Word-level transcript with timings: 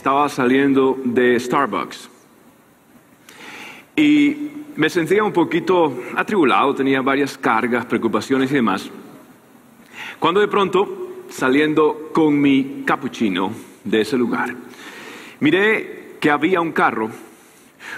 estaba 0.00 0.30
saliendo 0.30 0.98
de 1.04 1.38
Starbucks 1.38 2.08
y 3.94 4.50
me 4.76 4.88
sentía 4.88 5.22
un 5.22 5.30
poquito 5.30 5.94
atribulado, 6.16 6.74
tenía 6.74 7.02
varias 7.02 7.36
cargas, 7.36 7.84
preocupaciones 7.84 8.50
y 8.50 8.54
demás. 8.54 8.90
Cuando 10.18 10.40
de 10.40 10.48
pronto, 10.48 11.26
saliendo 11.28 12.08
con 12.14 12.40
mi 12.40 12.82
cappuccino 12.86 13.52
de 13.84 14.00
ese 14.00 14.16
lugar, 14.16 14.54
miré 15.40 16.16
que 16.18 16.30
había 16.30 16.62
un 16.62 16.72
carro, 16.72 17.10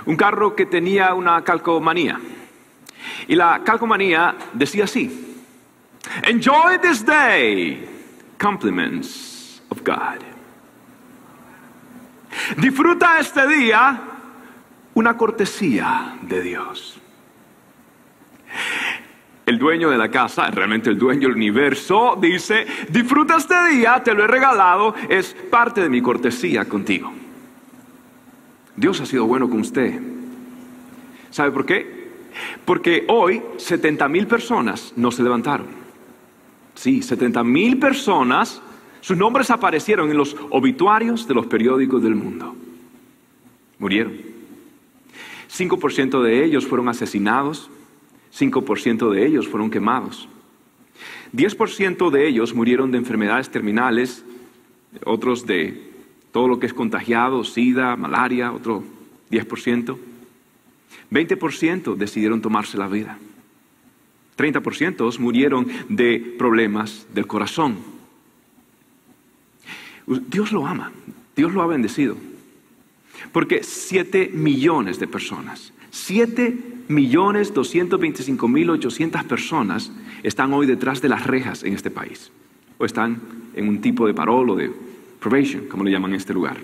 un 0.05 0.17
carro 0.17 0.57
que 0.57 0.67
tenía 0.67 1.15
una 1.15 1.45
calcomanía. 1.45 2.19
Y 3.29 3.37
la 3.37 3.63
calcomanía 3.63 4.35
decía 4.53 4.85
así, 4.85 5.37
Enjoy 6.25 6.81
this 6.81 7.07
day, 7.07 7.89
compliments 8.39 9.63
of 9.71 9.85
God. 9.85 10.32
Disfruta 12.57 13.19
este 13.19 13.47
día 13.47 14.01
una 14.95 15.17
cortesía 15.17 16.17
de 16.23 16.43
Dios. 16.43 16.99
El 19.45 19.59
dueño 19.59 19.91
de 19.91 19.99
la 19.99 20.11
casa, 20.11 20.51
realmente 20.51 20.91
el 20.91 20.99
dueño 20.99 21.29
del 21.29 21.37
universo, 21.37 22.17
dice, 22.21 22.67
disfruta 22.89 23.37
este 23.37 23.55
día, 23.71 24.03
te 24.03 24.15
lo 24.15 24.25
he 24.25 24.27
regalado, 24.27 24.95
es 25.09 25.35
parte 25.51 25.81
de 25.81 25.89
mi 25.89 26.01
cortesía 26.01 26.65
contigo. 26.67 27.13
Dios 28.77 29.01
ha 29.01 29.07
sido 29.07 29.27
bueno 29.27 29.51
con 29.51 29.61
usted. 29.61 30.01
¿Sabe 31.31 31.51
por 31.51 31.67
qué? 31.67 32.03
Porque 32.65 33.05
hoy 33.09 33.43
70 33.57 34.09
mil 34.09 34.27
personas 34.27 34.93
no 34.97 35.11
se 35.11 35.23
levantaron. 35.23 35.67
Sí, 36.75 37.03
70 37.03 37.43
mil 37.45 37.79
personas 37.79 38.63
sus 39.03 39.17
nombres 39.17 39.51
aparecieron 39.51 40.11
en 40.11 40.17
los 40.17 40.37
obituarios 40.51 41.27
de 41.27 41.35
los 41.35 41.47
periódicos 41.47 42.03
del 42.03 42.15
mundo. 42.15 42.55
Murieron. 43.79 44.15
5% 45.51 46.23
de 46.23 46.45
ellos 46.45 46.67
fueron 46.67 46.89
asesinados, 46.89 47.69
5% 48.33 49.11
de 49.11 49.27
ellos 49.27 49.49
fueron 49.49 49.71
quemados. 49.71 50.29
10% 51.35 52.11
de 52.11 52.29
ellos 52.29 52.55
murieron 52.55 52.93
de 52.93 52.99
enfermedades 52.99 53.51
terminales, 53.51 54.25
otros 55.05 55.47
de 55.47 55.91
todo 56.31 56.47
lo 56.47 56.61
que 56.61 56.67
es 56.67 56.73
contagiado, 56.73 57.43
sida, 57.43 57.97
malaria, 57.97 58.53
otro 58.53 58.85
10%. 59.33 59.99
20% 61.11 61.97
decidieron 61.97 62.41
tomarse 62.41 62.79
la 62.79 62.87
vida. 62.87 63.19
30% 64.39 65.19
murieron 65.19 65.67
de 65.89 66.37
problemas 66.39 67.05
del 67.13 67.27
corazón. 67.27 67.92
Dios 70.07 70.53
lo 70.53 70.67
ama, 70.67 70.93
Dios 71.37 71.53
lo 71.53 71.63
ha 71.63 71.67
bendecido. 71.67 72.17
Porque 73.31 73.63
7 73.63 74.31
millones 74.33 74.99
de 74.99 75.07
personas, 75.07 75.73
7 75.91 76.59
millones 76.89 77.55
225 77.55 78.49
mil 78.49 78.71
800 78.71 79.25
personas 79.25 79.93
están 80.23 80.53
hoy 80.53 80.67
detrás 80.67 81.01
de 81.01 81.09
las 81.09 81.27
rejas 81.27 81.63
en 81.63 81.75
este 81.75 81.91
país. 81.91 82.31
O 82.79 82.85
están 82.85 83.21
en 83.55 83.69
un 83.69 83.81
tipo 83.81 84.07
de 84.07 84.15
parol 84.15 84.51
o 84.51 84.57
de 84.57 84.73
probation, 85.21 85.67
como 85.67 85.85
le 85.85 85.91
llaman 85.91 86.13
en 86.13 86.17
este 86.17 86.35
lugar. 86.35 86.57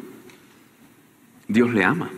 Dios 1.47 1.73
le 1.73 1.85
ama. 1.85 2.11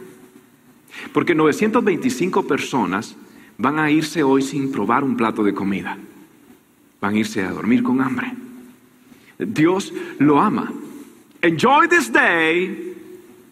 Porque 1.12 1.34
925 1.34 2.47
personas 2.47 3.16
van 3.59 3.78
a 3.78 3.91
irse 3.91 4.22
hoy 4.22 4.42
sin 4.42 4.72
probar 4.72 5.04
un 5.04 5.16
plato 5.16 5.44
de 5.44 5.54
comida. 5.54 5.98
Van 7.00 7.14
a 7.14 7.19
irse 7.19 7.42
a 7.42 7.53
dormir 7.53 7.82
con 7.82 8.00
hambre. 8.00 8.32
Dios 9.38 9.92
lo 10.19 10.41
ama. 10.41 10.72
Enjoy 11.42 11.86
this 11.86 12.10
day, 12.10 12.94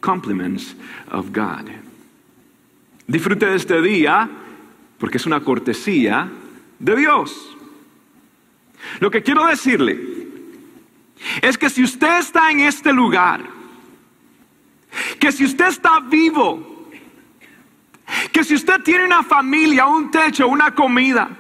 compliments 0.00 0.74
of 1.10 1.32
God. 1.32 1.70
Disfrute 3.06 3.46
de 3.46 3.56
este 3.56 3.80
día 3.80 4.28
porque 4.98 5.16
es 5.16 5.26
una 5.26 5.40
cortesía 5.40 6.28
de 6.78 6.96
Dios. 6.96 7.56
Lo 9.00 9.10
que 9.10 9.22
quiero 9.22 9.46
decirle 9.46 9.98
es 11.40 11.56
que 11.56 11.70
si 11.70 11.82
usted 11.82 12.18
está 12.18 12.50
en 12.50 12.60
este 12.60 12.92
lugar, 12.92 13.42
que 15.18 15.32
si 15.32 15.44
usted 15.44 15.68
está 15.68 16.00
vivo, 16.00 16.90
que 18.32 18.44
si 18.44 18.54
usted 18.54 18.82
tiene 18.82 19.04
una 19.04 19.22
familia, 19.22 19.86
un 19.86 20.10
techo, 20.10 20.46
una 20.46 20.74
comida, 20.74 21.30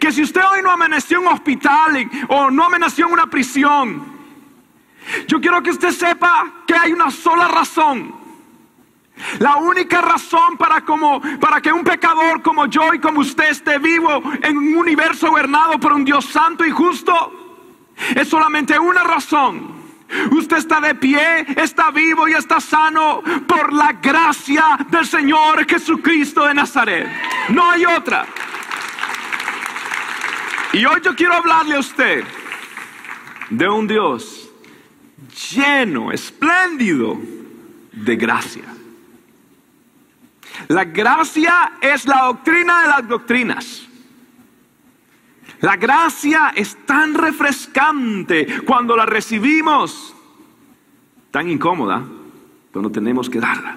que 0.00 0.10
si 0.10 0.22
usted 0.22 0.40
hoy 0.40 0.62
no 0.62 0.70
amaneció 0.70 1.18
en 1.18 1.26
un 1.26 1.32
hospital 1.32 2.10
o 2.28 2.50
no 2.50 2.64
amaneció 2.64 3.06
en 3.06 3.12
una 3.12 3.26
prisión, 3.28 4.15
yo 5.26 5.40
quiero 5.40 5.62
que 5.62 5.70
usted 5.70 5.90
sepa 5.90 6.62
que 6.66 6.74
hay 6.74 6.92
una 6.92 7.10
sola 7.10 7.48
razón. 7.48 8.14
La 9.38 9.56
única 9.56 10.02
razón 10.02 10.56
para, 10.58 10.82
como, 10.82 11.22
para 11.40 11.60
que 11.60 11.72
un 11.72 11.84
pecador 11.84 12.42
como 12.42 12.66
yo 12.66 12.92
y 12.92 12.98
como 12.98 13.20
usted 13.20 13.50
esté 13.50 13.78
vivo 13.78 14.22
en 14.42 14.58
un 14.58 14.76
universo 14.76 15.30
gobernado 15.30 15.80
por 15.80 15.92
un 15.92 16.04
Dios 16.04 16.26
santo 16.26 16.66
y 16.66 16.70
justo 16.70 17.32
es 18.14 18.28
solamente 18.28 18.78
una 18.78 19.04
razón. 19.04 19.74
Usted 20.30 20.58
está 20.58 20.80
de 20.80 20.94
pie, 20.94 21.46
está 21.56 21.90
vivo 21.90 22.28
y 22.28 22.34
está 22.34 22.60
sano 22.60 23.22
por 23.46 23.72
la 23.72 23.94
gracia 23.94 24.78
del 24.88 25.06
Señor 25.06 25.66
Jesucristo 25.66 26.44
de 26.44 26.54
Nazaret. 26.54 27.08
No 27.48 27.70
hay 27.70 27.86
otra. 27.86 28.26
Y 30.72 30.84
hoy 30.84 31.00
yo 31.02 31.16
quiero 31.16 31.34
hablarle 31.34 31.76
a 31.76 31.80
usted 31.80 32.24
de 33.48 33.68
un 33.68 33.86
Dios 33.86 34.35
lleno, 35.36 36.12
espléndido 36.12 37.18
de 37.92 38.16
gracia. 38.16 38.64
La 40.68 40.84
gracia 40.84 41.72
es 41.80 42.06
la 42.06 42.22
doctrina 42.22 42.82
de 42.82 42.88
las 42.88 43.08
doctrinas. 43.08 43.86
La 45.60 45.76
gracia 45.76 46.52
es 46.54 46.76
tan 46.86 47.14
refrescante 47.14 48.62
cuando 48.64 48.96
la 48.96 49.06
recibimos, 49.06 50.14
tan 51.30 51.48
incómoda 51.48 52.04
cuando 52.72 52.90
tenemos 52.90 53.30
que 53.30 53.40
darla. 53.40 53.76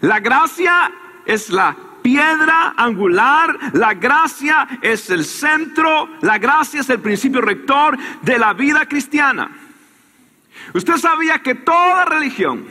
La 0.00 0.20
gracia 0.20 0.92
es 1.26 1.50
la 1.50 1.76
piedra 2.02 2.74
angular, 2.76 3.56
la 3.72 3.94
gracia 3.94 4.66
es 4.82 5.10
el 5.10 5.24
centro, 5.24 6.08
la 6.20 6.38
gracia 6.38 6.80
es 6.80 6.90
el 6.90 7.00
principio 7.00 7.40
rector 7.40 7.96
de 8.22 8.38
la 8.38 8.52
vida 8.52 8.86
cristiana. 8.86 9.50
Usted 10.74 10.96
sabía 10.96 11.40
que 11.40 11.54
toda 11.54 12.04
religión 12.04 12.66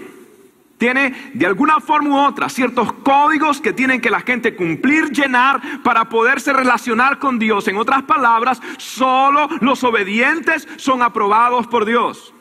tiene 0.77 1.31
de 1.33 1.45
alguna 1.45 1.79
forma 1.81 2.09
u 2.09 2.27
otra 2.27 2.49
ciertos 2.49 2.91
códigos 2.93 3.59
que 3.59 3.73
tienen 3.73 3.99
que 3.99 4.09
la 4.09 4.21
gente 4.21 4.55
cumplir, 4.55 5.11
llenar 5.11 5.61
para 5.83 6.05
poderse 6.05 6.53
relacionar 6.53 7.19
con 7.19 7.37
Dios. 7.37 7.67
En 7.67 7.77
otras 7.77 8.03
palabras, 8.03 8.61
solo 8.77 9.49
los 9.59 9.83
obedientes 9.83 10.67
son 10.77 11.03
aprobados 11.03 11.67
por 11.67 11.85
Dios. 11.85 12.33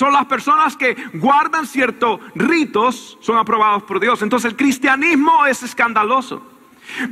Son 0.00 0.14
las 0.14 0.24
personas 0.24 0.78
que 0.78 0.96
guardan 1.12 1.66
ciertos 1.66 2.20
ritos, 2.34 3.18
son 3.20 3.36
aprobados 3.36 3.82
por 3.82 4.00
Dios. 4.00 4.22
Entonces 4.22 4.50
el 4.50 4.56
cristianismo 4.56 5.44
es 5.44 5.62
escandaloso. 5.62 6.42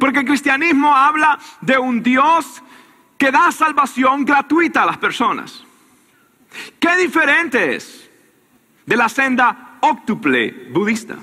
Porque 0.01 0.21
el 0.21 0.25
cristianismo 0.25 0.97
habla 0.97 1.39
de 1.61 1.77
un 1.77 2.03
Dios 2.03 2.63
que 3.19 3.31
da 3.31 3.53
salvación 3.53 4.25
gratuita 4.25 4.85
a 4.85 4.87
las 4.87 4.97
personas. 4.97 5.63
¿Qué 6.81 6.97
diferente 6.97 7.77
es 7.77 8.11
de 8.87 8.97
la 8.97 9.11
senda 9.11 9.77
óctuple 9.81 10.71
budista? 10.73 11.19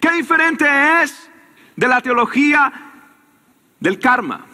¿Qué 0.00 0.12
diferente 0.12 0.64
es 1.02 1.28
de 1.74 1.88
la 1.88 2.00
teología 2.00 2.72
del 3.80 3.98
karma 3.98 4.46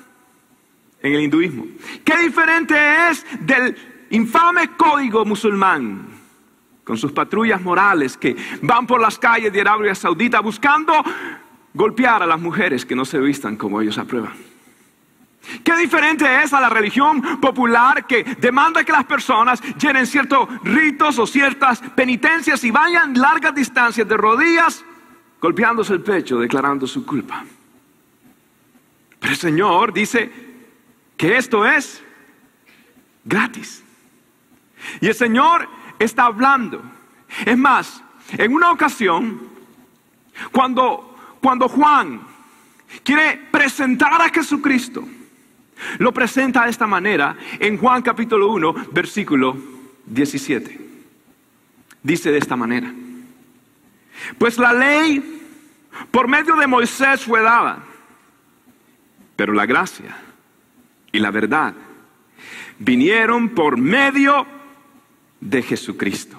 en 1.03 1.13
el 1.13 1.21
hinduismo? 1.25 1.67
¿Qué 2.03 2.17
diferente 2.17 2.75
es 3.11 3.27
del 3.39 4.07
infame 4.09 4.71
código 4.79 5.27
musulmán 5.27 6.17
con 6.89 6.97
sus 6.97 7.13
patrullas 7.13 7.61
morales 7.61 8.17
que 8.17 8.35
van 8.63 8.87
por 8.87 8.99
las 8.99 9.19
calles 9.19 9.53
de 9.53 9.61
Arabia 9.61 9.95
Saudita 9.95 10.41
buscando 10.41 10.95
golpear 11.75 12.23
a 12.23 12.27
las 12.27 12.41
mujeres 12.41 12.87
que 12.87 12.97
no 12.97 13.05
se 13.05 13.19
vistan 13.19 13.57
como 13.57 13.83
ellos 13.83 13.99
aprueban. 13.99 14.33
Qué 15.63 15.77
diferente 15.77 16.25
es 16.43 16.55
a 16.55 16.63
la 16.63 16.71
religión 16.71 17.21
popular 17.43 18.07
que 18.07 18.25
demanda 18.25 18.85
que 18.85 18.93
las 18.93 19.05
personas 19.05 19.61
llenen 19.77 20.07
ciertos 20.07 20.49
ritos 20.65 21.19
o 21.19 21.27
ciertas 21.27 21.83
penitencias 21.95 22.65
y 22.65 22.71
vayan 22.71 23.13
largas 23.13 23.55
distancias 23.55 24.09
de 24.09 24.17
rodillas 24.17 24.83
golpeándose 25.43 25.93
el 25.93 26.01
pecho, 26.01 26.39
declarando 26.39 26.87
su 26.87 27.05
culpa. 27.05 27.45
Pero 29.21 29.31
el 29.31 29.39
Señor 29.39 29.93
dice 29.93 30.33
que 31.19 31.37
esto 31.37 31.67
es 31.67 32.03
gratis. 33.27 33.85
Y 35.03 35.09
el 35.09 35.15
Señor 35.15 35.69
está 35.99 36.27
hablando. 36.27 36.83
Es 37.45 37.57
más, 37.57 38.03
en 38.33 38.53
una 38.53 38.73
ocasión, 38.73 39.41
cuando, 40.53 41.17
cuando 41.41 41.69
Juan 41.69 42.21
quiere 43.03 43.37
presentar 43.51 44.21
a 44.21 44.29
Jesucristo, 44.31 45.07
lo 45.99 46.13
presenta 46.13 46.65
de 46.65 46.71
esta 46.71 46.87
manera 46.87 47.37
en 47.59 47.79
Juan 47.79 48.03
capítulo 48.03 48.51
1, 48.53 48.75
versículo 48.93 49.57
17. 50.07 50.89
Dice 52.03 52.31
de 52.31 52.39
esta 52.39 52.57
manera, 52.57 52.93
pues 54.39 54.59
la 54.59 54.73
ley 54.73 55.43
por 56.11 56.29
medio 56.29 56.57
de 56.57 56.67
Moisés 56.67 57.25
fue 57.25 57.43
dada, 57.43 57.85
pero 59.37 59.53
la 59.53 59.67
gracia 59.67 60.17
y 61.13 61.19
la 61.19 61.31
verdad 61.31 61.75
vinieron 62.79 63.51
por 63.51 63.77
medio 63.77 64.43
de 64.43 64.58
Jesucristo. 65.63 66.37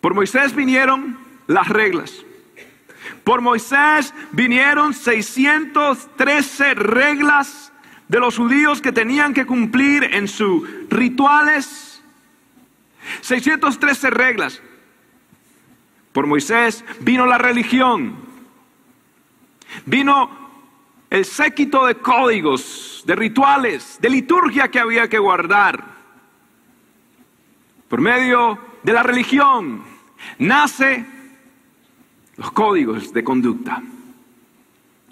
Por 0.00 0.14
Moisés 0.14 0.54
vinieron 0.54 1.18
las 1.46 1.68
reglas. 1.68 2.24
Por 3.24 3.40
Moisés 3.40 4.12
vinieron 4.32 4.92
613 4.92 6.74
reglas 6.74 7.72
de 8.08 8.20
los 8.20 8.36
judíos 8.36 8.80
que 8.80 8.92
tenían 8.92 9.32
que 9.32 9.46
cumplir 9.46 10.04
en 10.04 10.28
sus 10.28 10.68
rituales. 10.90 12.02
613 13.22 14.10
reglas. 14.10 14.62
Por 16.12 16.26
Moisés 16.26 16.84
vino 17.00 17.26
la 17.26 17.38
religión. 17.38 18.16
Vino 19.86 20.44
el 21.10 21.24
séquito 21.24 21.86
de 21.86 21.96
códigos, 21.96 23.02
de 23.06 23.16
rituales, 23.16 23.98
de 24.00 24.10
liturgia 24.10 24.68
que 24.68 24.80
había 24.80 25.08
que 25.08 25.18
guardar. 25.18 25.93
Por 27.94 28.00
medio 28.00 28.58
de 28.82 28.92
la 28.92 29.04
religión 29.04 29.80
nace 30.40 31.06
los 32.34 32.50
códigos 32.50 33.12
de 33.12 33.22
conducta. 33.22 33.80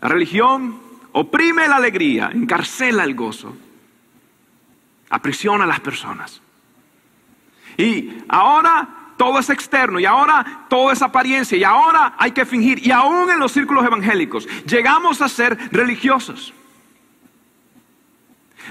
La 0.00 0.08
religión 0.08 0.81
oprime 1.12 1.69
la 1.69 1.76
alegría, 1.76 2.32
encarcela 2.34 3.05
el 3.05 3.14
gozo, 3.14 3.55
aprisiona 5.11 5.62
a 5.62 5.69
las 5.69 5.79
personas. 5.79 6.43
Y 7.76 8.25
ahora 8.29 9.12
todo 9.17 9.38
es 9.38 9.49
externo 9.50 10.00
y 10.00 10.05
ahora 10.05 10.67
todo 10.69 10.90
es 10.90 11.02
apariencia 11.02 11.56
y 11.56 11.62
ahora 11.62 12.17
hay 12.19 12.32
que 12.32 12.44
fingir. 12.44 12.84
Y 12.84 12.90
aún 12.90 13.31
en 13.31 13.38
los 13.38 13.52
círculos 13.52 13.84
evangélicos 13.84 14.49
llegamos 14.67 15.23
a 15.23 15.29
ser 15.29 15.56
religiosos. 15.70 16.52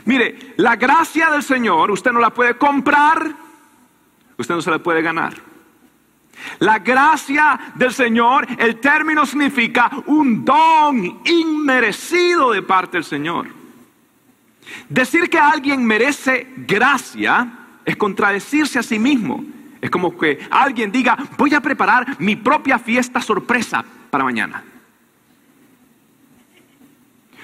Mire, 0.04 0.54
la 0.58 0.76
gracia 0.76 1.30
del 1.30 1.44
Señor 1.44 1.92
usted 1.92 2.12
no 2.12 2.20
la 2.20 2.32
puede 2.32 2.58
comprar, 2.58 3.51
usted 4.42 4.56
no 4.56 4.62
se 4.62 4.72
la 4.72 4.80
puede 4.80 5.02
ganar. 5.02 5.34
La 6.60 6.80
gracia 6.80 7.60
del 7.76 7.94
Señor, 7.94 8.48
el 8.58 8.80
término 8.80 9.26
significa 9.26 9.92
un 10.08 10.44
don 10.44 11.22
inmerecido 11.26 12.52
de 12.52 12.62
parte 12.62 12.98
del 12.98 13.04
Señor. 13.04 13.48
Decir 14.90 15.30
que 15.30 15.38
alguien 15.38 15.86
merece 15.86 16.48
gracia 16.58 17.52
es 17.86 17.96
contradecirse 17.96 18.80
a 18.80 18.84
sí 18.84 19.00
mismo. 19.00 19.44
Es 19.82 19.90
como 19.90 20.18
que 20.18 20.40
alguien 20.50 20.92
diga, 20.92 21.18
voy 21.38 21.54
a 21.54 21.62
preparar 21.62 22.20
mi 22.20 22.36
propia 22.36 22.78
fiesta 22.78 23.22
sorpresa 23.22 23.84
para 24.10 24.24
mañana. 24.24 24.64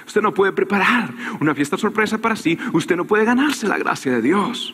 Usted 0.05 0.21
no 0.21 0.33
puede 0.33 0.53
preparar 0.53 1.11
una 1.41 1.53
fiesta 1.53 1.77
sorpresa 1.77 2.17
para 2.17 2.35
sí, 2.35 2.57
usted 2.71 2.95
no 2.95 3.05
puede 3.05 3.25
ganarse 3.25 3.67
la 3.67 3.77
gracia 3.77 4.13
de 4.13 4.21
Dios. 4.21 4.73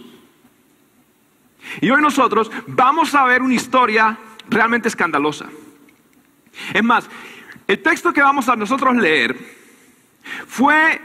Y 1.81 1.89
hoy 1.89 2.01
nosotros 2.01 2.51
vamos 2.67 3.13
a 3.15 3.23
ver 3.25 3.41
una 3.41 3.53
historia 3.53 4.17
realmente 4.49 4.87
escandalosa. 4.87 5.47
Es 6.73 6.83
más, 6.83 7.09
el 7.67 7.81
texto 7.81 8.13
que 8.13 8.21
vamos 8.21 8.47
a 8.49 8.55
nosotros 8.55 8.95
leer 8.95 9.35
fue 10.47 11.01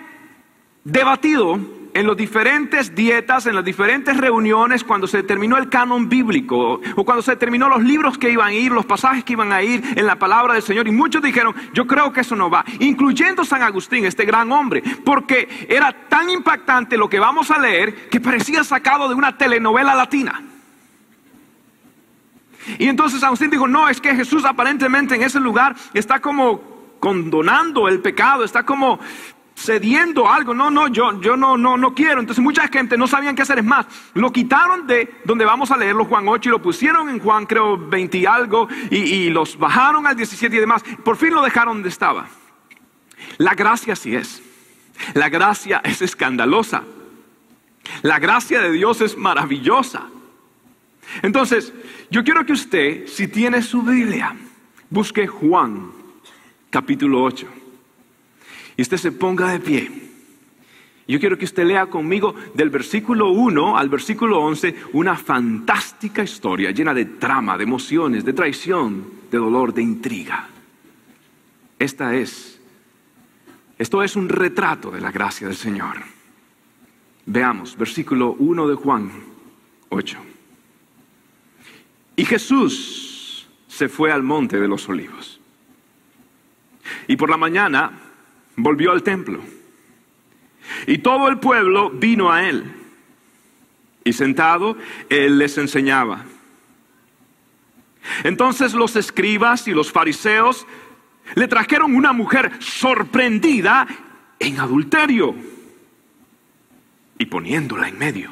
debatido 0.84 1.58
en 1.94 2.06
las 2.06 2.17
diferentes 2.17 2.94
dietas, 2.94 3.46
en 3.46 3.55
las 3.55 3.64
diferentes 3.64 4.17
reuniones, 4.17 4.85
cuando 4.85 5.06
se 5.06 5.23
terminó 5.23 5.56
el 5.56 5.69
canon 5.69 6.08
bíblico, 6.08 6.81
o 6.96 7.05
cuando 7.05 7.23
se 7.23 7.37
terminó 7.37 7.69
los 7.69 7.82
libros 7.82 8.19
que 8.19 8.31
iban 8.31 8.49
a 8.49 8.52
ir, 8.52 8.73
los 8.73 8.87
pasajes 8.87 9.25
que 9.25 9.32
iban 9.32 9.52
a 9.52 9.62
ir 9.62 9.82
en 9.96 10.06
la 10.06 10.17
palabra 10.17 10.55
del 10.55 10.62
Señor, 10.62 10.87
y 10.88 10.93
muchos 10.93 11.23
dijeron, 11.23 11.55
yo 11.73 11.87
creo 11.87 12.12
que 12.12 12.20
eso 12.20 12.37
no 12.37 12.50
va, 12.50 12.64
incluyendo 12.81 13.44
San 13.44 13.62
Agustín, 13.62 14.05
este 14.05 14.25
gran 14.25 14.50
hombre, 14.52 14.82
porque 15.05 15.67
era 15.69 16.08
tan 16.08 16.31
impactante 16.31 16.96
lo 16.96 17.08
que 17.08 17.19
vamos 17.19 17.50
a 17.50 17.58
leer 17.58 18.08
que 18.08 18.20
parecía 18.20 18.64
sacado 18.64 19.08
de 19.08 19.14
una 19.14 19.37
telenovela 19.37 19.94
latina. 19.94 20.43
Y 22.79 22.88
entonces 22.88 23.23
Agustín 23.23 23.50
dijo, 23.50 23.67
no, 23.67 23.88
es 23.88 24.00
que 24.00 24.14
Jesús 24.14 24.44
aparentemente 24.44 25.14
en 25.14 25.23
ese 25.23 25.40
lugar 25.40 25.75
está 25.94 26.20
como 26.20 26.61
condonando 27.00 27.88
el 27.88 28.00
pecado, 28.00 28.44
está 28.44 28.64
como 28.64 28.99
cediendo 29.58 30.31
algo. 30.31 30.55
No, 30.55 30.70
no, 30.70 30.88
yo, 30.88 31.20
yo 31.20 31.37
no, 31.37 31.56
no, 31.56 31.76
no 31.76 31.94
quiero. 31.94 32.20
Entonces 32.20 32.43
mucha 32.43 32.69
gente 32.69 32.96
no 32.96 33.06
sabían 33.06 33.34
qué 33.34 33.43
hacer. 33.43 33.58
Es 33.58 33.64
más, 33.64 33.87
lo 34.14 34.32
quitaron 34.32 34.87
de 34.87 35.20
donde 35.25 35.44
vamos 35.44 35.70
a 35.70 35.76
leerlo, 35.76 36.05
Juan 36.05 36.28
8, 36.28 36.49
y 36.49 36.52
lo 36.52 36.62
pusieron 36.62 37.08
en 37.08 37.19
Juan, 37.19 37.46
creo, 37.46 37.76
20 37.76 38.19
y 38.19 38.26
algo, 38.26 38.69
y, 38.90 38.96
y 38.96 39.31
los 39.31 39.58
bajaron 39.58 40.06
al 40.06 40.16
17 40.16 40.55
y 40.55 40.60
demás. 40.60 40.82
Por 41.05 41.16
fin 41.16 41.34
lo 41.34 41.43
dejaron 41.43 41.78
donde 41.78 41.88
estaba. 41.88 42.28
La 43.38 43.55
gracia 43.55 43.96
sí 43.96 44.14
es. 44.14 44.43
La 45.14 45.28
gracia 45.28 45.81
es 45.84 46.02
escandalosa. 46.02 46.84
La 48.02 48.19
gracia 48.19 48.61
de 48.61 48.72
Dios 48.72 49.00
es 49.00 49.16
maravillosa. 49.16 50.06
Entonces, 51.22 51.72
yo 52.11 52.22
quiero 52.22 52.44
que 52.44 52.52
usted, 52.52 53.06
si 53.06 53.28
tiene 53.28 53.62
su 53.62 53.82
Biblia, 53.82 54.37
busque 54.90 55.26
Juan 55.26 55.90
capítulo 56.70 57.22
8. 57.22 57.57
Y 58.78 58.82
usted 58.82 58.96
se 58.96 59.10
ponga 59.10 59.50
de 59.50 59.58
pie. 59.58 59.90
Yo 61.08 61.19
quiero 61.19 61.36
que 61.36 61.46
usted 61.46 61.66
lea 61.66 61.86
conmigo 61.86 62.34
del 62.54 62.70
versículo 62.70 63.30
1 63.30 63.76
al 63.76 63.88
versículo 63.88 64.40
11 64.40 64.75
una 64.92 65.16
fantástica 65.16 66.23
historia 66.23 66.70
llena 66.70 66.94
de 66.94 67.04
trama, 67.06 67.58
de 67.58 67.64
emociones, 67.64 68.25
de 68.25 68.32
traición, 68.32 69.04
de 69.30 69.38
dolor, 69.38 69.75
de 69.75 69.82
intriga. 69.82 70.49
Esta 71.76 72.14
es, 72.14 72.61
esto 73.78 74.02
es 74.02 74.14
un 74.14 74.28
retrato 74.28 74.92
de 74.92 75.00
la 75.00 75.11
gracia 75.11 75.49
del 75.49 75.56
Señor. 75.56 75.97
Veamos, 77.26 77.76
versículo 77.76 78.37
1 78.38 78.68
de 78.68 78.75
Juan 78.76 79.11
8. 79.88 80.18
Y 82.14 82.25
Jesús 82.25 83.49
se 83.66 83.88
fue 83.88 84.12
al 84.12 84.23
monte 84.23 84.61
de 84.61 84.68
los 84.68 84.88
olivos. 84.88 85.40
Y 87.08 87.16
por 87.16 87.28
la 87.28 87.37
mañana 87.37 88.08
volvió 88.59 88.93
al 88.93 89.03
templo. 89.03 89.41
Y 90.87 90.99
todo 90.99 91.29
el 91.29 91.38
pueblo 91.38 91.91
vino 91.91 92.31
a 92.31 92.47
él. 92.47 92.65
Y 94.05 94.12
sentado, 94.12 94.77
él 95.09 95.38
les 95.38 95.57
enseñaba. 95.59 96.25
Entonces 98.25 98.75
los 98.75 98.97
escribas 98.97 99.69
y 99.69 99.73
los 99.73 99.93
fariseos 99.93 100.67
le 101.35 101.49
trajeron 101.49 101.95
una 101.95 102.12
mujer 102.12 102.53
sorprendida 102.59 103.87
en 104.38 104.61
adulterio 104.61 105.35
y 107.19 107.27
poniéndola 107.27 107.88
en 107.88 107.99
medio. 107.99 108.31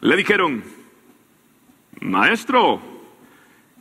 Le 0.00 0.16
dijeron, 0.16 0.64
Maestro, 2.00 2.93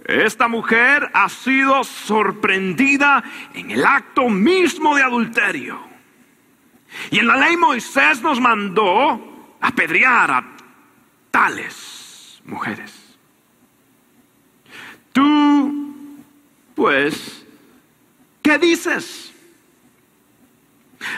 esta 0.06 0.48
mujer 0.48 1.10
ha 1.14 1.30
sido 1.30 1.84
sorprendida 1.84 3.24
en 3.54 3.72
el 3.72 3.86
acto 3.86 4.30
mismo 4.30 4.96
de 4.96 5.04
adulterio. 5.04 5.80
Y 7.10 7.20
en 7.20 7.28
la 7.28 7.38
ley 7.38 7.56
Moisés 7.58 8.22
nos 8.22 8.40
mandó 8.40 9.56
apedrear 9.62 10.32
a 10.32 10.46
tales 11.32 12.42
mujeres. 12.46 13.18
Tú, 15.14 16.16
pues, 16.76 17.46
¿qué 18.42 18.58
dices? 18.58 19.34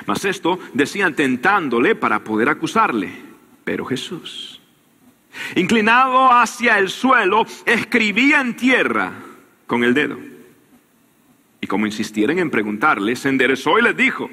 Mas 0.06 0.26
esto 0.26 0.60
decían 0.74 1.16
tentándole 1.16 1.96
para 1.96 2.24
poder 2.24 2.50
acusarle. 2.50 3.12
Pero 3.64 3.86
Jesús 3.86 4.55
Inclinado 5.56 6.32
hacia 6.32 6.80
el 6.80 6.90
suelo, 6.90 7.46
escribía 7.66 8.42
en 8.42 8.56
tierra 8.56 9.14
con 9.68 9.84
el 9.84 9.94
dedo. 9.94 10.18
Y 11.62 11.68
como 11.68 11.86
insistieron 11.86 12.40
en 12.40 12.52
preguntarle, 12.52 13.16
se 13.16 13.30
enderezó 13.30 13.80
y 13.80 13.82
les 13.82 13.98
dijo, 13.98 14.30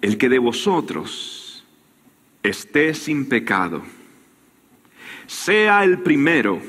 el 0.00 0.18
que 0.18 0.28
de 0.28 0.38
vosotros 0.38 1.64
esté 2.42 2.94
sin 2.94 3.28
pecado, 3.28 3.82
sea 5.26 5.84
el 5.84 5.98
primero 6.00 6.60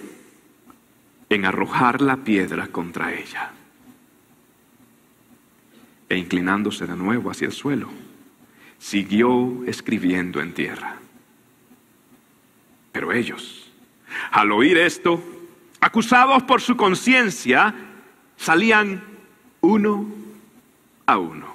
en 1.29 1.45
arrojar 1.45 2.01
la 2.01 2.17
piedra 2.17 2.67
contra 2.67 3.13
ella. 3.13 3.51
E 6.09 6.17
inclinándose 6.17 6.85
de 6.85 6.95
nuevo 6.95 7.31
hacia 7.31 7.47
el 7.47 7.53
suelo, 7.53 7.89
siguió 8.77 9.63
escribiendo 9.65 10.41
en 10.41 10.53
tierra. 10.53 11.00
Pero 12.91 13.11
ellos, 13.11 13.71
al 14.31 14.51
oír 14.51 14.77
esto, 14.77 15.23
acusados 15.79 16.43
por 16.43 16.61
su 16.61 16.75
conciencia, 16.75 17.73
salían 18.37 19.03
uno 19.61 20.07
a 21.05 21.17
uno, 21.17 21.47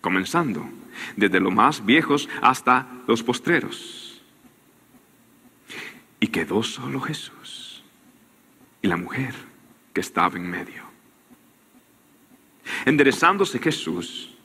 comenzando 0.00 0.68
desde 1.16 1.40
los 1.40 1.52
más 1.52 1.84
viejos 1.84 2.28
hasta 2.40 2.86
los 3.06 3.22
postreros. 3.22 4.22
Y 6.20 6.28
quedó 6.28 6.62
solo 6.62 7.00
Jesús 7.00 7.82
y 8.80 8.88
la 8.88 8.96
mujer 8.96 9.34
que 9.92 10.00
estaba 10.00 10.36
en 10.36 10.48
medio. 10.48 10.82
Enderezándose 12.84 13.58
Jesús, 13.58 14.36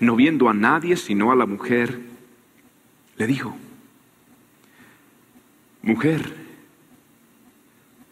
no 0.00 0.16
viendo 0.16 0.48
a 0.48 0.54
nadie 0.54 0.96
sino 0.96 1.30
a 1.30 1.36
la 1.36 1.46
mujer, 1.46 2.00
le 3.16 3.26
dijo, 3.26 3.56
mujer, 5.82 6.34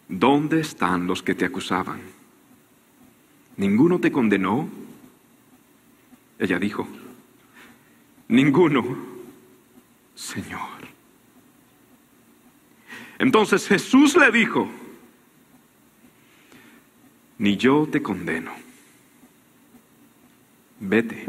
¿dónde 0.07 0.61
están 0.61 1.07
los 1.07 1.23
que 1.23 1.35
te 1.35 1.45
acusaban? 1.45 2.01
¿Ninguno 3.57 3.99
te 3.99 4.11
condenó? 4.11 4.69
Ella 6.39 6.59
dijo, 6.59 6.87
ninguno, 8.27 8.83
Señor. 10.15 10.87
Entonces 13.19 13.67
Jesús 13.67 14.15
le 14.15 14.31
dijo, 14.31 14.69
ni 17.39 17.57
yo 17.57 17.87
te 17.91 18.01
condeno. 18.01 18.51
Vete 20.79 21.25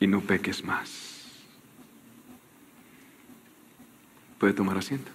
y 0.00 0.06
no 0.06 0.20
peques 0.20 0.64
más. 0.64 1.11
Puede 4.42 4.54
tomar 4.54 4.76
asiento. 4.76 5.08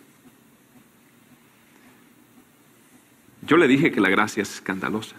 Yo 3.42 3.58
le 3.58 3.68
dije 3.68 3.92
que 3.92 4.00
la 4.00 4.08
gracia 4.08 4.42
es 4.42 4.54
escandalosa. 4.54 5.18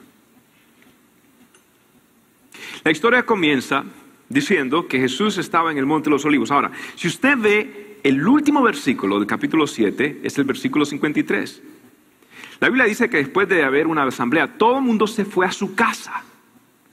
La 2.85 2.91
historia 2.91 3.27
comienza 3.27 3.85
diciendo 4.31 4.89
que 4.89 4.99
Jesús 4.99 5.37
estaba 5.37 5.73
en 5.73 5.77
el 5.77 5.85
Monte 5.85 6.07
de 6.07 6.13
los 6.13 6.25
Olivos. 6.25 6.51
Ahora, 6.51 6.71
si 6.97 7.07
usted 7.07 7.37
ve 7.37 7.99
el 8.03 8.27
último 8.27 8.63
versículo 8.63 9.19
del 9.19 9.27
capítulo 9.27 9.67
7, 9.67 10.21
es 10.23 10.39
el 10.39 10.45
versículo 10.45 10.87
53. 10.87 11.63
La 12.61 12.69
Biblia 12.71 12.87
dice 12.87 13.11
que 13.11 13.19
después 13.19 13.47
de 13.47 13.63
haber 13.63 13.87
una 13.87 14.05
asamblea, 14.05 14.57
todo 14.57 14.79
el 14.79 14.85
mundo 14.85 15.07
se 15.07 15.27
fue 15.27 15.45
a 15.45 15.53
su 15.53 15.75
casa. 15.75 16.25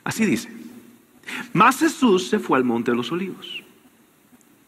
Así 0.03 0.25
dice. 0.25 0.49
Más 1.53 1.79
Jesús 1.79 2.27
se 2.27 2.39
fue 2.39 2.57
al 2.57 2.65
Monte 2.65 2.91
de 2.91 2.97
los 2.97 3.09
Olivos. 3.13 3.63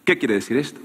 ¿Qué 0.05 0.17
quiere 0.17 0.35
decir 0.35 0.55
esto? 0.55 0.79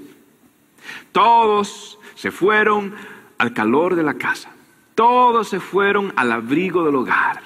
Todos 1.11 1.99
se 2.15 2.31
fueron 2.31 2.95
al 3.37 3.53
calor 3.53 3.95
de 3.95 4.03
la 4.03 4.15
casa. 4.15 4.49
Todos 4.95 5.49
se 5.49 5.59
fueron 5.59 6.13
al 6.15 6.31
abrigo 6.31 6.85
del 6.85 6.95
hogar. 6.95 7.41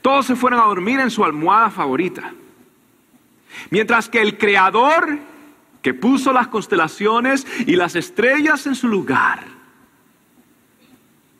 Todos 0.00 0.26
se 0.26 0.36
fueron 0.36 0.60
a 0.60 0.64
dormir 0.64 1.00
en 1.00 1.10
su 1.10 1.24
almohada 1.24 1.70
favorita. 1.70 2.32
Mientras 3.70 4.08
que 4.08 4.22
el 4.22 4.38
Creador, 4.38 5.18
que 5.82 5.94
puso 5.94 6.32
las 6.32 6.48
constelaciones 6.48 7.46
y 7.66 7.76
las 7.76 7.96
estrellas 7.96 8.66
en 8.66 8.74
su 8.74 8.88
lugar, 8.88 9.44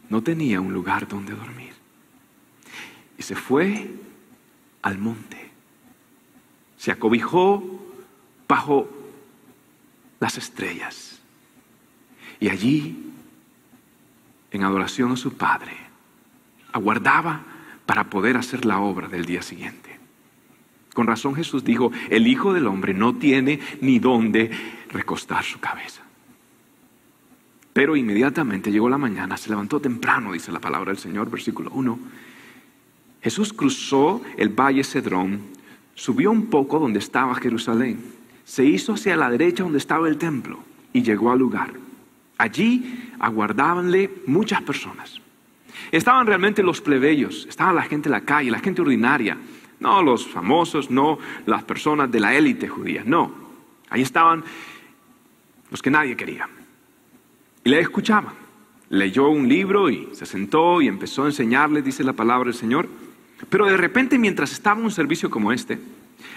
no 0.08 0.22
tenía 0.22 0.60
un 0.60 0.72
lugar 0.72 1.08
donde 1.08 1.34
dormir. 1.34 1.72
Y 3.16 3.22
se 3.22 3.34
fue 3.34 3.90
al 4.82 4.98
monte. 4.98 5.50
Se 6.76 6.90
acobijó 6.90 7.62
bajo 8.48 8.88
las 10.22 10.38
estrellas. 10.38 11.20
Y 12.38 12.48
allí, 12.48 13.10
en 14.52 14.62
adoración 14.62 15.10
a 15.10 15.16
su 15.16 15.32
Padre, 15.32 15.72
aguardaba 16.72 17.42
para 17.86 18.08
poder 18.08 18.36
hacer 18.36 18.64
la 18.64 18.78
obra 18.78 19.08
del 19.08 19.24
día 19.26 19.42
siguiente. 19.42 19.98
Con 20.94 21.08
razón 21.08 21.34
Jesús 21.34 21.64
dijo, 21.64 21.90
el 22.08 22.28
Hijo 22.28 22.52
del 22.52 22.68
Hombre 22.68 22.94
no 22.94 23.16
tiene 23.16 23.58
ni 23.80 23.98
dónde 23.98 24.52
recostar 24.90 25.42
su 25.42 25.58
cabeza. 25.58 26.02
Pero 27.72 27.96
inmediatamente 27.96 28.70
llegó 28.70 28.88
la 28.88 28.98
mañana, 28.98 29.36
se 29.36 29.50
levantó 29.50 29.80
temprano, 29.80 30.34
dice 30.34 30.52
la 30.52 30.60
palabra 30.60 30.92
del 30.92 30.98
Señor, 30.98 31.30
versículo 31.30 31.72
1. 31.72 31.98
Jesús 33.22 33.52
cruzó 33.52 34.22
el 34.36 34.50
valle 34.50 34.84
Cedrón, 34.84 35.40
subió 35.96 36.30
un 36.30 36.46
poco 36.46 36.78
donde 36.78 37.00
estaba 37.00 37.34
Jerusalén, 37.34 38.21
se 38.44 38.64
hizo 38.64 38.94
hacia 38.94 39.16
la 39.16 39.30
derecha 39.30 39.62
donde 39.62 39.78
estaba 39.78 40.08
el 40.08 40.18
templo 40.18 40.58
y 40.92 41.02
llegó 41.02 41.30
al 41.30 41.38
lugar. 41.38 41.70
Allí 42.38 43.10
aguardabanle 43.18 44.10
muchas 44.26 44.62
personas. 44.62 45.20
Estaban 45.90 46.26
realmente 46.26 46.62
los 46.62 46.80
plebeyos, 46.80 47.46
estaba 47.48 47.72
la 47.72 47.82
gente 47.82 48.08
en 48.08 48.12
la 48.12 48.22
calle, 48.22 48.50
la 48.50 48.58
gente 48.60 48.82
ordinaria, 48.82 49.36
no 49.80 50.02
los 50.02 50.26
famosos, 50.26 50.90
no 50.90 51.18
las 51.46 51.62
personas 51.64 52.10
de 52.10 52.20
la 52.20 52.34
élite 52.34 52.68
judía, 52.68 53.02
no. 53.04 53.32
Ahí 53.90 54.02
estaban 54.02 54.44
los 55.70 55.82
que 55.82 55.90
nadie 55.90 56.16
quería. 56.16 56.48
Y 57.64 57.70
le 57.70 57.80
escuchaban. 57.80 58.34
Leyó 58.88 59.28
un 59.28 59.48
libro 59.48 59.88
y 59.88 60.08
se 60.12 60.26
sentó 60.26 60.82
y 60.82 60.88
empezó 60.88 61.24
a 61.24 61.26
enseñarles, 61.26 61.84
dice 61.84 62.04
la 62.04 62.12
palabra 62.12 62.46
del 62.50 62.58
Señor. 62.58 62.88
Pero 63.48 63.66
de 63.66 63.76
repente, 63.76 64.18
mientras 64.18 64.52
estaba 64.52 64.78
en 64.78 64.84
un 64.84 64.90
servicio 64.90 65.30
como 65.30 65.52
este, 65.52 65.78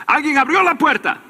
alguien 0.08 0.38
abrió 0.38 0.64
la 0.64 0.78
puerta. 0.78 1.22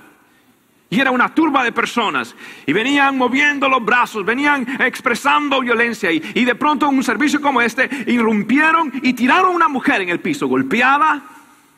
Y 0.96 1.02
era 1.02 1.12
una 1.12 1.36
turba 1.36 1.62
de 1.62 1.74
personas. 1.74 2.34
Y 2.66 2.72
venían 2.72 3.18
moviendo 3.18 3.68
los 3.68 3.84
brazos, 3.84 4.24
venían 4.24 4.82
expresando 4.82 5.60
violencia. 5.60 6.10
Y, 6.10 6.24
y 6.34 6.46
de 6.46 6.56
pronto 6.56 6.88
en 6.88 6.96
un 6.96 7.04
servicio 7.04 7.42
como 7.42 7.62
este, 7.62 7.90
irrumpieron 8.08 8.94
y 9.04 9.12
tiraron 9.12 9.52
a 9.52 9.56
una 9.56 9.68
mujer 9.68 10.02
en 10.02 10.10
el 10.10 10.22
piso, 10.22 10.48
golpeada, 10.48 11.22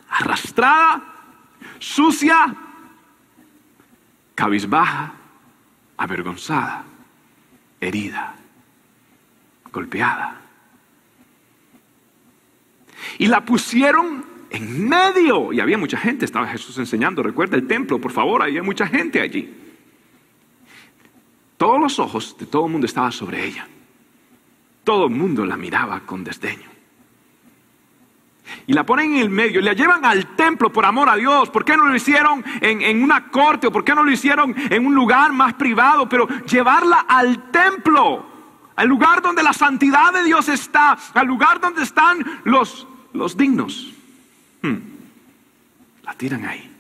arrastrada, 0.08 1.02
sucia, 1.80 2.54
cabizbaja, 4.36 5.14
avergonzada, 5.98 6.84
herida, 7.82 8.36
golpeada. 9.72 10.42
Y 13.18 13.26
la 13.26 13.44
pusieron 13.44 14.37
en 14.50 14.88
medio. 14.88 15.52
Y 15.54 15.60
había 15.60 15.78
mucha 15.78 15.98
gente, 15.98 16.26
estaba 16.26 16.48
Jesús 16.48 16.78
enseñando. 16.78 17.24
Recuerda 17.24 17.58
el 17.58 17.68
templo, 17.68 18.00
por 18.00 18.12
favor, 18.12 18.44
había 18.44 18.64
mucha 18.64 18.88
gente 18.88 19.22
allí. 19.22 19.54
Todos 21.58 21.80
los 21.80 22.00
ojos 22.00 22.36
de 22.38 22.46
todo 22.46 22.66
el 22.66 22.72
mundo 22.72 22.86
estaban 22.86 23.12
sobre 23.12 23.46
ella. 23.46 23.68
Todo 24.84 25.06
el 25.06 25.12
mundo 25.12 25.46
la 25.46 25.58
miraba 25.58 26.02
con 26.02 26.24
desdeño. 26.24 26.70
Y 28.66 28.74
la 28.74 28.86
ponen 28.86 29.16
en 29.16 29.22
el 29.22 29.30
medio 29.30 29.60
y 29.60 29.64
la 29.64 29.74
llevan 29.74 30.06
al 30.06 30.36
templo 30.36 30.72
por 30.72 30.86
amor 30.86 31.10
a 31.10 31.16
Dios. 31.16 31.50
¿Por 31.50 31.66
qué 31.66 31.76
no 31.76 31.86
lo 31.86 31.96
hicieron 31.96 32.46
en, 32.62 32.82
en, 32.82 33.04
una 33.04 33.30
corte 33.30 33.68
o 33.68 33.72
por 33.72 33.84
qué 33.84 33.94
no 33.94 34.04
lo 34.04 34.12
hicieron 34.12 34.56
en 34.58 34.86
un 34.86 34.96
lugar 34.96 35.34
más 35.34 35.56
privado? 35.56 36.08
Pero 36.08 36.28
llevarla 36.46 37.06
al 37.10 37.52
templo, 37.52 38.26
al 38.76 38.88
lugar 38.88 39.22
donde 39.22 39.44
la 39.44 39.52
santidad 39.52 40.14
de 40.14 40.24
Dios 40.24 40.48
está, 40.48 40.98
al 41.14 41.28
lugar 41.28 41.60
donde 41.60 41.84
están 41.84 42.42
los, 42.46 42.88
los 43.12 43.36
dignos. 43.36 43.97
Hmm. 44.62 44.78
La 46.04 46.14
tiran 46.14 46.46
ahí. 46.46 46.72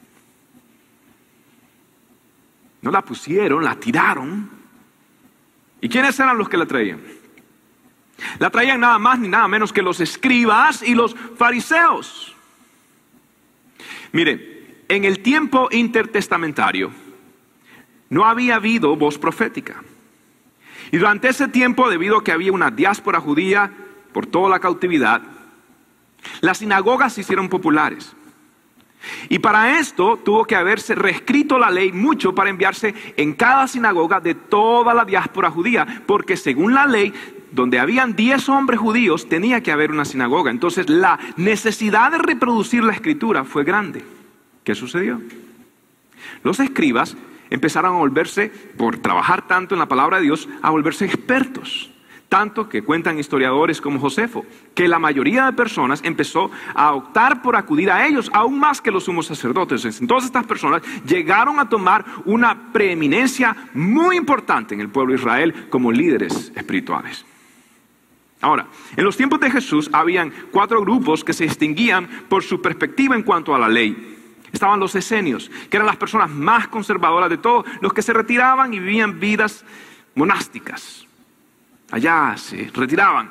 No 2.81 2.91
la 2.91 3.01
pusieron, 3.01 3.63
la 3.63 3.75
tiraron. 3.75 4.49
¿Y 5.81 5.89
quiénes 5.89 6.19
eran 6.19 6.37
los 6.37 6.49
que 6.49 6.57
la 6.57 6.65
traían? 6.65 7.01
La 8.39 8.49
traían 8.49 8.79
nada 8.79 8.97
más 8.97 9.19
ni 9.19 9.27
nada 9.27 9.47
menos 9.47 9.71
que 9.71 9.81
los 9.81 9.99
escribas 9.99 10.81
y 10.81 10.95
los 10.95 11.15
fariseos. 11.37 12.35
Mire, 14.11 14.83
en 14.87 15.03
el 15.03 15.19
tiempo 15.19 15.67
intertestamentario 15.71 16.91
no 18.09 18.25
había 18.25 18.55
habido 18.55 18.95
voz 18.95 19.17
profética. 19.17 19.83
Y 20.91 20.97
durante 20.97 21.27
ese 21.27 21.47
tiempo, 21.49 21.89
debido 21.89 22.17
a 22.17 22.23
que 22.23 22.31
había 22.31 22.53
una 22.53 22.71
diáspora 22.71 23.19
judía 23.19 23.71
por 24.13 24.25
toda 24.25 24.49
la 24.49 24.59
cautividad, 24.59 25.21
las 26.41 26.59
sinagogas 26.59 27.13
se 27.13 27.21
hicieron 27.21 27.49
populares. 27.49 28.15
Y 29.29 29.39
para 29.39 29.79
esto 29.79 30.17
tuvo 30.17 30.45
que 30.45 30.55
haberse 30.55 30.95
reescrito 30.95 31.59
la 31.59 31.69
ley 31.69 31.91
mucho 31.91 32.33
para 32.33 32.49
enviarse 32.49 32.93
en 33.15 33.33
cada 33.33 33.67
sinagoga 33.67 34.19
de 34.19 34.35
toda 34.35 34.93
la 34.93 35.05
diáspora 35.05 35.51
judía, 35.51 36.03
porque 36.05 36.35
según 36.35 36.73
la 36.73 36.85
ley, 36.85 37.13
donde 37.51 37.79
habían 37.79 38.15
10 38.15 38.49
hombres 38.49 38.79
judíos, 38.79 39.29
tenía 39.29 39.61
que 39.61 39.71
haber 39.71 39.91
una 39.91 40.05
sinagoga. 40.05 40.51
Entonces 40.51 40.89
la 40.89 41.19
necesidad 41.37 42.11
de 42.11 42.17
reproducir 42.17 42.83
la 42.83 42.93
escritura 42.93 43.43
fue 43.43 43.63
grande. 43.63 44.03
¿Qué 44.63 44.75
sucedió? 44.75 45.21
Los 46.43 46.59
escribas 46.59 47.15
empezaron 47.49 47.95
a 47.95 47.99
volverse, 47.99 48.49
por 48.77 48.97
trabajar 48.97 49.47
tanto 49.47 49.75
en 49.75 49.79
la 49.79 49.87
palabra 49.87 50.17
de 50.17 50.23
Dios, 50.23 50.49
a 50.61 50.69
volverse 50.69 51.05
expertos. 51.05 51.91
Tanto 52.29 52.67
que 52.67 52.83
cuentan 52.83 53.19
historiadores 53.19 53.79
como 53.79 53.99
Josefo, 53.99 54.45
que 54.75 54.89
la 54.89 54.99
mayoría 54.99 55.45
de 55.45 55.53
personas 55.53 56.01
empezó 56.03 56.51
a 56.75 56.93
optar 56.93 57.41
por 57.41 57.55
acudir 57.55 57.89
a 57.89 58.05
ellos, 58.05 58.29
aún 58.33 58.59
más 58.59 58.81
que 58.81 58.91
los 58.91 59.05
sumos 59.05 59.27
sacerdotes. 59.27 60.01
Entonces 60.01 60.27
estas 60.27 60.45
personas 60.45 60.81
llegaron 61.05 61.57
a 61.57 61.69
tomar 61.69 62.03
una 62.25 62.73
preeminencia 62.73 63.55
muy 63.73 64.17
importante 64.17 64.75
en 64.75 64.81
el 64.81 64.89
pueblo 64.89 65.13
de 65.13 65.19
Israel 65.19 65.67
como 65.69 65.89
líderes 65.89 66.51
espirituales. 66.53 67.25
Ahora, 68.41 68.67
en 68.95 69.05
los 69.05 69.15
tiempos 69.15 69.39
de 69.39 69.49
Jesús 69.49 69.89
habían 69.93 70.31
cuatro 70.51 70.81
grupos 70.81 71.23
que 71.23 71.33
se 71.33 71.45
distinguían 71.45 72.07
por 72.27 72.43
su 72.43 72.61
perspectiva 72.61 73.15
en 73.15 73.23
cuanto 73.23 73.55
a 73.55 73.59
la 73.59 73.69
ley. 73.69 74.15
Estaban 74.51 74.79
los 74.81 74.95
esenios, 74.95 75.49
que 75.69 75.77
eran 75.77 75.87
las 75.87 75.97
personas 75.97 76.29
más 76.29 76.67
conservadoras 76.67 77.29
de 77.29 77.37
todos, 77.37 77.65
los 77.81 77.93
que 77.93 78.01
se 78.01 78.13
retiraban 78.13 78.73
y 78.73 78.79
vivían 78.79 79.19
vidas 79.19 79.65
monásticas. 80.13 81.06
Allá 81.91 82.35
se 82.37 82.69
retiraban. 82.73 83.29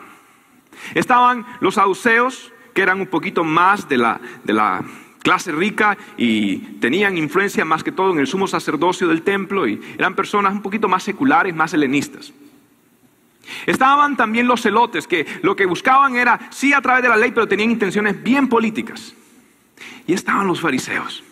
Estaban 0.94 1.46
los 1.60 1.74
saduceos, 1.74 2.52
que 2.74 2.82
eran 2.82 3.00
un 3.00 3.06
poquito 3.06 3.44
más 3.44 3.88
de 3.88 3.96
la, 3.96 4.20
de 4.44 4.52
la 4.52 4.82
clase 5.22 5.50
rica 5.50 5.96
y 6.16 6.58
tenían 6.78 7.16
influencia 7.16 7.64
más 7.64 7.82
que 7.82 7.90
todo 7.90 8.12
en 8.12 8.18
el 8.18 8.26
sumo 8.26 8.46
sacerdocio 8.46 9.08
del 9.08 9.22
templo 9.22 9.66
y 9.66 9.80
eran 9.98 10.14
personas 10.14 10.52
un 10.52 10.62
poquito 10.62 10.88
más 10.88 11.02
seculares, 11.02 11.54
más 11.54 11.72
helenistas. 11.74 12.32
Estaban 13.64 14.16
también 14.16 14.46
los 14.46 14.62
celotes, 14.62 15.06
que 15.06 15.26
lo 15.42 15.56
que 15.56 15.66
buscaban 15.66 16.16
era, 16.16 16.38
sí 16.50 16.72
a 16.72 16.80
través 16.80 17.02
de 17.02 17.08
la 17.08 17.16
ley, 17.16 17.32
pero 17.32 17.48
tenían 17.48 17.70
intenciones 17.70 18.22
bien 18.22 18.48
políticas. 18.48 19.14
Y 20.06 20.12
estaban 20.12 20.46
los 20.46 20.60
fariseos. 20.60 21.24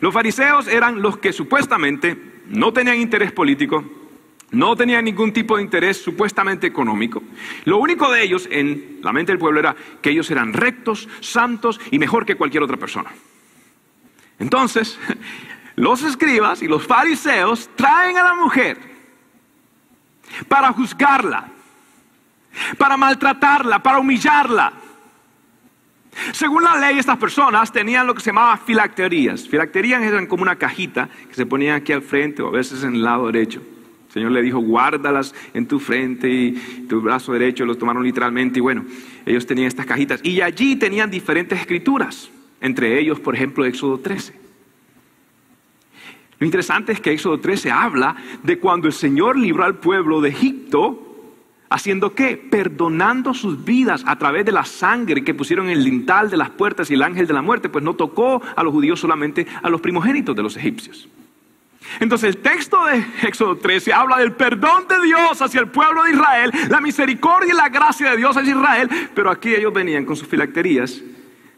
Los 0.00 0.12
fariseos 0.12 0.66
eran 0.66 1.00
los 1.00 1.18
que 1.18 1.32
supuestamente 1.32 2.42
no 2.48 2.72
tenían 2.72 3.00
interés 3.00 3.32
político, 3.32 3.84
no 4.50 4.76
tenían 4.76 5.04
ningún 5.04 5.32
tipo 5.32 5.56
de 5.56 5.62
interés 5.62 6.02
supuestamente 6.02 6.66
económico. 6.66 7.22
Lo 7.64 7.78
único 7.78 8.10
de 8.10 8.22
ellos 8.22 8.48
en 8.50 9.00
la 9.02 9.12
mente 9.12 9.32
del 9.32 9.38
pueblo 9.38 9.60
era 9.60 9.74
que 10.00 10.10
ellos 10.10 10.30
eran 10.30 10.52
rectos, 10.52 11.08
santos 11.20 11.80
y 11.90 11.98
mejor 11.98 12.24
que 12.24 12.36
cualquier 12.36 12.62
otra 12.62 12.76
persona. 12.76 13.10
Entonces, 14.38 14.98
los 15.76 16.02
escribas 16.02 16.62
y 16.62 16.68
los 16.68 16.86
fariseos 16.86 17.68
traen 17.74 18.16
a 18.18 18.24
la 18.24 18.34
mujer 18.34 18.78
para 20.48 20.72
juzgarla, 20.72 21.48
para 22.78 22.96
maltratarla, 22.96 23.82
para 23.82 23.98
humillarla. 23.98 24.72
Según 26.32 26.62
la 26.62 26.76
ley, 26.76 26.98
estas 26.98 27.18
personas 27.18 27.72
tenían 27.72 28.06
lo 28.06 28.14
que 28.14 28.20
se 28.20 28.26
llamaba 28.26 28.56
filacterías. 28.56 29.48
Filacterías 29.48 30.00
eran 30.02 30.26
como 30.26 30.42
una 30.42 30.56
cajita 30.56 31.08
que 31.28 31.34
se 31.34 31.44
ponían 31.44 31.76
aquí 31.76 31.92
al 31.92 32.02
frente 32.02 32.40
o 32.40 32.48
a 32.48 32.52
veces 32.52 32.84
en 32.84 32.94
el 32.94 33.02
lado 33.02 33.26
derecho. 33.26 33.62
Señor 34.14 34.30
le 34.30 34.42
dijo, 34.42 34.60
guárdalas 34.60 35.34
en 35.54 35.66
tu 35.66 35.80
frente 35.80 36.30
y 36.30 36.52
tu 36.88 37.00
brazo 37.00 37.32
derecho, 37.32 37.66
los 37.66 37.76
tomaron 37.76 38.04
literalmente 38.04 38.60
y 38.60 38.62
bueno, 38.62 38.84
ellos 39.26 39.44
tenían 39.44 39.66
estas 39.66 39.86
cajitas. 39.86 40.20
Y 40.22 40.40
allí 40.40 40.76
tenían 40.76 41.10
diferentes 41.10 41.58
escrituras, 41.58 42.30
entre 42.60 43.00
ellos, 43.00 43.18
por 43.18 43.34
ejemplo, 43.34 43.64
Éxodo 43.64 43.98
13. 43.98 44.32
Lo 46.38 46.46
interesante 46.46 46.92
es 46.92 47.00
que 47.00 47.10
Éxodo 47.10 47.40
13 47.40 47.72
habla 47.72 48.14
de 48.44 48.60
cuando 48.60 48.86
el 48.86 48.92
Señor 48.92 49.36
libró 49.36 49.64
al 49.64 49.78
pueblo 49.78 50.20
de 50.20 50.28
Egipto, 50.28 51.00
haciendo 51.68 52.14
qué? 52.14 52.36
Perdonando 52.36 53.34
sus 53.34 53.64
vidas 53.64 54.04
a 54.06 54.16
través 54.16 54.44
de 54.44 54.52
la 54.52 54.64
sangre 54.64 55.24
que 55.24 55.34
pusieron 55.34 55.66
en 55.66 55.72
el 55.72 55.82
lintal 55.82 56.30
de 56.30 56.36
las 56.36 56.50
puertas 56.50 56.88
y 56.88 56.94
el 56.94 57.02
ángel 57.02 57.26
de 57.26 57.34
la 57.34 57.42
muerte, 57.42 57.68
pues 57.68 57.82
no 57.82 57.94
tocó 57.94 58.40
a 58.54 58.62
los 58.62 58.72
judíos 58.72 59.00
solamente 59.00 59.44
a 59.60 59.68
los 59.68 59.80
primogénitos 59.80 60.36
de 60.36 60.42
los 60.44 60.56
egipcios. 60.56 61.08
Entonces 62.00 62.34
el 62.34 62.42
texto 62.42 62.84
de 62.86 63.04
Éxodo 63.22 63.56
13 63.56 63.92
habla 63.92 64.18
del 64.18 64.32
perdón 64.32 64.86
de 64.88 65.00
Dios 65.06 65.40
hacia 65.40 65.60
el 65.60 65.68
pueblo 65.68 66.04
de 66.04 66.12
Israel, 66.12 66.52
la 66.68 66.80
misericordia 66.80 67.52
y 67.52 67.56
la 67.56 67.68
gracia 67.68 68.10
de 68.10 68.16
Dios 68.16 68.36
hacia 68.36 68.52
Israel, 68.52 68.88
pero 69.14 69.30
aquí 69.30 69.54
ellos 69.54 69.72
venían 69.72 70.04
con 70.04 70.16
sus 70.16 70.28
filacterías 70.28 71.02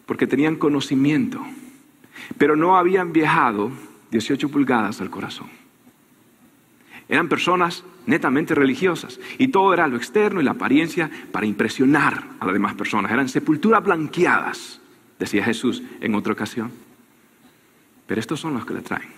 porque 0.04 0.26
tenían 0.26 0.56
conocimiento, 0.56 1.44
pero 2.38 2.56
no 2.56 2.76
habían 2.76 3.12
viajado 3.12 3.70
18 4.10 4.48
pulgadas 4.48 5.00
al 5.00 5.10
corazón. 5.10 5.48
Eran 7.08 7.28
personas 7.28 7.84
netamente 8.06 8.54
religiosas 8.54 9.20
y 9.38 9.48
todo 9.48 9.72
era 9.72 9.86
lo 9.86 9.96
externo 9.96 10.40
y 10.40 10.44
la 10.44 10.52
apariencia 10.52 11.10
para 11.32 11.46
impresionar 11.46 12.24
a 12.40 12.46
las 12.46 12.52
demás 12.52 12.74
personas. 12.74 13.12
Eran 13.12 13.28
sepulturas 13.28 13.82
blanqueadas, 13.82 14.80
decía 15.18 15.44
Jesús 15.44 15.82
en 16.00 16.14
otra 16.14 16.32
ocasión. 16.32 16.72
Pero 18.06 18.20
estos 18.20 18.40
son 18.40 18.54
los 18.54 18.64
que 18.64 18.74
la 18.74 18.82
traen. 18.82 19.15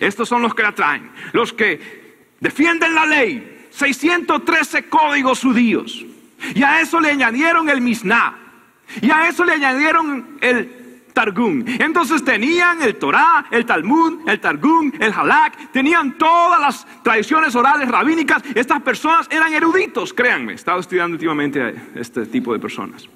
Estos 0.00 0.28
son 0.28 0.42
los 0.42 0.54
que 0.54 0.62
la 0.62 0.72
traen. 0.72 1.10
Los 1.32 1.52
que 1.52 2.24
defienden 2.40 2.94
la 2.94 3.06
ley. 3.06 3.68
613 3.70 4.88
códigos 4.88 5.40
judíos. 5.40 6.04
Y 6.54 6.62
a 6.62 6.80
eso 6.80 7.00
le 7.00 7.10
añadieron 7.10 7.68
el 7.68 7.80
Misná. 7.80 8.36
Y 9.00 9.10
a 9.10 9.28
eso 9.28 9.44
le 9.44 9.52
añadieron 9.52 10.38
el 10.40 10.82
Targum. 11.12 11.64
Entonces 11.66 12.24
tenían 12.24 12.82
el 12.82 12.96
Torah, 12.96 13.46
el 13.50 13.64
Talmud, 13.66 14.28
el 14.28 14.40
Targum, 14.40 14.92
el 14.98 15.12
Halak, 15.12 15.70
tenían 15.72 16.16
todas 16.18 16.60
las 16.60 16.86
tradiciones 17.02 17.54
orales 17.54 17.88
rabínicas. 17.88 18.42
Estas 18.54 18.80
personas 18.82 19.28
eran 19.30 19.52
eruditos, 19.52 20.12
créanme. 20.12 20.52
He 20.52 20.56
estado 20.56 20.80
estudiando 20.80 21.14
últimamente 21.14 21.62
a 21.62 21.72
este 21.94 22.26
tipo 22.26 22.52
de 22.52 22.58
personas. 22.58 23.08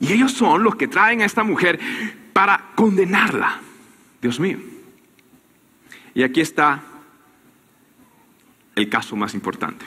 Y 0.00 0.12
ellos 0.12 0.32
son 0.32 0.62
los 0.62 0.76
que 0.76 0.86
traen 0.86 1.22
a 1.22 1.24
esta 1.24 1.42
mujer 1.42 1.78
para 2.32 2.66
condenarla. 2.74 3.60
Dios 4.20 4.38
mío. 4.38 4.58
Y 6.18 6.24
aquí 6.24 6.40
está 6.40 6.82
el 8.74 8.88
caso 8.88 9.14
más 9.14 9.34
importante. 9.34 9.86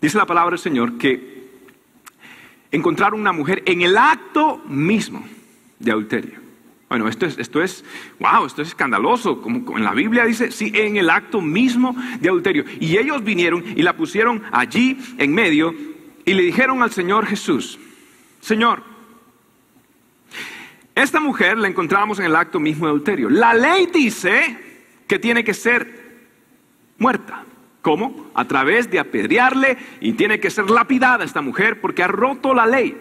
Dice 0.00 0.18
la 0.18 0.26
palabra 0.26 0.50
del 0.50 0.58
Señor 0.58 0.98
que 0.98 1.46
encontraron 2.72 3.20
una 3.20 3.30
mujer 3.30 3.62
en 3.64 3.82
el 3.82 3.96
acto 3.96 4.58
mismo 4.66 5.24
de 5.78 5.92
adulterio. 5.92 6.40
Bueno, 6.88 7.06
esto 7.06 7.26
es, 7.26 7.38
esto 7.38 7.62
es, 7.62 7.84
wow, 8.18 8.44
esto 8.44 8.60
es 8.60 8.68
escandaloso. 8.70 9.40
Como 9.40 9.76
en 9.76 9.84
la 9.84 9.92
Biblia 9.92 10.24
dice, 10.24 10.50
sí, 10.50 10.72
en 10.74 10.96
el 10.96 11.08
acto 11.08 11.40
mismo 11.40 11.94
de 12.18 12.28
adulterio. 12.28 12.64
Y 12.80 12.96
ellos 12.96 13.22
vinieron 13.22 13.62
y 13.76 13.82
la 13.82 13.96
pusieron 13.96 14.42
allí 14.50 14.98
en 15.16 15.32
medio 15.32 15.72
y 16.24 16.34
le 16.34 16.42
dijeron 16.42 16.82
al 16.82 16.90
Señor 16.90 17.24
Jesús, 17.24 17.78
Señor, 18.40 18.82
esta 20.96 21.20
mujer 21.20 21.56
la 21.56 21.68
encontramos 21.68 22.18
en 22.18 22.24
el 22.24 22.34
acto 22.34 22.58
mismo 22.58 22.86
de 22.86 22.90
adulterio. 22.90 23.30
La 23.30 23.54
ley 23.54 23.88
dice 23.94 24.66
que 25.06 25.18
tiene 25.18 25.44
que 25.44 25.54
ser 25.54 26.26
muerta. 26.98 27.44
¿Cómo? 27.82 28.30
A 28.34 28.44
través 28.46 28.90
de 28.90 28.98
apedrearle 28.98 29.78
y 30.00 30.14
tiene 30.14 30.40
que 30.40 30.50
ser 30.50 30.70
lapidada 30.70 31.24
esta 31.24 31.40
mujer 31.40 31.80
porque 31.80 32.02
ha 32.02 32.08
roto 32.08 32.52
la 32.52 32.66
ley. 32.66 32.96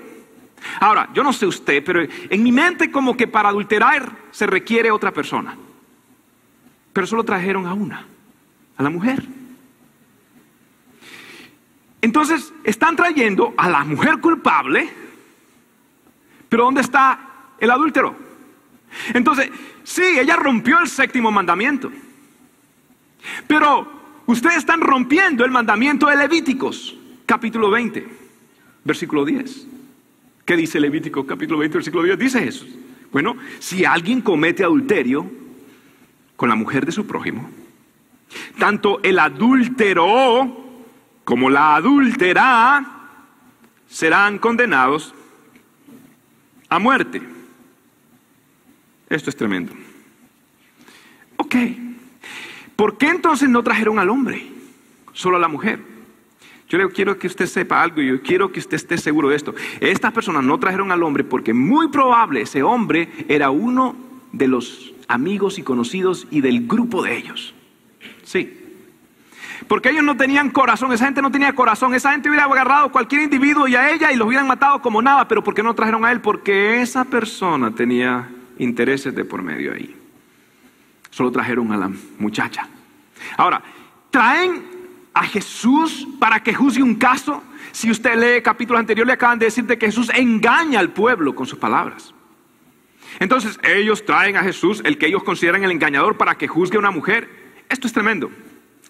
Ahora, 0.79 1.09
yo 1.13 1.23
no 1.23 1.33
sé 1.33 1.45
usted, 1.45 1.83
pero 1.83 2.03
en 2.03 2.43
mi 2.43 2.51
mente 2.51 2.91
como 2.91 3.17
que 3.17 3.27
para 3.27 3.49
adulterar 3.49 4.11
se 4.31 4.45
requiere 4.45 4.91
otra 4.91 5.11
persona. 5.11 5.55
Pero 6.93 7.07
solo 7.07 7.23
trajeron 7.23 7.65
a 7.65 7.73
una, 7.73 8.05
a 8.77 8.83
la 8.83 8.89
mujer. 8.89 9.23
Entonces, 12.01 12.53
están 12.63 12.95
trayendo 12.95 13.53
a 13.57 13.67
la 13.69 13.83
mujer 13.83 14.19
culpable, 14.19 14.87
pero 16.47 16.65
¿dónde 16.65 16.81
está 16.81 17.19
el 17.59 17.71
adúltero? 17.71 18.15
Entonces, 19.13 19.49
sí, 19.86 20.04
ella 20.19 20.36
rompió 20.36 20.82
el 20.82 20.89
séptimo 20.89 21.32
mandamiento. 21.32 21.89
Pero 23.48 23.88
ustedes 24.26 24.58
están 24.58 24.82
rompiendo 24.82 25.45
el 25.45 25.52
mandamiento 25.52 26.08
de 26.08 26.17
Levíticos, 26.17 26.98
capítulo 27.26 27.69
20, 27.71 28.06
versículo 28.84 29.24
10. 29.24 29.67
¿Qué 30.43 30.58
dice 30.58 30.80
Levítico 30.80 31.26
capítulo 31.26 31.60
20, 31.60 31.78
versículo 31.78 32.04
10? 32.04 32.19
Dice 32.19 32.39
Jesús. 32.41 32.67
Bueno, 33.12 33.38
si 33.60 33.86
alguien 33.86 34.21
comete 34.21 34.63
adulterio 34.63 35.26
con 36.36 36.50
la 36.50 36.56
mujer 36.56 36.86
de 36.86 36.91
su 36.91 37.08
prójimo, 37.08 37.50
tanto 38.60 39.00
el 39.04 39.17
adúltero 39.19 40.65
como 41.24 41.50
la 41.50 41.76
adúltera 41.76 42.86
serán 43.88 44.38
condenados 44.38 45.13
a 46.69 46.78
muerte. 46.80 47.35
Esto 49.09 49.29
es 49.29 49.35
tremendo. 49.35 49.73
Ok, 51.37 51.55
¿por 52.75 52.97
qué 52.97 53.07
entonces 53.07 53.49
no 53.49 53.63
trajeron 53.63 53.99
al 53.99 54.09
hombre, 54.09 54.47
solo 55.13 55.37
a 55.37 55.39
la 55.39 55.47
mujer? 55.47 55.79
Yo 56.67 56.79
le 56.79 56.89
quiero 56.89 57.17
que 57.19 57.27
usted 57.27 57.45
sepa 57.45 57.81
algo 57.81 58.01
y 58.01 58.07
yo 58.07 58.21
quiero 58.21 58.51
que 58.51 58.59
usted 58.59 58.75
esté 58.75 58.97
seguro 58.97 59.29
de 59.29 59.35
esto. 59.35 59.53
Estas 59.79 60.11
personas 60.11 60.43
no 60.43 60.59
trajeron 60.59 60.91
al 60.91 61.03
hombre 61.03 61.23
porque 61.23 61.53
muy 61.53 61.89
probable 61.89 62.41
ese 62.41 62.63
hombre 62.63 63.09
era 63.27 63.51
uno 63.51 63.95
de 64.31 64.47
los 64.47 64.93
amigos 65.07 65.59
y 65.59 65.63
conocidos 65.63 66.27
y 66.31 66.41
del 66.41 66.67
grupo 66.67 67.03
de 67.03 67.17
ellos. 67.17 67.53
Sí. 68.23 68.61
Porque 69.67 69.89
ellos 69.89 70.03
no 70.03 70.17
tenían 70.17 70.49
corazón, 70.49 70.91
esa 70.91 71.05
gente 71.05 71.21
no 71.21 71.31
tenía 71.31 71.53
corazón, 71.53 71.93
esa 71.93 72.11
gente 72.11 72.29
hubiera 72.29 72.45
agarrado 72.45 72.87
a 72.87 72.91
cualquier 72.91 73.21
individuo 73.21 73.67
y 73.67 73.75
a 73.75 73.91
ella 73.91 74.11
y 74.11 74.15
los 74.15 74.27
hubieran 74.27 74.47
matado 74.47 74.81
como 74.81 75.01
nada, 75.01 75.27
pero 75.27 75.43
¿por 75.43 75.53
qué 75.53 75.63
no 75.63 75.73
trajeron 75.75 76.03
a 76.03 76.11
él? 76.11 76.19
Porque 76.19 76.81
esa 76.81 77.05
persona 77.05 77.73
tenía 77.73 78.29
intereses 78.57 79.13
de 79.13 79.25
por 79.25 79.41
medio 79.41 79.73
ahí. 79.73 79.95
Solo 81.09 81.31
trajeron 81.31 81.71
a 81.71 81.77
la 81.77 81.91
muchacha. 82.17 82.67
Ahora, 83.37 83.61
traen 84.11 84.63
a 85.13 85.23
Jesús 85.23 86.07
para 86.19 86.43
que 86.43 86.53
juzgue 86.53 86.83
un 86.83 86.95
caso. 86.95 87.41
Si 87.71 87.89
usted 87.89 88.15
lee 88.15 88.41
capítulos 88.41 88.79
anteriores, 88.79 89.07
le 89.07 89.13
acaban 89.13 89.39
de 89.39 89.45
decir 89.45 89.65
que 89.65 89.77
Jesús 89.85 90.11
engaña 90.13 90.79
al 90.79 90.91
pueblo 90.91 91.33
con 91.33 91.47
sus 91.47 91.57
palabras. 91.57 92.13
Entonces, 93.19 93.57
ellos 93.63 94.05
traen 94.05 94.35
a 94.35 94.43
Jesús, 94.43 94.81
el 94.83 94.97
que 94.97 95.07
ellos 95.07 95.23
consideran 95.23 95.63
el 95.63 95.71
engañador, 95.71 96.17
para 96.17 96.37
que 96.37 96.47
juzgue 96.47 96.75
a 96.75 96.79
una 96.79 96.91
mujer. 96.91 97.29
Esto 97.69 97.87
es 97.87 97.93
tremendo. 97.93 98.29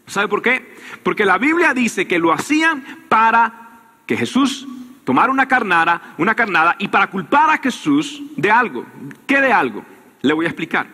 ¿Sabe 0.07 0.27
por 0.27 0.41
qué? 0.41 0.75
Porque 1.03 1.25
la 1.25 1.37
Biblia 1.37 1.73
dice 1.73 2.07
que 2.07 2.19
lo 2.19 2.31
hacían 2.31 2.83
para 3.07 3.81
que 4.05 4.17
Jesús 4.17 4.67
tomara 5.05 5.31
una 5.31 5.47
carnada, 5.47 6.15
una 6.17 6.35
carnada 6.35 6.75
y 6.79 6.89
para 6.89 7.07
culpar 7.07 7.49
a 7.51 7.57
Jesús 7.59 8.21
de 8.35 8.51
algo. 8.51 8.85
¿Qué 9.25 9.39
de 9.39 9.53
algo? 9.53 9.85
Le 10.21 10.33
voy 10.33 10.45
a 10.45 10.49
explicar. 10.49 10.87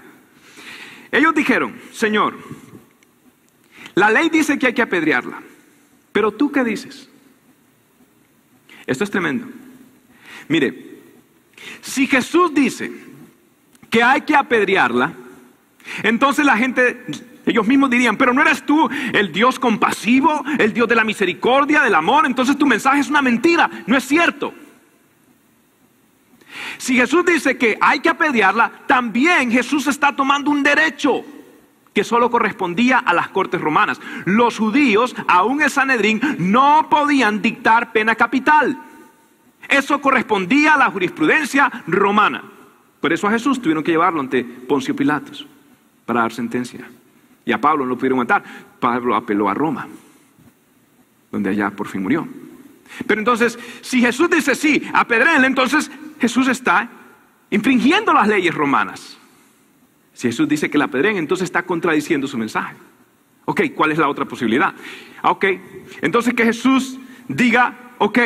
Ellos 1.12 1.34
dijeron, 1.34 1.76
Señor, 1.92 2.38
la 3.96 4.12
ley 4.12 4.30
dice 4.30 4.60
que 4.60 4.68
hay 4.68 4.74
que 4.74 4.82
apedrearla, 4.82 5.42
pero 6.12 6.32
tú 6.32 6.52
qué 6.52 6.64
dices? 6.64 7.10
Esto 8.86 9.04
es 9.04 9.12
tremendo. 9.12 9.48
Mire, 10.48 11.00
si 11.82 12.08
Jesús 12.08 12.54
dice 12.54 12.92
que 13.90 14.04
hay 14.04 14.22
que 14.22 14.36
apedrearla, 14.36 15.14
entonces 16.04 16.46
la 16.46 16.58
gente 16.58 17.06
ellos 17.46 17.68
mismos 17.68 17.90
dirían, 17.90 18.18
pero 18.18 18.34
no 18.34 18.42
eres 18.42 18.66
tú 18.66 18.90
el 19.14 19.32
Dios 19.32 19.60
compasivo, 19.60 20.44
el 20.60 20.74
Dios 20.74 20.88
de 20.88 20.96
la 20.96 21.04
misericordia, 21.04 21.82
del 21.82 21.96
amor, 21.96 22.26
entonces 22.26 22.58
tu 22.58 22.66
mensaje 22.66 23.00
es 23.00 23.10
una 23.10 23.22
mentira, 23.22 23.70
no 23.88 23.98
es 23.98 24.04
cierto. 24.04 24.54
Si 26.78 26.96
Jesús 26.96 27.26
dice 27.26 27.58
que 27.58 27.78
hay 27.80 28.00
que 28.00 28.10
apedrearla, 28.10 28.72
también 28.88 29.52
Jesús 29.52 29.88
está 29.88 30.16
tomando 30.16 30.52
un 30.52 30.64
derecho 30.64 31.24
que 31.94 32.04
solo 32.04 32.30
correspondía 32.30 33.00
a 33.00 33.14
las 33.14 33.30
cortes 33.30 33.60
romanas. 33.60 34.00
Los 34.26 34.58
judíos, 34.58 35.16
aún 35.28 35.62
el 35.62 35.70
Sanedrín, 35.70 36.22
no 36.40 36.88
podían 36.90 37.42
dictar 37.42 37.92
pena 37.92 38.16
capital. 38.16 38.78
Eso 39.68 40.02
correspondía 40.02 40.74
a 40.74 40.78
la 40.78 40.92
jurisprudencia 40.92 41.72
romana. 41.88 42.44
Por 43.00 43.12
eso 43.12 43.28
a 43.28 43.32
Jesús 43.32 43.62
tuvieron 43.62 43.84
que 43.84 43.92
llevarlo 43.92 44.20
ante 44.20 44.44
Poncio 44.44 44.96
Pilatos 44.96 45.46
para 46.06 46.22
dar 46.22 46.32
sentencia. 46.32 46.90
Y 47.52 47.54
a 47.54 47.60
Pablo 47.60 47.84
no 47.84 47.90
lo 47.90 47.98
pudieron 47.98 48.18
matar. 48.18 48.42
Pablo 48.80 49.14
apeló 49.14 49.50
a 49.50 49.54
Roma, 49.54 49.86
donde 51.30 51.50
allá 51.50 51.70
por 51.70 51.86
fin 51.90 52.02
murió. 52.02 52.26
Pero 53.06 53.20
entonces, 53.20 53.60
si 53.82 54.00
Jesús 54.00 54.30
dice 54.30 54.56
sí, 54.56 54.90
apedréenle, 54.94 55.48
entonces 55.48 55.92
Jesús 56.18 56.48
está 56.48 56.90
infringiendo 57.50 58.14
las 58.14 58.30
leyes 58.30 58.56
romanas. 58.56 59.18
Si 60.14 60.30
Jesús 60.30 60.48
dice 60.48 60.70
que 60.70 60.78
la 60.78 60.86
apedreen, 60.86 61.18
entonces 61.18 61.44
está 61.44 61.64
contradiciendo 61.64 62.26
su 62.26 62.38
mensaje. 62.38 62.74
Ok, 63.44 63.64
¿cuál 63.76 63.92
es 63.92 63.98
la 63.98 64.08
otra 64.08 64.24
posibilidad? 64.24 64.74
Ah, 65.22 65.32
ok, 65.32 65.46
entonces 66.02 66.34
que 66.34 66.46
Jesús 66.46 66.98
diga, 67.28 67.92
ok, 67.98 68.20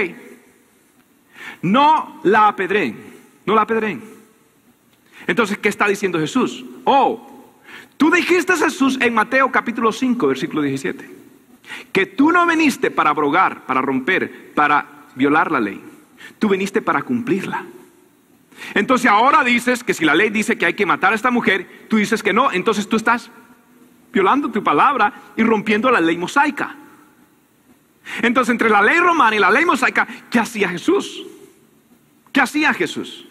no 1.64 2.20
la 2.22 2.48
apedreen, 2.50 2.96
no 3.44 3.56
la 3.56 3.64
apedreen. 3.64 4.04
Entonces, 5.26 5.58
¿qué 5.58 5.70
está 5.70 5.88
diciendo 5.88 6.20
Jesús? 6.20 6.64
Oh, 6.84 7.35
Tú 7.98 8.12
dijiste 8.12 8.56
Jesús 8.56 8.98
en 9.02 9.14
Mateo 9.14 9.52
capítulo 9.52 9.92
5, 9.92 10.28
versículo 10.28 10.62
17, 10.62 11.10
que 11.92 12.06
tú 12.06 12.32
no 12.32 12.46
viniste 12.46 12.92
para 12.92 13.12
abrogar, 13.12 13.66
para 13.66 13.82
romper, 13.82 14.54
para 14.54 14.86
violar 15.16 15.52
la 15.52 15.60
ley. 15.60 15.82
Tú 16.40 16.50
viniste 16.50 16.82
para 16.82 17.02
cumplirla. 17.04 17.66
Entonces 18.74 19.10
ahora 19.10 19.44
dices 19.44 19.84
que 19.84 19.94
si 19.94 20.06
la 20.06 20.16
ley 20.16 20.30
dice 20.30 20.58
que 20.58 20.66
hay 20.66 20.74
que 20.74 20.86
matar 20.86 21.14
a 21.14 21.16
esta 21.16 21.32
mujer, 21.32 21.88
tú 21.90 21.98
dices 21.98 22.24
que 22.24 22.34
no, 22.34 22.52
entonces 22.52 22.88
tú 22.88 22.96
estás 22.96 23.30
violando 24.12 24.50
tu 24.50 24.64
palabra 24.64 25.14
y 25.36 25.44
rompiendo 25.44 25.92
la 25.92 26.00
ley 26.00 26.18
mosaica. 26.18 26.76
Entonces 28.22 28.52
entre 28.52 28.70
la 28.70 28.82
ley 28.82 29.00
romana 29.00 29.36
y 29.36 29.40
la 29.40 29.52
ley 29.52 29.66
mosaica, 29.66 30.08
¿qué 30.30 30.40
hacía 30.40 30.70
Jesús? 30.70 31.26
¿Qué 32.32 32.42
hacía 32.42 32.74
Jesús? 32.74 33.26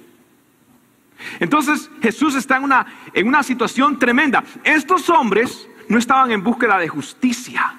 Entonces 1.41 1.91
Jesús 2.03 2.35
está 2.35 2.57
en 2.57 2.65
una, 2.65 2.87
en 3.13 3.29
una 3.29 3.43
situación 3.43 3.99
tremenda. 3.99 4.45
Estos 4.63 5.09
hombres 5.11 5.69
no 5.89 5.99
estaban 5.99 6.31
en 6.31 6.43
búsqueda 6.43 6.79
de 6.79 6.89
justicia. 6.89 7.75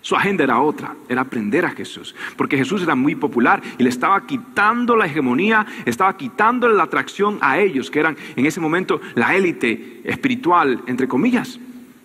Su 0.00 0.14
agenda 0.14 0.44
era 0.44 0.60
otra, 0.60 0.94
era 1.08 1.22
aprender 1.22 1.64
a 1.64 1.70
Jesús, 1.70 2.14
porque 2.36 2.56
Jesús 2.56 2.80
era 2.80 2.94
muy 2.94 3.16
popular 3.16 3.60
y 3.76 3.82
le 3.82 3.88
estaba 3.88 4.24
quitando 4.24 4.94
la 4.94 5.06
hegemonía, 5.06 5.66
estaba 5.84 6.16
quitando 6.16 6.68
la 6.68 6.84
atracción 6.84 7.38
a 7.40 7.58
ellos, 7.58 7.90
que 7.90 7.98
eran 7.98 8.16
en 8.36 8.46
ese 8.46 8.60
momento 8.60 9.00
la 9.16 9.34
élite 9.34 10.02
espiritual, 10.04 10.80
entre 10.86 11.08
comillas. 11.08 11.58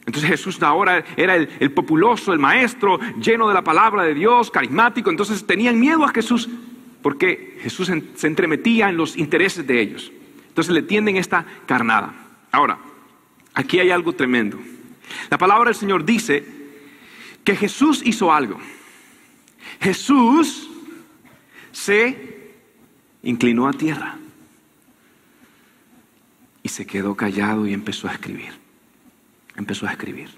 Entonces 0.07 0.31
Jesús 0.31 0.63
ahora 0.63 1.03
era 1.15 1.35
el, 1.35 1.47
el, 1.59 1.71
populoso, 1.73 2.33
el 2.33 2.39
maestro, 2.39 2.99
lleno 3.21 3.47
de 3.47 3.53
la 3.53 3.63
palabra 3.63 4.01
de 4.01 4.15
Dios, 4.15 4.49
carismático. 4.49 5.11
Entonces 5.11 5.45
tenían 5.45 5.79
miedo 5.79 6.03
a 6.03 6.09
Jesús 6.09 6.49
porque 7.03 7.59
Jesús 7.61 7.91
se 8.15 8.27
entremetía 8.27 8.89
en 8.89 8.97
los 8.97 9.15
intereses 9.15 9.65
de 9.67 9.79
ellos. 9.79 10.11
Entonces 10.51 10.73
le 10.73 10.81
tienden 10.81 11.15
esta 11.15 11.45
carnada. 11.65 12.13
Ahora, 12.51 12.77
aquí 13.53 13.79
hay 13.79 13.89
algo 13.89 14.11
tremendo. 14.11 14.59
La 15.29 15.37
palabra 15.37 15.69
del 15.69 15.75
Señor 15.75 16.03
dice 16.03 16.45
que 17.45 17.55
Jesús 17.55 18.01
hizo 18.03 18.33
algo. 18.33 18.59
Jesús 19.79 20.69
se 21.71 22.51
inclinó 23.23 23.65
a 23.65 23.71
tierra 23.71 24.17
y 26.61 26.67
se 26.67 26.85
quedó 26.85 27.15
callado 27.15 27.65
y 27.65 27.73
empezó 27.73 28.09
a 28.09 28.11
escribir. 28.11 28.51
Empezó 29.55 29.87
a 29.87 29.91
escribir. 29.91 30.37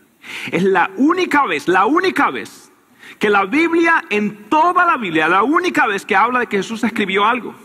Es 0.51 0.61
la 0.61 0.91
única 0.95 1.47
vez, 1.47 1.67
la 1.67 1.87
única 1.87 2.29
vez 2.29 2.71
que 3.17 3.31
la 3.31 3.45
Biblia, 3.45 4.05
en 4.11 4.45
toda 4.47 4.85
la 4.85 4.97
Biblia, 4.97 5.27
la 5.27 5.41
única 5.41 5.87
vez 5.87 6.05
que 6.05 6.15
habla 6.15 6.41
de 6.41 6.47
que 6.47 6.57
Jesús 6.57 6.83
escribió 6.83 7.25
algo. 7.25 7.55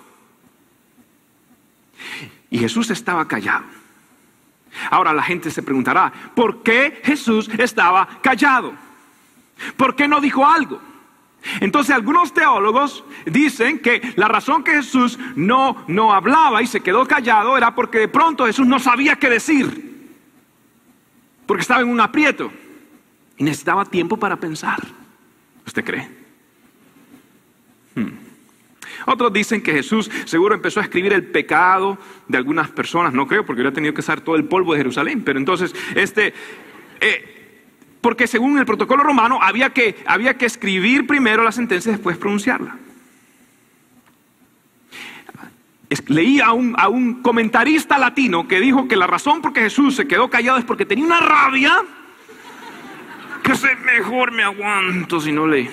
Y 2.50 2.58
Jesús 2.58 2.90
estaba 2.90 3.26
callado. 3.26 3.64
Ahora 4.90 5.12
la 5.12 5.22
gente 5.22 5.50
se 5.50 5.62
preguntará, 5.62 6.12
¿por 6.34 6.62
qué 6.62 7.00
Jesús 7.04 7.48
estaba 7.58 8.06
callado? 8.22 8.74
¿Por 9.76 9.96
qué 9.96 10.06
no 10.06 10.20
dijo 10.20 10.46
algo? 10.46 10.80
Entonces 11.60 11.94
algunos 11.94 12.34
teólogos 12.34 13.04
dicen 13.24 13.78
que 13.78 14.12
la 14.16 14.28
razón 14.28 14.64
que 14.64 14.72
Jesús 14.72 15.18
no, 15.36 15.84
no 15.86 16.12
hablaba 16.12 16.62
y 16.62 16.66
se 16.66 16.80
quedó 16.80 17.06
callado 17.06 17.56
era 17.56 17.74
porque 17.74 17.98
de 17.98 18.08
pronto 18.08 18.46
Jesús 18.46 18.66
no 18.66 18.78
sabía 18.78 19.16
qué 19.16 19.30
decir. 19.30 19.88
Porque 21.46 21.62
estaba 21.62 21.80
en 21.80 21.88
un 21.88 22.00
aprieto 22.00 22.52
y 23.36 23.44
necesitaba 23.44 23.84
tiempo 23.84 24.16
para 24.16 24.36
pensar. 24.36 24.80
¿Usted 25.64 25.84
cree? 25.84 26.10
Hmm. 27.94 28.27
Otros 29.08 29.32
dicen 29.32 29.62
que 29.62 29.72
Jesús 29.72 30.10
seguro 30.26 30.54
empezó 30.54 30.80
a 30.80 30.82
escribir 30.82 31.14
el 31.14 31.24
pecado 31.24 31.98
de 32.28 32.36
algunas 32.36 32.68
personas, 32.68 33.14
no 33.14 33.26
creo, 33.26 33.46
porque 33.46 33.62
hubiera 33.62 33.74
tenido 33.74 33.94
que 33.94 34.00
usar 34.00 34.20
todo 34.20 34.36
el 34.36 34.44
polvo 34.44 34.74
de 34.74 34.80
Jerusalén, 34.80 35.22
pero 35.24 35.38
entonces, 35.38 35.74
este, 35.94 36.34
eh, 37.00 37.62
porque 38.02 38.26
según 38.26 38.58
el 38.58 38.66
protocolo 38.66 39.02
romano 39.02 39.38
había 39.42 39.70
que, 39.70 39.96
había 40.04 40.36
que 40.36 40.44
escribir 40.44 41.06
primero 41.06 41.42
la 41.42 41.52
sentencia 41.52 41.88
y 41.88 41.92
después 41.94 42.18
pronunciarla. 42.18 42.76
Leí 46.08 46.40
a 46.40 46.52
un, 46.52 46.74
a 46.78 46.88
un 46.88 47.22
comentarista 47.22 47.96
latino 47.98 48.46
que 48.46 48.60
dijo 48.60 48.88
que 48.88 48.96
la 48.96 49.06
razón 49.06 49.40
por 49.40 49.54
que 49.54 49.60
Jesús 49.60 49.96
se 49.96 50.06
quedó 50.06 50.28
callado 50.28 50.58
es 50.58 50.64
porque 50.64 50.84
tenía 50.84 51.06
una 51.06 51.20
rabia 51.20 51.72
que 53.42 53.54
se 53.54 53.74
mejor 53.76 54.32
me 54.32 54.42
aguanto 54.42 55.18
si 55.18 55.32
no 55.32 55.46
le 55.46 55.70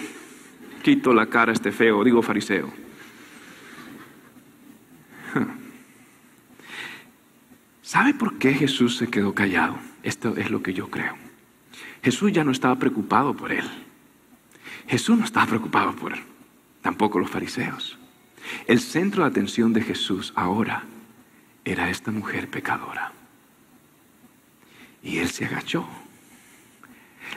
quito 0.83 1.13
la 1.13 1.27
cara 1.27 1.51
a 1.51 1.53
este 1.53 1.73
feo, 1.73 2.01
digo 2.03 2.21
fariseo. 2.21 2.84
¿Sabe 7.95 8.13
por 8.13 8.37
qué 8.37 8.53
Jesús 8.53 8.97
se 8.97 9.07
quedó 9.07 9.33
callado? 9.33 9.77
Esto 10.03 10.35
es 10.35 10.51
lo 10.51 10.61
que 10.61 10.73
yo 10.73 10.91
creo. 10.91 11.15
Jesús 12.03 12.29
ya 12.33 12.43
no 12.43 12.51
estaba 12.51 12.75
preocupado 12.77 13.33
por 13.37 13.53
él. 13.53 13.63
Jesús 14.85 15.17
no 15.17 15.23
estaba 15.23 15.45
preocupado 15.45 15.95
por 15.95 16.11
él. 16.11 16.19
Tampoco 16.81 17.19
los 17.19 17.29
fariseos. 17.29 17.97
El 18.67 18.81
centro 18.81 19.23
de 19.23 19.29
atención 19.29 19.71
de 19.71 19.81
Jesús 19.81 20.33
ahora 20.35 20.83
era 21.63 21.89
esta 21.89 22.11
mujer 22.11 22.49
pecadora. 22.49 23.13
Y 25.01 25.19
él 25.19 25.29
se 25.29 25.45
agachó. 25.45 25.87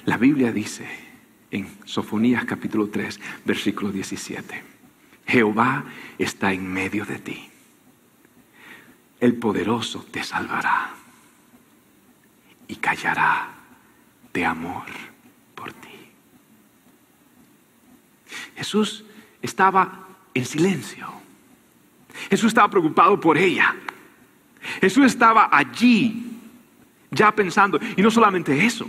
La 0.07 0.16
Biblia 0.16 0.51
dice 0.51 0.88
en 1.53 1.68
Sofonías 1.85 2.44
capítulo 2.47 2.88
3, 2.88 3.21
versículo 3.44 3.92
17, 3.92 4.64
Jehová 5.25 5.85
está 6.18 6.53
en 6.53 6.66
medio 6.66 7.05
de 7.05 7.18
ti 7.21 7.49
el 9.20 9.35
poderoso 9.37 10.07
te 10.11 10.22
salvará 10.22 10.90
y 12.68 12.76
callará 12.76 13.48
de 14.33 14.44
amor 14.44 14.85
por 15.54 15.72
ti. 15.72 15.88
Jesús 18.57 19.04
estaba 19.42 20.07
en 20.35 20.44
silencio. 20.44 21.09
Jesús 22.31 22.48
estaba 22.48 22.68
preocupado 22.68 23.18
por 23.18 23.38
ella. 23.38 23.74
Jesús 24.81 25.07
estaba 25.07 25.48
allí, 25.50 26.38
ya 27.11 27.35
pensando, 27.35 27.78
y 27.96 28.02
no 28.02 28.11
solamente 28.11 28.64
eso. 28.64 28.88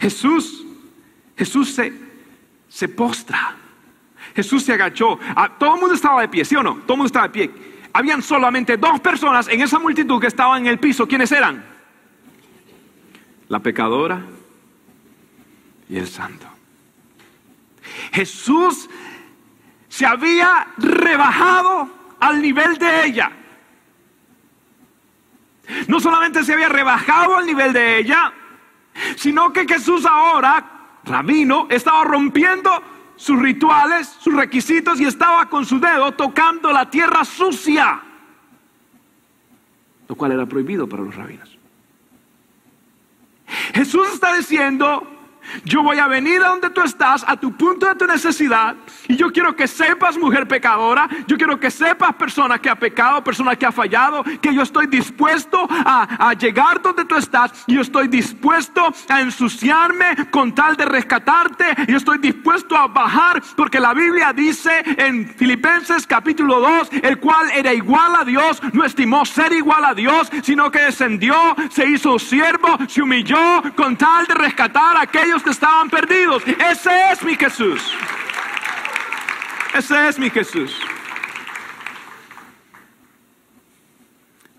Jesús, 0.00 0.64
Jesús 1.36 1.74
se, 2.68 2.88
postra. 2.88 3.56
Jesús 4.34 4.62
se 4.62 4.72
agachó. 4.72 5.18
Ah, 5.34 5.50
todo 5.58 5.74
el 5.74 5.80
mundo 5.80 5.94
estaba 5.94 6.20
de 6.20 6.28
pie, 6.28 6.44
¿sí 6.44 6.54
o 6.56 6.62
no? 6.62 6.76
Todo 6.76 6.94
el 6.94 6.98
mundo 6.98 7.06
estaba 7.06 7.28
de 7.28 7.32
pie. 7.32 7.50
Habían 7.96 8.22
solamente 8.22 8.76
dos 8.76 9.00
personas 9.00 9.48
en 9.48 9.62
esa 9.62 9.78
multitud 9.78 10.20
que 10.20 10.26
estaban 10.26 10.60
en 10.60 10.66
el 10.66 10.78
piso. 10.78 11.08
¿Quiénes 11.08 11.32
eran? 11.32 11.64
La 13.48 13.58
pecadora 13.60 14.20
y 15.88 15.96
el 15.96 16.06
santo. 16.06 16.46
Jesús 18.12 18.90
se 19.88 20.04
había 20.04 20.66
rebajado 20.76 21.88
al 22.20 22.42
nivel 22.42 22.76
de 22.76 23.06
ella. 23.06 23.32
No 25.88 25.98
solamente 25.98 26.44
se 26.44 26.52
había 26.52 26.68
rebajado 26.68 27.38
al 27.38 27.46
nivel 27.46 27.72
de 27.72 28.00
ella, 28.00 28.30
sino 29.16 29.54
que 29.54 29.66
Jesús 29.66 30.04
ahora, 30.04 30.98
rabino, 31.02 31.66
estaba 31.70 32.04
rompiendo 32.04 32.70
sus 33.16 33.40
rituales, 33.40 34.06
sus 34.20 34.34
requisitos 34.34 35.00
y 35.00 35.04
estaba 35.04 35.48
con 35.48 35.64
su 35.64 35.80
dedo 35.80 36.12
tocando 36.12 36.70
la 36.70 36.88
tierra 36.88 37.24
sucia, 37.24 38.00
lo 40.08 40.14
cual 40.14 40.32
era 40.32 40.46
prohibido 40.46 40.88
para 40.88 41.02
los 41.02 41.14
rabinos. 41.14 41.56
Jesús 43.74 44.08
está 44.12 44.34
diciendo, 44.34 45.15
yo 45.64 45.82
voy 45.82 45.98
a 45.98 46.06
venir 46.06 46.42
a 46.42 46.48
donde 46.48 46.70
tú 46.70 46.82
estás, 46.82 47.24
a 47.26 47.36
tu 47.36 47.52
punto 47.56 47.86
de 47.86 47.94
tu 47.94 48.06
necesidad. 48.06 48.76
Y 49.08 49.16
yo 49.16 49.30
quiero 49.30 49.54
que 49.54 49.66
sepas, 49.66 50.16
mujer 50.16 50.46
pecadora, 50.48 51.08
yo 51.26 51.36
quiero 51.36 51.58
que 51.58 51.70
sepas, 51.70 52.14
persona 52.14 52.58
que 52.58 52.70
ha 52.70 52.76
pecado, 52.76 53.22
persona 53.22 53.56
que 53.56 53.66
ha 53.66 53.72
fallado, 53.72 54.24
que 54.40 54.54
yo 54.54 54.62
estoy 54.62 54.86
dispuesto 54.86 55.66
a, 55.70 56.34
llegar 56.38 56.82
donde 56.82 57.04
tú 57.04 57.16
estás. 57.16 57.64
Y 57.66 57.74
yo 57.74 57.80
estoy 57.80 58.08
dispuesto 58.08 58.92
a 59.08 59.20
ensuciarme 59.20 60.28
con 60.30 60.54
tal 60.54 60.76
de 60.76 60.84
rescatarte. 60.84 61.64
Y 61.88 61.92
yo 61.92 61.96
estoy 61.96 62.18
dispuesto 62.18 62.76
a 62.76 62.88
bajar, 62.88 63.42
porque 63.56 63.80
la 63.80 63.94
Biblia 63.94 64.32
dice 64.32 64.82
en 64.98 65.28
Filipenses 65.28 66.06
capítulo 66.06 66.60
2, 66.60 66.90
el 67.02 67.18
cual 67.18 67.50
era 67.54 67.72
igual 67.72 68.14
a 68.16 68.24
Dios, 68.24 68.62
no 68.72 68.84
estimó 68.84 69.24
ser 69.24 69.52
igual 69.52 69.84
a 69.84 69.94
Dios, 69.94 70.30
sino 70.42 70.70
que 70.70 70.80
descendió, 70.80 71.34
se 71.70 71.88
hizo 71.88 72.18
siervo, 72.18 72.78
se 72.88 73.02
humilló 73.02 73.62
con 73.74 73.96
tal 73.96 74.26
de 74.26 74.34
rescatar 74.34 74.96
a 74.96 75.06
que 75.42 75.50
estaban 75.50 75.90
perdidos. 75.90 76.42
Ese 76.46 77.12
es 77.12 77.22
mi 77.22 77.34
Jesús. 77.34 77.82
Ese 79.74 80.08
es 80.08 80.18
mi 80.18 80.30
Jesús. 80.30 80.76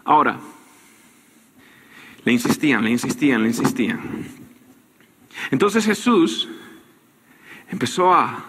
Ahora, 0.04 0.40
le 2.24 2.32
insistían, 2.32 2.84
le 2.84 2.92
insistían, 2.92 3.42
le 3.42 3.50
insistían. 3.50 4.26
Entonces 5.52 5.86
Jesús 5.86 6.48
empezó 7.70 8.14
a, 8.14 8.46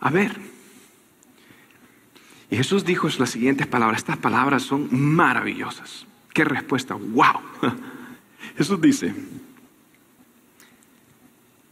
a 0.00 0.10
ver. 0.10 0.36
Y 2.50 2.56
Jesús 2.56 2.84
dijo 2.84 3.08
las 3.18 3.30
siguientes 3.30 3.66
palabras. 3.66 4.00
Estas 4.00 4.16
palabras 4.16 4.62
son 4.62 4.88
maravillosas. 4.90 6.06
Qué 6.32 6.44
respuesta. 6.44 6.94
¡Wow! 6.94 7.40
Jesús 8.56 8.80
dice, 8.80 9.14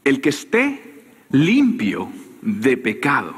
el 0.09 0.21
que 0.21 0.31
esté 0.31 1.05
limpio 1.31 2.09
de 2.41 2.77
pecado, 2.77 3.35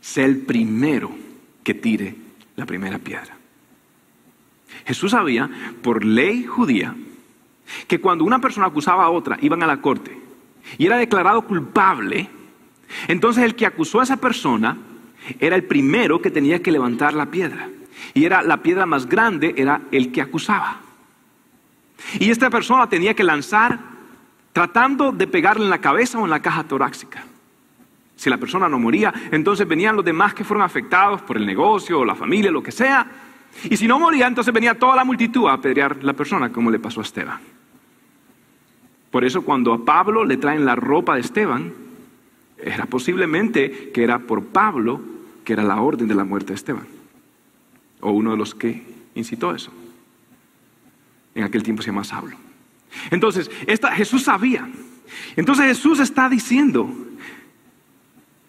sea 0.00 0.24
el 0.24 0.38
primero 0.38 1.10
que 1.64 1.74
tire 1.74 2.14
la 2.54 2.66
primera 2.66 2.98
piedra. 2.98 3.36
Jesús 4.84 5.10
sabía, 5.10 5.50
por 5.82 6.04
ley 6.04 6.44
judía, 6.44 6.94
que 7.88 8.00
cuando 8.00 8.24
una 8.24 8.40
persona 8.40 8.66
acusaba 8.66 9.04
a 9.04 9.10
otra, 9.10 9.38
iban 9.40 9.62
a 9.62 9.66
la 9.66 9.80
corte 9.80 10.16
y 10.78 10.86
era 10.86 10.98
declarado 10.98 11.42
culpable, 11.42 12.28
entonces 13.08 13.42
el 13.44 13.56
que 13.56 13.66
acusó 13.66 14.00
a 14.00 14.04
esa 14.04 14.16
persona 14.18 14.76
era 15.40 15.56
el 15.56 15.64
primero 15.64 16.22
que 16.22 16.30
tenía 16.30 16.62
que 16.62 16.70
levantar 16.70 17.14
la 17.14 17.26
piedra. 17.26 17.68
Y 18.14 18.24
era 18.24 18.42
la 18.42 18.62
piedra 18.62 18.86
más 18.86 19.06
grande, 19.06 19.54
era 19.56 19.82
el 19.90 20.12
que 20.12 20.22
acusaba. 20.22 20.80
Y 22.20 22.30
esta 22.30 22.50
persona 22.50 22.88
tenía 22.88 23.14
que 23.14 23.24
lanzar 23.24 23.95
tratando 24.56 25.12
de 25.12 25.26
pegarle 25.26 25.64
en 25.64 25.70
la 25.70 25.82
cabeza 25.82 26.18
o 26.18 26.24
en 26.24 26.30
la 26.30 26.40
caja 26.40 26.64
torácica. 26.64 27.22
Si 28.16 28.30
la 28.30 28.38
persona 28.38 28.70
no 28.70 28.78
moría, 28.78 29.12
entonces 29.30 29.68
venían 29.68 29.96
los 29.96 30.02
demás 30.02 30.32
que 30.32 30.44
fueron 30.44 30.64
afectados 30.64 31.20
por 31.20 31.36
el 31.36 31.44
negocio 31.44 32.00
o 32.00 32.06
la 32.06 32.14
familia, 32.14 32.50
lo 32.50 32.62
que 32.62 32.72
sea. 32.72 33.06
Y 33.64 33.76
si 33.76 33.86
no 33.86 33.98
moría, 33.98 34.26
entonces 34.26 34.54
venía 34.54 34.78
toda 34.78 34.96
la 34.96 35.04
multitud 35.04 35.46
a 35.46 35.52
apedrear 35.52 36.02
la 36.02 36.14
persona, 36.14 36.50
como 36.50 36.70
le 36.70 36.78
pasó 36.78 37.00
a 37.00 37.02
Esteban. 37.02 37.38
Por 39.10 39.26
eso 39.26 39.42
cuando 39.42 39.74
a 39.74 39.84
Pablo 39.84 40.24
le 40.24 40.38
traen 40.38 40.64
la 40.64 40.74
ropa 40.74 41.16
de 41.16 41.20
Esteban, 41.20 41.74
era 42.56 42.86
posiblemente 42.86 43.90
que 43.92 44.04
era 44.04 44.20
por 44.20 44.42
Pablo 44.42 45.02
que 45.44 45.52
era 45.52 45.64
la 45.64 45.82
orden 45.82 46.08
de 46.08 46.14
la 46.14 46.24
muerte 46.24 46.52
de 46.52 46.54
Esteban. 46.54 46.86
O 48.00 48.10
uno 48.10 48.30
de 48.30 48.38
los 48.38 48.54
que 48.54 48.82
incitó 49.16 49.54
eso. 49.54 49.70
En 51.34 51.44
aquel 51.44 51.62
tiempo 51.62 51.82
se 51.82 51.90
llama 51.90 52.04
Saulo. 52.04 52.45
Entonces, 53.10 53.50
Jesús 53.94 54.24
sabía. 54.24 54.68
Entonces 55.36 55.66
Jesús 55.66 56.00
está 56.00 56.28
diciendo, 56.28 56.92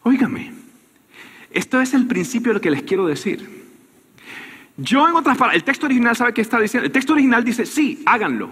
óigame, 0.04 0.54
esto 1.52 1.82
es 1.82 1.94
el 1.94 2.08
principio 2.08 2.50
de 2.50 2.54
lo 2.56 2.62
que 2.62 2.72
les 2.72 2.84
quiero 2.84 3.08
decir. 3.08 3.58
Yo 4.78 5.08
en 5.08 5.16
otras 5.16 5.38
palabras, 5.38 5.56
el 5.56 5.64
texto 5.64 5.86
original 5.88 6.16
sabe 6.16 6.34
qué 6.34 6.42
está 6.42 6.60
diciendo. 6.60 6.86
El 6.86 6.92
texto 6.92 7.14
original 7.14 7.44
dice, 7.44 7.66
sí, 7.66 8.04
háganlo, 8.06 8.50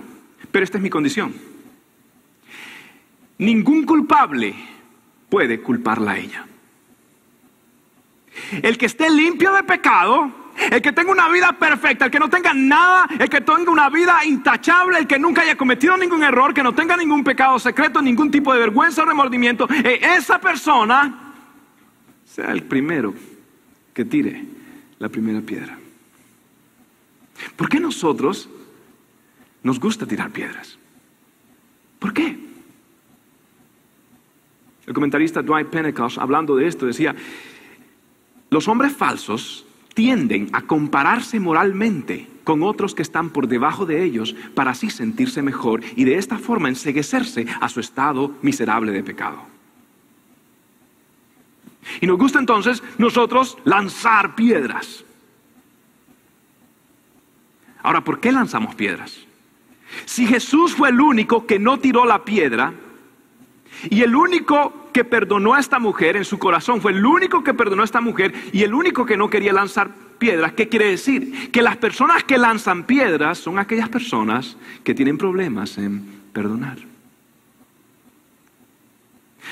pero 0.51 0.63
esta 0.63 0.77
es 0.77 0.83
mi 0.83 0.89
condición. 0.89 1.33
Ningún 3.37 3.85
culpable 3.85 4.55
puede 5.29 5.61
culparla 5.61 6.11
a 6.11 6.17
ella. 6.17 6.45
El 8.61 8.77
que 8.77 8.85
esté 8.85 9.09
limpio 9.09 9.53
de 9.53 9.63
pecado, 9.63 10.31
el 10.71 10.81
que 10.81 10.91
tenga 10.91 11.11
una 11.11 11.29
vida 11.29 11.53
perfecta, 11.53 12.05
el 12.05 12.11
que 12.11 12.19
no 12.19 12.29
tenga 12.29 12.53
nada, 12.53 13.07
el 13.19 13.29
que 13.29 13.41
tenga 13.41 13.71
una 13.71 13.89
vida 13.89 14.23
intachable, 14.25 14.99
el 14.99 15.07
que 15.07 15.19
nunca 15.19 15.41
haya 15.41 15.55
cometido 15.55 15.97
ningún 15.97 16.23
error, 16.23 16.53
que 16.53 16.63
no 16.63 16.73
tenga 16.73 16.95
ningún 16.97 17.23
pecado 17.23 17.59
secreto, 17.59 18.01
ningún 18.01 18.31
tipo 18.31 18.53
de 18.53 18.59
vergüenza 18.59 19.03
o 19.03 19.05
remordimiento, 19.05 19.67
eh, 19.69 19.99
esa 20.17 20.39
persona 20.39 21.33
sea 22.25 22.51
el 22.51 22.63
primero 22.63 23.13
que 23.93 24.05
tire 24.05 24.43
la 24.99 25.09
primera 25.09 25.41
piedra. 25.41 25.77
¿Por 27.55 27.69
qué 27.69 27.79
nosotros 27.79 28.49
nos 29.63 29.79
gusta 29.79 30.05
tirar 30.05 30.31
piedras? 30.31 30.77
¿Por 31.99 32.13
qué? 32.13 32.37
El 34.85 34.93
comentarista 34.93 35.41
Dwight 35.41 35.67
Pentecost, 35.67 36.17
hablando 36.17 36.55
de 36.55 36.67
esto, 36.67 36.85
decía, 36.85 37.15
los 38.49 38.67
hombres 38.67 38.95
falsos 38.95 39.64
tienden 39.95 40.49
a 40.53 40.61
compararse 40.61 41.39
moralmente 41.39 42.27
con 42.43 42.61
otros 42.61 42.93
que 42.93 43.01
están 43.01 43.31
por 43.31 43.47
debajo 43.47 43.87
de 43.87 44.03
ellos 44.03 44.35
para 44.53 44.71
así 44.71 44.91
sentirse 44.91 45.41
mejor 45.41 45.81
y 45.95 46.03
de 46.03 46.17
esta 46.17 46.37
forma 46.37 46.69
enseguecerse 46.69 47.47
a 47.59 47.67
su 47.69 47.79
estado 47.79 48.35
miserable 48.43 48.91
de 48.91 49.03
pecado. 49.03 49.41
Y 52.01 52.07
nos 52.07 52.17
gusta 52.17 52.39
entonces 52.39 52.83
nosotros 52.97 53.57
lanzar 53.63 54.35
piedras. 54.35 55.03
Ahora, 57.81 58.03
¿por 58.03 58.19
qué 58.19 58.31
lanzamos 58.31 58.75
piedras? 58.75 59.25
Si 60.05 60.27
Jesús 60.27 60.75
fue 60.75 60.89
el 60.89 60.99
único 60.99 61.45
que 61.47 61.57
no 61.57 61.79
tiró 61.79 62.05
la 62.05 62.25
piedra 62.25 62.73
y 63.89 64.01
el 64.01 64.15
único 64.15 64.89
que 64.93 65.03
perdonó 65.03 65.53
a 65.53 65.59
esta 65.59 65.79
mujer 65.79 66.15
en 66.15 66.25
su 66.25 66.39
corazón, 66.39 66.81
fue 66.81 66.91
el 66.91 67.05
único 67.05 67.43
que 67.43 67.53
perdonó 67.53 67.81
a 67.81 67.85
esta 67.85 68.01
mujer 68.01 68.33
y 68.53 68.63
el 68.63 68.73
único 68.73 69.05
que 69.05 69.17
no 69.17 69.29
quería 69.29 69.53
lanzar 69.53 69.89
piedras. 70.17 70.53
¿Qué 70.53 70.69
quiere 70.69 70.89
decir? 70.89 71.51
Que 71.51 71.61
las 71.61 71.77
personas 71.77 72.23
que 72.23 72.37
lanzan 72.37 72.83
piedras 72.83 73.37
son 73.37 73.59
aquellas 73.59 73.89
personas 73.89 74.57
que 74.83 74.93
tienen 74.93 75.17
problemas 75.17 75.77
en 75.77 76.05
perdonar. 76.31 76.77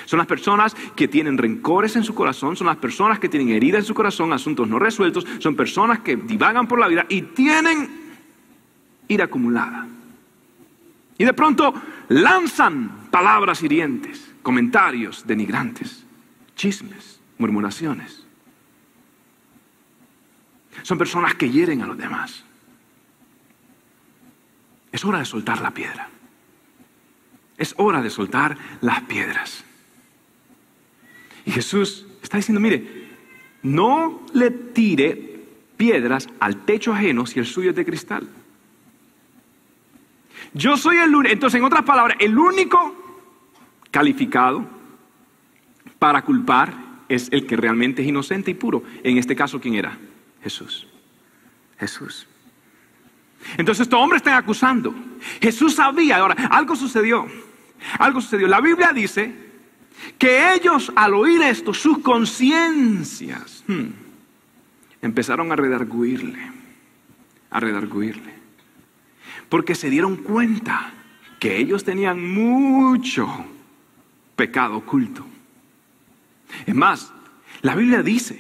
Son 0.06 0.18
las 0.18 0.28
personas 0.28 0.76
que 0.96 1.08
tienen 1.08 1.38
rencores 1.38 1.96
en 1.96 2.04
su 2.04 2.16
corazón, 2.16 2.56
son 2.56 2.68
las 2.68 2.78
personas 2.78 3.20
que 3.20 3.30
tienen 3.30 3.50
heridas 3.50 3.80
en 3.80 3.86
su 3.86 3.94
corazón, 3.94 4.34
asuntos 4.34 4.68
no 4.68 4.80
resueltos, 4.80 5.26
son 5.40 5.56
personas 5.56 6.00
que 6.00 6.16
divagan 6.16 6.68
por 6.68 6.80
la 6.80 6.88
vida 6.88 7.06
y 7.10 7.22
tienen 7.22 7.90
ira 9.08 9.26
acumulada. 9.26 9.88
Y 11.18 11.26
de 11.26 11.34
pronto 11.34 11.74
lanzan 12.10 13.10
palabras 13.12 13.62
hirientes 13.64 14.34
comentarios 14.44 15.26
denigrantes, 15.26 16.06
chismes, 16.56 17.20
murmuraciones. 17.40 18.24
Son 20.84 20.98
personas 20.98 21.36
que 21.36 21.50
hieren 21.50 21.82
a 21.82 21.88
los 21.88 21.98
demás. 21.98 22.44
Es 24.92 25.04
hora 25.06 25.20
de 25.20 25.26
soltar 25.26 25.62
la 25.62 25.72
piedra. 25.72 26.10
Es 27.58 27.74
hora 27.78 28.02
de 28.02 28.10
soltar 28.10 28.58
las 28.82 29.02
piedras. 29.02 29.64
Y 31.46 31.52
Jesús 31.52 32.06
está 32.22 32.38
diciendo, 32.38 32.60
mire, 32.60 33.08
no 33.64 34.26
le 34.34 34.52
tire 34.52 35.46
piedras 35.78 36.28
al 36.40 36.66
techo 36.66 36.94
ajeno 36.94 37.26
si 37.26 37.40
el 37.40 37.46
suyo 37.46 37.70
es 37.70 37.76
de 37.76 37.86
cristal? 37.86 38.28
Yo 40.54 40.78
soy 40.78 40.98
el 40.98 41.16
único, 41.16 41.34
entonces 41.34 41.60
en 41.60 41.66
otras 41.66 41.84
palabras, 41.84 42.18
el 42.20 42.38
único 42.38 42.96
calificado 43.92 44.66
para 46.00 46.22
culpar 46.24 46.74
es 47.10 47.28
el 47.32 47.46
que 47.46 47.56
realmente 47.56 48.02
es 48.02 48.08
inocente 48.08 48.52
y 48.52 48.54
puro. 48.54 48.84
En 49.04 49.18
este 49.18 49.36
caso, 49.36 49.60
¿quién 49.60 49.76
era? 49.76 49.98
Jesús. 50.42 50.88
Jesús. 51.80 52.28
Entonces 53.58 53.84
estos 53.84 54.00
hombres 54.00 54.22
están 54.22 54.36
acusando. 54.36 54.94
Jesús 55.42 55.76
sabía, 55.76 56.18
ahora, 56.18 56.36
algo 56.50 56.76
sucedió. 56.76 57.26
Algo 58.00 58.22
sucedió. 58.22 58.48
La 58.48 58.62
Biblia 58.62 58.92
dice 58.94 59.34
que 60.18 60.54
ellos 60.54 60.92
al 60.96 61.14
oír 61.14 61.42
esto, 61.42 61.74
sus 61.74 62.00
conciencias 62.00 63.64
hmm, 63.68 63.88
empezaron 65.02 65.52
a 65.52 65.56
redarguirle, 65.56 66.40
a 67.50 67.60
redarguirle. 67.60 68.33
Porque 69.54 69.76
se 69.76 69.92
dieron 69.92 70.16
cuenta 70.16 70.92
que 71.40 71.58
ellos 71.58 71.84
tenían 71.84 72.34
mucho 72.34 73.28
pecado 74.36 74.78
oculto. 74.78 75.24
Es 76.66 76.74
más, 76.74 77.14
la 77.62 77.76
Biblia 77.76 78.02
dice 78.02 78.36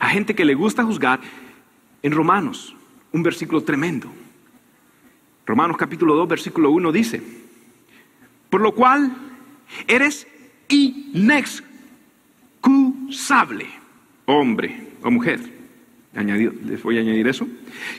a 0.00 0.08
gente 0.08 0.34
que 0.34 0.46
le 0.46 0.54
gusta 0.54 0.84
juzgar 0.84 1.20
en 2.02 2.12
Romanos, 2.12 2.74
un 3.12 3.22
versículo 3.22 3.62
tremendo. 3.62 4.10
Romanos 5.44 5.76
capítulo 5.76 6.14
2, 6.14 6.28
versículo 6.28 6.70
1 6.70 6.92
dice, 6.92 7.22
por 8.48 8.62
lo 8.62 8.74
cual 8.74 9.14
eres 9.86 10.26
inexcusable, 10.70 13.66
hombre 14.24 14.92
o 15.02 15.10
mujer. 15.10 15.55
Les 16.22 16.82
voy 16.82 16.98
a 16.98 17.00
añadir 17.00 17.28
eso. 17.28 17.46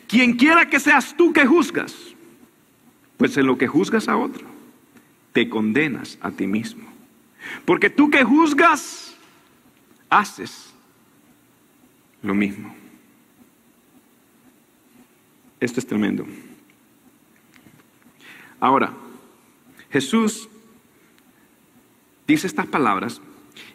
Quien 0.08 0.34
quiera 0.38 0.70
que 0.70 0.80
seas 0.80 1.16
tú 1.16 1.34
que 1.34 1.46
juzgas, 1.46 1.96
pues 3.18 3.38
en 3.38 3.46
lo 3.46 3.58
que 3.58 3.68
juzgas 3.68 4.08
a 4.08 4.18
otro, 4.18 4.46
te 5.34 5.50
condenas 5.50 6.18
a 6.22 6.32
ti 6.32 6.48
mismo. 6.48 6.88
Porque 7.66 7.90
tú 7.90 8.10
que 8.10 8.24
juzgas, 8.24 9.16
haces 10.10 10.74
lo 12.22 12.34
mismo. 12.34 12.74
Esto 15.60 15.80
es 15.80 15.88
tremendo. 15.88 16.26
Ahora, 18.60 18.94
Jesús 19.92 20.50
dice 22.28 22.48
estas 22.48 22.68
palabras 22.68 23.22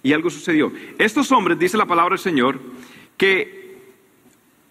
y 0.03 0.13
algo 0.13 0.31
sucedió. 0.31 0.73
Estos 0.99 1.33
hombres, 1.33 1.59
dice 1.59 1.77
la 1.77 1.87
palabra 1.87 2.15
del 2.15 2.23
Señor, 2.23 2.61
que 3.17 3.62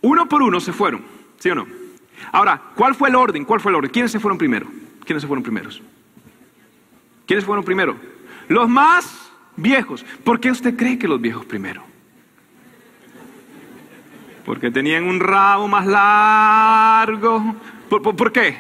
uno 0.02 0.28
por 0.28 0.42
uno 0.42 0.60
se 0.60 0.74
fueron, 0.74 1.04
¿sí 1.40 1.50
o 1.50 1.56
no? 1.56 1.68
Ahora, 2.32 2.62
¿cuál 2.76 2.96
fue 2.96 3.10
el 3.10 3.16
orden? 3.16 3.46
¿Cuál 3.46 3.60
fue 3.60 3.72
el 3.72 3.76
orden? 3.76 3.92
¿Quiénes 3.92 4.12
se 4.12 4.20
fueron 4.20 4.38
primero? 4.38 4.68
¿Quiénes 5.06 5.22
se 5.22 5.28
fueron 5.28 5.44
primeros? 5.44 5.82
¿Quiénes 7.26 7.46
fueron 7.46 7.64
primero? 7.64 7.96
Los 8.48 8.70
más 8.70 9.32
viejos. 9.56 10.06
¿Por 10.24 10.40
qué 10.40 10.52
usted 10.52 10.76
cree 10.76 10.98
que 10.98 11.08
los 11.08 11.22
viejos 11.22 11.46
primero? 11.46 11.84
Porque 14.46 14.72
tenían 14.72 15.04
un 15.04 15.20
rabo 15.20 15.68
más 15.68 15.86
largo. 15.86 17.56
¿Por, 17.90 18.32
qué? 18.32 18.58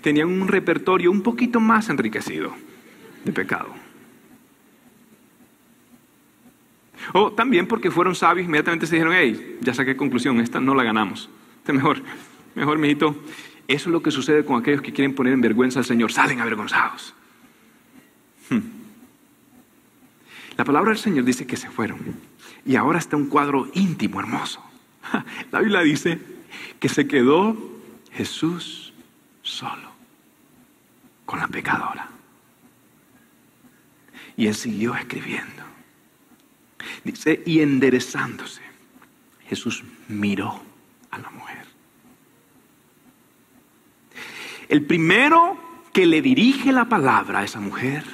Tenían 0.00 0.28
un 0.28 0.48
repertorio 0.48 1.10
un 1.10 1.22
poquito 1.22 1.60
más 1.60 1.88
enriquecido 1.88 2.52
de 3.24 3.32
pecado. 3.32 3.87
O 7.12 7.32
también 7.32 7.66
porque 7.66 7.90
fueron 7.90 8.14
sabios, 8.14 8.46
inmediatamente 8.46 8.86
se 8.86 8.96
dijeron, 8.96 9.14
hey, 9.16 9.58
ya 9.60 9.74
saqué 9.74 9.96
conclusión, 9.96 10.40
esta 10.40 10.60
no 10.60 10.74
la 10.74 10.82
ganamos. 10.82 11.30
Este 11.58 11.72
mejor, 11.72 12.02
mejor, 12.54 12.78
mijito. 12.78 13.16
Eso 13.66 13.88
es 13.88 13.92
lo 13.92 14.02
que 14.02 14.10
sucede 14.10 14.44
con 14.44 14.60
aquellos 14.60 14.82
que 14.82 14.92
quieren 14.92 15.14
poner 15.14 15.32
en 15.32 15.40
vergüenza 15.40 15.78
al 15.78 15.84
Señor, 15.84 16.12
salen 16.12 16.40
avergonzados. 16.40 17.14
Hmm. 18.48 18.60
La 20.56 20.64
palabra 20.64 20.90
del 20.90 20.98
Señor 20.98 21.24
dice 21.24 21.46
que 21.46 21.56
se 21.56 21.70
fueron. 21.70 21.98
Y 22.64 22.76
ahora 22.76 22.98
está 22.98 23.16
un 23.16 23.26
cuadro 23.26 23.68
íntimo, 23.74 24.20
hermoso. 24.20 24.62
La 25.52 25.60
Biblia 25.60 25.80
dice 25.80 26.18
que 26.80 26.88
se 26.88 27.06
quedó 27.06 27.56
Jesús 28.12 28.92
solo 29.42 29.92
con 31.24 31.38
la 31.38 31.48
pecadora. 31.48 32.08
Y 34.36 34.46
él 34.46 34.54
siguió 34.54 34.94
escribiendo. 34.94 35.67
Dice, 37.04 37.42
y 37.44 37.60
enderezándose, 37.60 38.62
Jesús 39.48 39.84
miró 40.08 40.62
a 41.10 41.18
la 41.18 41.30
mujer. 41.30 41.66
El 44.68 44.84
primero 44.84 45.58
que 45.92 46.06
le 46.06 46.20
dirige 46.20 46.72
la 46.72 46.88
palabra 46.88 47.40
a 47.40 47.44
esa 47.44 47.60
mujer 47.60 48.04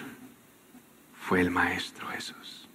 fue 1.21 1.41
el 1.41 1.51
Maestro 1.51 2.07
Jesús. 2.09 2.69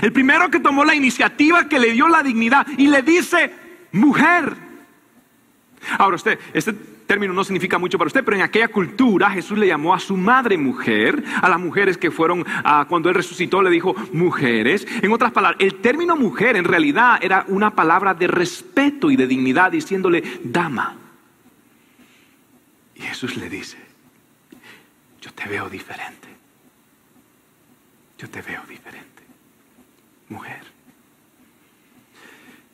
El 0.00 0.12
primero 0.12 0.50
que 0.50 0.60
tomó 0.60 0.84
la 0.84 0.94
iniciativa, 0.94 1.68
que 1.68 1.78
le 1.78 1.92
dio 1.92 2.08
la 2.08 2.22
dignidad 2.22 2.66
y 2.78 2.86
le 2.86 3.02
dice, 3.02 3.52
mujer. 3.92 4.56
Ahora 5.98 6.16
usted, 6.16 6.38
este 6.54 6.74
término 7.06 7.32
no 7.32 7.44
significa 7.44 7.78
mucho 7.78 7.98
para 7.98 8.08
usted, 8.08 8.24
pero 8.24 8.36
en 8.36 8.42
aquella 8.42 8.68
cultura 8.68 9.30
Jesús 9.30 9.58
le 9.58 9.66
llamó 9.66 9.94
a 9.94 9.98
su 9.98 10.16
madre 10.16 10.56
mujer, 10.56 11.22
a 11.40 11.48
las 11.48 11.60
mujeres 11.60 11.98
que 11.98 12.10
fueron, 12.10 12.44
cuando 12.88 13.08
él 13.08 13.14
resucitó 13.14 13.62
le 13.62 13.70
dijo 13.70 13.94
mujeres. 14.12 14.86
En 15.02 15.12
otras 15.12 15.32
palabras, 15.32 15.60
el 15.60 15.76
término 15.76 16.16
mujer 16.16 16.56
en 16.56 16.64
realidad 16.64 17.18
era 17.22 17.44
una 17.48 17.70
palabra 17.70 18.14
de 18.14 18.26
respeto 18.26 19.10
y 19.10 19.16
de 19.16 19.26
dignidad, 19.26 19.72
diciéndole 19.72 20.22
dama. 20.42 20.96
Y 22.94 23.02
Jesús 23.02 23.36
le 23.36 23.48
dice, 23.48 23.78
yo 25.20 25.32
te 25.32 25.48
veo 25.48 25.68
diferente 25.68 26.34
yo 28.18 28.30
te 28.30 28.40
veo 28.42 28.62
diferente. 28.66 29.22
Mujer, 30.28 30.62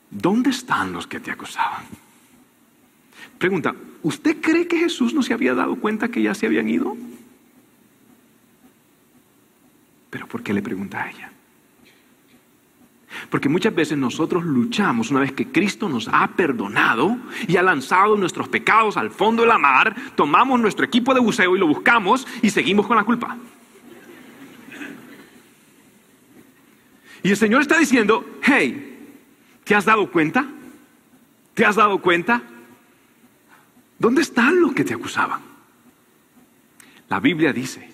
¿dónde 0.09 0.51
están 0.51 0.93
los 0.93 1.07
que 1.07 1.19
te 1.19 1.31
acusaban? 1.31 1.83
Pregunta, 3.37 3.75
¿usted 4.03 4.37
cree 4.41 4.67
que 4.67 4.77
Jesús 4.77 5.13
no 5.13 5.23
se 5.23 5.33
había 5.33 5.53
dado 5.53 5.75
cuenta 5.75 6.09
que 6.09 6.21
ya 6.21 6.33
se 6.33 6.45
habían 6.45 6.69
ido? 6.69 6.95
Pero 10.09 10.27
¿por 10.27 10.43
qué 10.43 10.53
le 10.53 10.61
pregunta 10.61 11.03
a 11.03 11.09
ella? 11.09 11.31
Porque 13.29 13.49
muchas 13.49 13.73
veces 13.73 13.97
nosotros 13.97 14.43
luchamos 14.43 15.11
una 15.11 15.19
vez 15.21 15.31
que 15.33 15.47
Cristo 15.47 15.89
nos 15.89 16.09
ha 16.11 16.27
perdonado 16.29 17.17
y 17.47 17.57
ha 17.57 17.63
lanzado 17.63 18.15
nuestros 18.17 18.47
pecados 18.47 18.97
al 18.97 19.11
fondo 19.11 19.43
de 19.43 19.49
la 19.49 19.57
mar, 19.57 19.95
tomamos 20.15 20.59
nuestro 20.59 20.85
equipo 20.85 21.13
de 21.13 21.19
buceo 21.19 21.55
y 21.55 21.59
lo 21.59 21.67
buscamos 21.67 22.27
y 22.41 22.49
seguimos 22.49 22.87
con 22.87 22.97
la 22.97 23.03
culpa. 23.03 23.37
Y 27.23 27.29
el 27.29 27.37
Señor 27.37 27.61
está 27.61 27.77
diciendo, 27.77 28.25
hey, 28.41 29.15
¿te 29.63 29.75
has 29.75 29.85
dado 29.85 30.09
cuenta? 30.09 30.45
¿Te 31.53 31.65
has 31.65 31.75
dado 31.75 31.99
cuenta? 31.99 32.41
¿Dónde 34.01 34.23
están 34.23 34.59
los 34.59 34.73
que 34.73 34.83
te 34.83 34.95
acusaban? 34.95 35.41
La 37.07 37.19
Biblia 37.19 37.53
dice, 37.53 37.87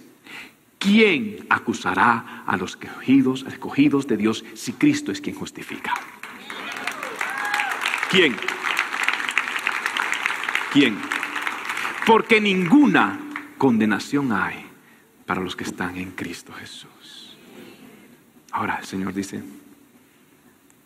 ¿quién 0.80 1.46
acusará 1.50 2.46
a 2.48 2.56
los 2.56 2.78
escogidos, 2.82 3.44
escogidos 3.46 4.08
de 4.08 4.16
Dios 4.16 4.46
si 4.54 4.72
Cristo 4.72 5.12
es 5.12 5.20
quien 5.20 5.36
justifica? 5.36 5.94
¿Quién? 8.10 8.38
¿Quién? 10.72 10.98
Porque 12.06 12.40
ninguna 12.40 13.20
condenación 13.58 14.32
hay 14.32 14.66
para 15.26 15.42
los 15.42 15.58
que 15.58 15.66
están 15.66 15.98
en 15.98 16.12
Cristo 16.12 16.54
Jesús. 16.54 17.36
Ahora 18.54 18.78
el 18.80 18.86
Señor 18.86 19.14
dice, 19.14 19.44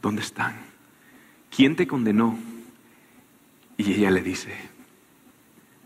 ¿dónde 0.02 0.24
están? 0.24 0.56
¿Quién 1.56 1.76
te 1.76 1.86
condenó? 1.86 2.40
Y 3.78 3.94
ella 3.94 4.10
le 4.10 4.24
dice, 4.24 4.81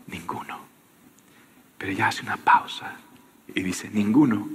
ninguno. 0.06 0.58
Pero 1.78 1.92
ella 1.92 2.08
hace 2.08 2.22
una 2.22 2.36
pausa 2.36 2.96
y 3.54 3.62
dice, 3.62 3.90
ninguno. 3.90 4.48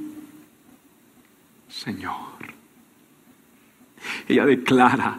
Señor. 1.70 2.38
Ella 4.28 4.46
declara 4.46 5.18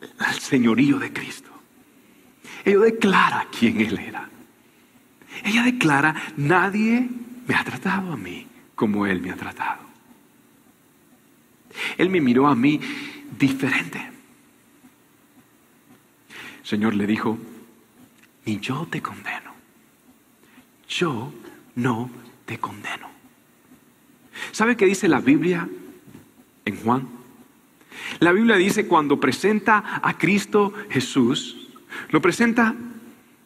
el 0.00 0.40
señorío 0.40 0.98
de 0.98 1.12
Cristo. 1.12 1.50
Ella 2.64 2.78
declara 2.80 3.46
quién 3.56 3.80
Él 3.80 3.98
era. 3.98 4.28
Ella 5.44 5.62
declara, 5.62 6.14
nadie 6.36 7.08
me 7.46 7.54
ha 7.54 7.64
tratado 7.64 8.12
a 8.12 8.16
mí 8.16 8.46
como 8.74 9.06
Él 9.06 9.20
me 9.20 9.30
ha 9.30 9.36
tratado. 9.36 9.82
Él 11.96 12.10
me 12.10 12.20
miró 12.20 12.46
a 12.46 12.54
mí 12.54 12.80
diferente. 13.38 14.10
Señor 16.62 16.94
le 16.94 17.06
dijo, 17.06 17.38
ni 18.44 18.60
yo 18.60 18.86
te 18.90 19.00
condeno. 19.00 19.47
Yo 20.88 21.32
no 21.76 22.10
te 22.44 22.58
condeno. 22.58 23.08
¿Sabe 24.52 24.76
qué 24.76 24.86
dice 24.86 25.08
la 25.08 25.20
Biblia 25.20 25.68
en 26.68 26.76
Juan. 26.76 27.08
La 28.20 28.32
Biblia 28.32 28.56
dice 28.56 28.86
cuando 28.86 29.18
presenta 29.18 30.00
a 30.02 30.16
Cristo 30.16 30.72
Jesús, 30.90 31.68
lo 32.10 32.20
presenta 32.20 32.74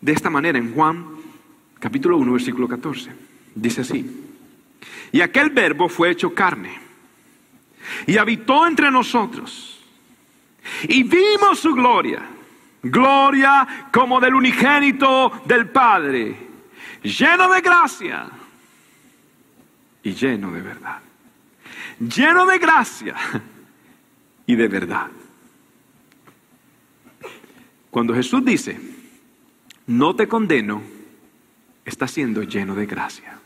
de 0.01 0.13
esta 0.13 0.29
manera 0.29 0.59
en 0.59 0.75
Juan 0.75 1.07
capítulo 1.79 2.17
1, 2.19 2.33
versículo 2.33 2.69
14. 2.69 3.11
Dice 3.55 3.81
así, 3.83 4.25
y 5.13 5.21
aquel 5.21 5.51
verbo 5.51 5.89
fue 5.89 6.11
hecho 6.11 6.35
carne 6.35 6.79
y 8.07 8.17
habitó 8.17 8.67
entre 8.67 8.91
nosotros 8.91 9.81
y 10.85 11.03
vimos 11.03 11.59
su 11.59 11.75
gloria, 11.75 12.23
gloria 12.83 13.89
como 13.93 14.21
del 14.21 14.35
unigénito 14.35 15.43
del 15.45 15.69
Padre, 15.69 16.37
lleno 17.03 17.53
de 17.53 17.61
gracia 17.61 18.29
y 20.03 20.13
lleno 20.13 20.53
de 20.53 20.61
verdad. 20.61 21.01
Lleno 21.99 22.47
de 22.47 22.59
gracia 22.59 23.15
y 24.47 24.55
de 24.57 24.69
verdad. 24.69 25.11
Cuando 27.91 28.15
Jesús 28.15 28.45
dice, 28.45 28.81
no 29.87 30.17
te 30.17 30.27
condeno, 30.27 30.83
está 31.85 32.09
siendo 32.09 32.43
lleno 32.43 32.75
de 32.75 32.87
gracia. 32.87 33.39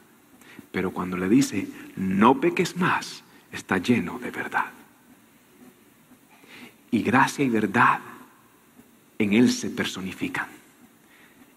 Pero 0.71 0.93
cuando 0.93 1.17
le 1.17 1.29
dice, 1.29 1.69
no 1.97 2.41
peques 2.41 2.77
más, 2.77 3.25
está 3.51 3.79
lleno 3.79 4.19
de 4.19 4.31
verdad. 4.31 4.67
Y 6.91 7.03
gracia 7.03 7.45
y 7.45 7.49
verdad 7.49 8.01
en 9.19 9.33
Él 9.33 9.51
se 9.51 9.71
personifican. 9.71 10.47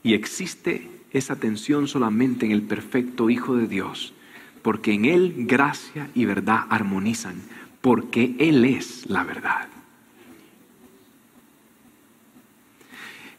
Y 0.02 0.14
existe 0.14 0.99
esa 1.12 1.36
tensión 1.36 1.88
solamente 1.88 2.46
en 2.46 2.52
el 2.52 2.62
perfecto 2.62 3.30
Hijo 3.30 3.56
de 3.56 3.68
Dios, 3.68 4.14
porque 4.62 4.94
en 4.94 5.06
Él 5.06 5.34
gracia 5.38 6.10
y 6.14 6.26
verdad 6.26 6.66
armonizan, 6.70 7.42
porque 7.82 8.36
Él 8.40 8.66
es 8.66 9.10
la 9.10 9.24
verdad. 9.24 9.68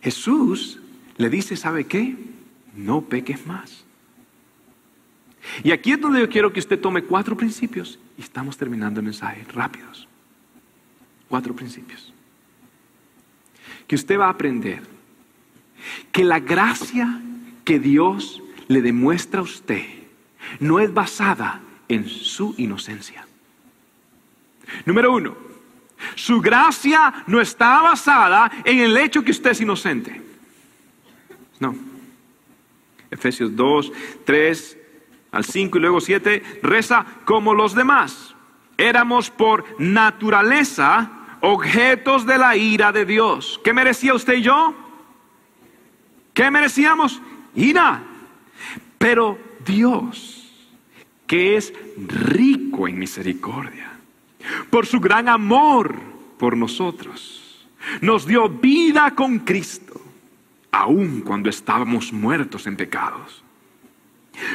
Jesús 0.02 0.80
le 1.16 1.28
dice, 1.28 1.56
¿sabe 1.56 1.84
qué? 1.84 2.16
No 2.74 3.02
peques 3.02 3.46
más. 3.46 3.84
Y 5.62 5.72
aquí 5.72 5.92
es 5.92 6.00
donde 6.00 6.20
yo 6.20 6.28
quiero 6.28 6.52
que 6.52 6.60
usted 6.60 6.80
tome 6.80 7.02
cuatro 7.04 7.36
principios 7.36 7.98
y 8.16 8.22
estamos 8.22 8.56
terminando 8.56 9.00
el 9.00 9.06
mensaje 9.06 9.44
rápidos. 9.52 10.08
Cuatro 11.28 11.54
principios. 11.54 12.12
Que 13.86 13.94
usted 13.94 14.18
va 14.18 14.26
a 14.26 14.30
aprender 14.30 14.82
que 16.12 16.24
la 16.24 16.40
gracia 16.40 17.20
que 17.70 17.78
Dios 17.78 18.42
le 18.66 18.82
demuestra 18.82 19.38
a 19.38 19.44
usted 19.44 19.84
no 20.58 20.80
es 20.80 20.92
basada 20.92 21.60
en 21.86 22.08
su 22.08 22.52
inocencia. 22.58 23.24
Número 24.84 25.12
uno, 25.12 25.36
su 26.16 26.40
gracia 26.40 27.22
no 27.28 27.40
está 27.40 27.80
basada 27.80 28.50
en 28.64 28.80
el 28.80 28.96
hecho 28.96 29.22
que 29.22 29.30
usted 29.30 29.50
es 29.50 29.60
inocente. 29.60 30.20
No. 31.60 31.76
Efesios 33.08 33.54
2, 33.54 33.92
3 34.24 34.78
al 35.30 35.44
5 35.44 35.78
y 35.78 35.80
luego 35.80 36.00
7, 36.00 36.42
reza 36.64 37.06
como 37.24 37.54
los 37.54 37.76
demás. 37.76 38.34
Éramos 38.78 39.30
por 39.30 39.64
naturaleza 39.78 41.08
objetos 41.40 42.26
de 42.26 42.36
la 42.36 42.56
ira 42.56 42.90
de 42.90 43.04
Dios. 43.04 43.60
¿Qué 43.62 43.72
merecía 43.72 44.12
usted 44.12 44.38
y 44.38 44.42
yo? 44.42 44.74
¿Qué 46.34 46.50
merecíamos? 46.50 47.20
Pero 48.98 49.38
Dios, 49.64 50.52
que 51.26 51.56
es 51.56 51.72
rico 51.96 52.86
en 52.86 52.98
misericordia, 52.98 53.90
por 54.68 54.86
su 54.86 55.00
gran 55.00 55.28
amor 55.28 55.96
por 56.38 56.56
nosotros, 56.56 57.66
nos 58.00 58.26
dio 58.26 58.48
vida 58.48 59.14
con 59.14 59.38
Cristo, 59.38 60.00
aun 60.70 61.22
cuando 61.22 61.48
estábamos 61.48 62.12
muertos 62.12 62.66
en 62.66 62.76
pecados. 62.76 63.42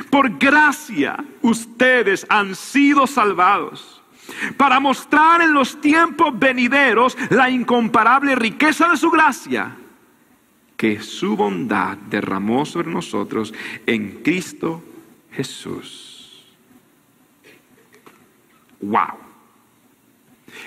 Por 0.09 0.37
gracia 0.37 1.23
ustedes 1.41 2.25
han 2.29 2.55
sido 2.55 3.07
salvados 3.07 4.01
para 4.57 4.79
mostrar 4.79 5.41
en 5.41 5.53
los 5.53 5.79
tiempos 5.81 6.37
venideros 6.37 7.17
la 7.29 7.49
incomparable 7.49 8.35
riqueza 8.35 8.89
de 8.89 8.97
su 8.97 9.11
gracia 9.11 9.75
su 11.01 11.35
bondad 11.35 11.97
derramó 11.97 12.65
sobre 12.65 12.91
nosotros 12.91 13.53
en 13.85 14.21
Cristo 14.23 14.83
Jesús. 15.31 16.45
Wow. 18.81 19.17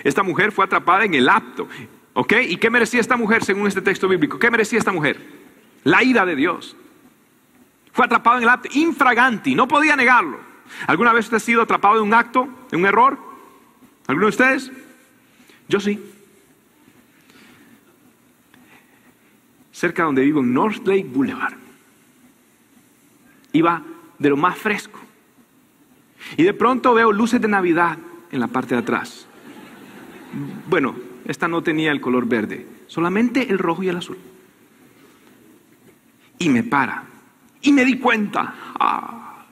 Esta 0.04 0.22
mujer 0.22 0.52
fue 0.52 0.64
atrapada 0.64 1.04
en 1.04 1.14
el 1.14 1.28
acto. 1.28 1.68
¿Ok? 2.14 2.32
¿Y 2.48 2.56
qué 2.56 2.70
merecía 2.70 3.00
esta 3.00 3.16
mujer 3.16 3.44
según 3.44 3.66
este 3.66 3.80
texto 3.80 4.08
bíblico? 4.08 4.38
¿Qué 4.38 4.50
merecía 4.50 4.78
esta 4.78 4.92
mujer? 4.92 5.20
La 5.84 6.02
ira 6.02 6.26
de 6.26 6.34
Dios. 6.34 6.76
Fue 7.92 8.04
atrapado 8.04 8.38
en 8.38 8.44
el 8.44 8.48
acto 8.48 8.68
infraganti, 8.72 9.54
no 9.54 9.68
podía 9.68 9.96
negarlo. 9.96 10.40
¿Alguna 10.86 11.12
vez 11.12 11.26
usted 11.26 11.38
ha 11.38 11.40
sido 11.40 11.62
atrapado 11.62 11.96
en 11.96 12.02
un 12.02 12.14
acto, 12.14 12.48
en 12.70 12.80
un 12.80 12.86
error? 12.86 13.18
¿Alguno 14.06 14.26
de 14.26 14.30
ustedes? 14.30 14.72
Yo 15.68 15.80
sí. 15.80 16.02
Cerca 19.78 20.02
donde 20.02 20.22
vivo, 20.22 20.40
en 20.40 20.52
North 20.52 20.84
Lake 20.88 21.04
Boulevard. 21.04 21.54
Iba 23.52 23.80
de 24.18 24.28
lo 24.28 24.36
más 24.36 24.58
fresco. 24.58 24.98
Y 26.36 26.42
de 26.42 26.52
pronto 26.52 26.94
veo 26.94 27.12
luces 27.12 27.40
de 27.40 27.46
Navidad 27.46 27.96
en 28.32 28.40
la 28.40 28.48
parte 28.48 28.74
de 28.74 28.80
atrás. 28.80 29.28
Bueno, 30.68 30.96
esta 31.26 31.46
no 31.46 31.62
tenía 31.62 31.92
el 31.92 32.00
color 32.00 32.26
verde, 32.26 32.66
solamente 32.88 33.48
el 33.50 33.60
rojo 33.60 33.84
y 33.84 33.88
el 33.88 33.98
azul. 33.98 34.18
Y 36.40 36.48
me 36.48 36.64
para. 36.64 37.04
Y 37.62 37.70
me 37.70 37.84
di 37.84 38.00
cuenta. 38.00 38.52
Ah. 38.80 39.44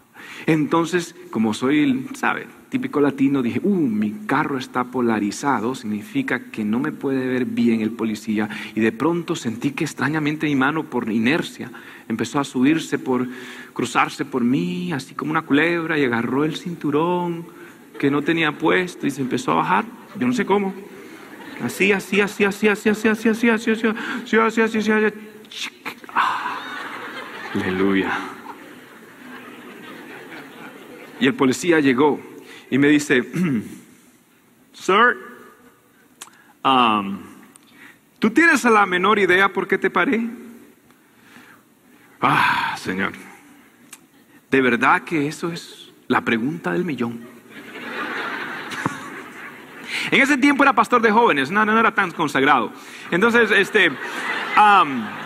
Entonces, 0.46 1.14
como 1.30 1.54
soy, 1.54 2.08
¿sabe? 2.14 2.48
Típico 2.68 3.00
latino, 3.00 3.42
dije, 3.42 3.60
uh, 3.62 3.74
mi 3.74 4.10
carro 4.26 4.58
está 4.58 4.84
polarizado, 4.84 5.76
significa 5.76 6.50
que 6.50 6.64
no 6.64 6.80
me 6.80 6.90
puede 6.90 7.26
ver 7.28 7.44
bien 7.44 7.80
el 7.80 7.92
policía. 7.92 8.48
Y 8.74 8.80
de 8.80 8.90
pronto 8.90 9.36
sentí 9.36 9.70
que 9.70 9.84
extrañamente 9.84 10.46
mi 10.46 10.56
mano, 10.56 10.84
por 10.84 11.10
inercia, 11.12 11.70
empezó 12.08 12.40
a 12.40 12.44
subirse, 12.44 12.98
por 12.98 13.28
cruzarse 13.72 14.24
por 14.24 14.42
mí, 14.42 14.92
así 14.92 15.14
como 15.14 15.30
una 15.30 15.42
culebra, 15.42 15.96
y 15.96 16.04
agarró 16.04 16.44
el 16.44 16.56
cinturón 16.56 17.46
que 18.00 18.10
no 18.10 18.22
tenía 18.22 18.58
puesto 18.58 19.06
y 19.06 19.10
se 19.12 19.22
empezó 19.22 19.52
a 19.52 19.56
bajar. 19.56 19.84
Yo 20.18 20.26
no 20.26 20.32
sé 20.32 20.44
cómo. 20.44 20.74
Así, 21.62 21.92
así, 21.92 22.20
así, 22.20 22.44
así, 22.44 22.66
así, 22.68 22.88
así, 22.88 23.08
así, 23.08 23.28
así, 23.28 23.48
así, 23.48 23.70
así, 23.70 23.88
así, 24.24 24.36
así, 24.36 24.60
así, 24.60 24.78
así, 24.78 24.90
así. 24.90 25.70
Aleluya. 27.54 28.10
Y 31.20 31.26
el 31.26 31.34
policía 31.34 31.80
llegó 31.80 32.20
y 32.70 32.78
me 32.78 32.88
dice, 32.88 33.22
Sir, 34.72 35.16
um, 36.64 37.18
¿tú 38.18 38.30
tienes 38.30 38.64
la 38.64 38.86
menor 38.86 39.18
idea 39.18 39.52
por 39.52 39.66
qué 39.66 39.78
te 39.78 39.90
paré? 39.90 40.28
Ah, 42.20 42.76
Señor, 42.78 43.12
de 44.50 44.60
verdad 44.60 45.02
que 45.02 45.28
eso 45.28 45.52
es 45.52 45.92
la 46.08 46.22
pregunta 46.22 46.72
del 46.72 46.84
millón. 46.84 47.20
en 50.10 50.20
ese 50.20 50.38
tiempo 50.38 50.62
era 50.62 50.72
pastor 50.72 51.02
de 51.02 51.10
jóvenes, 51.10 51.50
no, 51.50 51.64
no 51.64 51.78
era 51.78 51.94
tan 51.94 52.10
consagrado. 52.10 52.72
Entonces, 53.10 53.50
este... 53.50 53.90
Um, 54.56 55.25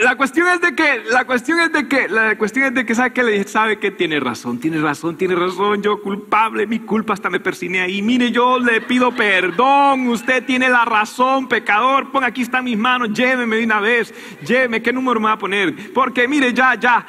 la 0.00 0.16
cuestión 0.16 0.48
es 0.48 0.60
de 0.60 0.74
que, 0.74 1.02
la 1.10 1.24
cuestión 1.26 1.60
es 1.60 1.72
de 1.72 1.86
que, 1.86 2.08
la 2.08 2.36
cuestión 2.38 2.66
es 2.66 2.74
de 2.74 2.86
que 2.86 2.94
sabe 2.94 3.12
que 3.12 3.22
le 3.22 3.44
sabe 3.44 3.78
que 3.78 3.90
tiene 3.90 4.20
razón, 4.20 4.58
tiene 4.58 4.80
razón, 4.80 5.16
tiene 5.16 5.34
razón, 5.34 5.82
yo 5.82 6.00
culpable, 6.00 6.66
mi 6.66 6.80
culpa 6.80 7.12
hasta 7.12 7.28
me 7.28 7.40
persiné 7.40 7.80
ahí. 7.80 8.00
Mire, 8.00 8.30
yo 8.30 8.58
le 8.58 8.80
pido 8.80 9.14
perdón, 9.14 10.08
usted 10.08 10.44
tiene 10.44 10.68
la 10.70 10.84
razón, 10.84 11.48
pecador, 11.48 12.10
ponga 12.10 12.28
aquí 12.28 12.42
están 12.42 12.64
mis 12.64 12.78
manos, 12.78 13.12
lléveme 13.12 13.56
de 13.56 13.64
una 13.64 13.80
vez, 13.80 14.14
lléveme, 14.44 14.82
¿qué 14.82 14.92
número 14.92 15.20
me 15.20 15.26
va 15.26 15.32
a 15.32 15.38
poner? 15.38 15.92
Porque 15.92 16.26
mire, 16.26 16.54
ya, 16.54 16.74
ya, 16.76 17.06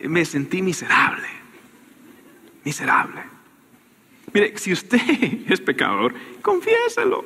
me 0.00 0.24
sentí 0.24 0.60
miserable, 0.60 1.28
miserable. 2.64 3.22
Mire, 4.32 4.58
si 4.58 4.72
usted 4.72 5.00
es 5.48 5.60
pecador, 5.60 6.14
confiéselo, 6.42 7.24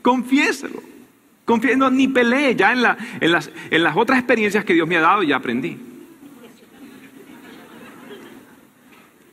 confiéselo 0.00 0.87
no, 1.76 1.90
ni 1.90 2.08
peleé, 2.08 2.54
ya 2.54 2.72
en, 2.72 2.84
en, 3.20 3.32
las, 3.32 3.50
en 3.70 3.82
las 3.82 3.96
otras 3.96 4.18
experiencias 4.18 4.64
que 4.64 4.74
Dios 4.74 4.86
me 4.86 4.96
ha 4.96 5.00
dado 5.00 5.22
ya 5.22 5.36
aprendí. 5.36 5.78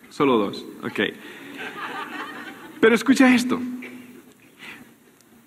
Solo 0.09 0.38
dos, 0.38 0.66
ok. 0.82 0.99
Pero 2.80 2.95
escucha 2.95 3.34
esto. 3.34 3.59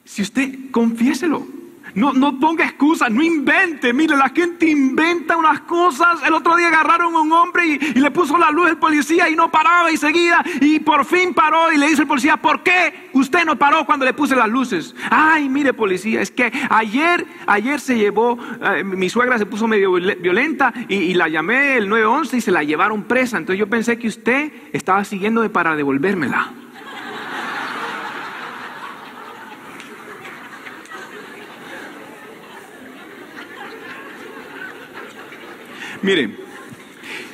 Si 0.05 0.23
usted, 0.23 0.71
confiéselo. 0.71 1.58
No, 1.95 2.13
no 2.13 2.39
ponga 2.39 2.65
excusas, 2.65 3.11
no 3.11 3.23
invente. 3.23 3.93
Mire, 3.93 4.17
la 4.17 4.29
gente 4.31 4.69
inventa 4.69 5.37
unas 5.37 5.61
cosas. 5.61 6.21
El 6.27 6.35
otro 6.35 6.57
día 6.57 6.69
agarraron 6.69 7.15
a 7.15 7.21
un 7.21 7.33
hombre 7.33 7.67
y, 7.67 7.79
le 7.99 8.11
puso 8.11 8.39
la 8.39 8.51
luz 8.51 8.69
el 8.69 8.77
policía 8.77 9.29
y 9.29 9.37
no 9.37 9.51
paraba 9.51 9.91
y 9.91 9.97
seguía. 9.97 10.45
Y 10.61 10.81
por 10.81 11.05
fin 11.05 11.35
paró 11.35 11.73
y 11.73 11.79
le 11.79 11.89
dice 11.89 12.03
el 12.03 12.09
policía, 12.09 12.37
¿por 12.37 12.63
qué 12.63 13.11
usted 13.13 13.45
no 13.45 13.57
paró 13.57 13.85
cuando 13.85 14.05
le 14.05 14.15
puse 14.15 14.37
las 14.37 14.49
luces? 14.49 14.95
Ay, 15.11 15.49
mire 15.49 15.73
policía, 15.73 16.21
es 16.21 16.31
que 16.31 16.53
ayer, 16.71 17.27
ayer 17.47 17.81
se 17.81 17.97
llevó, 17.97 18.39
eh, 18.63 18.85
mi 18.85 19.09
suegra 19.09 19.39
se 19.39 19.47
puso 19.47 19.67
medio 19.67 19.93
violenta 19.93 20.73
y, 20.89 20.95
y, 20.95 21.15
la 21.15 21.29
llamé 21.29 21.77
el 21.77 21.89
911 21.89 22.37
y 22.37 22.41
se 22.41 22.51
la 22.53 22.63
llevaron 22.63 23.05
presa. 23.05 23.39
Entonces 23.39 23.59
yo 23.59 23.69
pensé 23.69 23.99
que 23.99 24.09
usted 24.09 24.53
estaba 24.73 25.05
siguiéndome 25.05 25.51
para 25.51 25.77
devolvérmela. 25.77 26.53
Miren, 36.03 36.37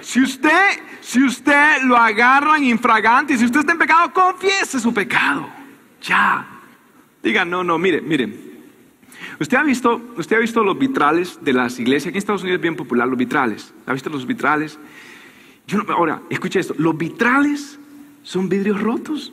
si 0.01 0.23
usted, 0.23 0.81
si 1.01 1.23
usted 1.23 1.83
lo 1.85 1.97
agarran 1.97 2.65
infragante, 2.65 3.37
si 3.37 3.45
usted 3.45 3.61
está 3.61 3.73
en 3.73 3.79
pecado, 3.79 4.13
confiese 4.13 4.81
su 4.81 4.93
pecado. 4.93 5.49
Ya. 6.03 6.47
Diga, 7.23 7.45
no, 7.45 7.65
no, 7.65 7.79
mire, 7.79 8.01
miren. 8.01 8.55
Usted 9.41 9.57
ha 9.57 9.63
visto, 9.63 10.01
usted 10.17 10.37
ha 10.37 10.41
visto 10.41 10.63
los 10.63 10.79
vitrales 10.79 11.39
de 11.43 11.53
las 11.53 11.79
iglesias. 11.79 12.09
Aquí 12.09 12.17
en 12.17 12.19
Estados 12.19 12.43
Unidos 12.43 12.59
es 12.59 12.63
bien 12.63 12.77
popular 12.77 13.09
los 13.09 13.19
vitrales. 13.19 13.73
¿Ha 13.87 13.93
visto 13.93 14.11
los 14.11 14.27
vitrales? 14.27 14.79
No, 15.73 15.93
ahora, 15.93 16.23
escuche 16.31 16.61
esto. 16.61 16.75
Los 16.79 16.97
vitrales 16.97 17.79
son 18.23 18.49
vidrios 18.49 18.81
rotos. 18.81 19.33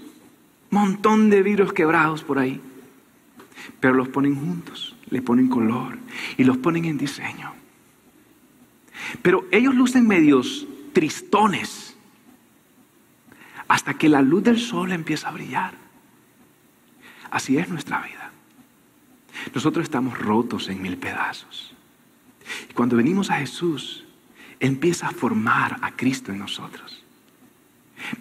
Montón 0.70 1.30
de 1.30 1.44
vidrios 1.44 1.74
quebrados 1.74 2.24
por 2.24 2.40
ahí. 2.40 2.62
Pero 3.80 3.94
los 3.94 4.08
ponen 4.08 4.36
juntos, 4.36 4.96
le 5.10 5.22
ponen 5.22 5.48
color 5.48 5.98
y 6.38 6.44
los 6.44 6.58
ponen 6.58 6.86
en 6.86 6.98
diseño. 6.98 7.61
Pero 9.22 9.48
ellos 9.52 9.76
lucen 9.76 10.08
medios 10.08 10.68
tristones 10.94 11.96
hasta 13.68 13.94
que 13.94 14.10
la 14.10 14.22
luz 14.22 14.44
del 14.44 14.60
sol 14.60 14.92
empieza 14.92 15.30
a 15.30 15.32
brillar. 15.32 15.74
Así 17.30 17.58
es 17.58 17.70
nuestra 17.70 18.02
vida. 18.02 18.32
Nosotros 19.56 19.84
estamos 19.84 20.18
rotos 20.18 20.68
en 20.68 20.82
mil 20.82 20.98
pedazos. 20.98 21.74
Y 22.70 22.74
cuando 22.74 22.98
venimos 22.98 23.30
a 23.30 23.38
Jesús, 23.38 24.06
empieza 24.60 25.08
a 25.08 25.12
formar 25.12 25.78
a 25.82 25.92
Cristo 25.92 26.32
en 26.32 26.40
nosotros. 26.40 27.04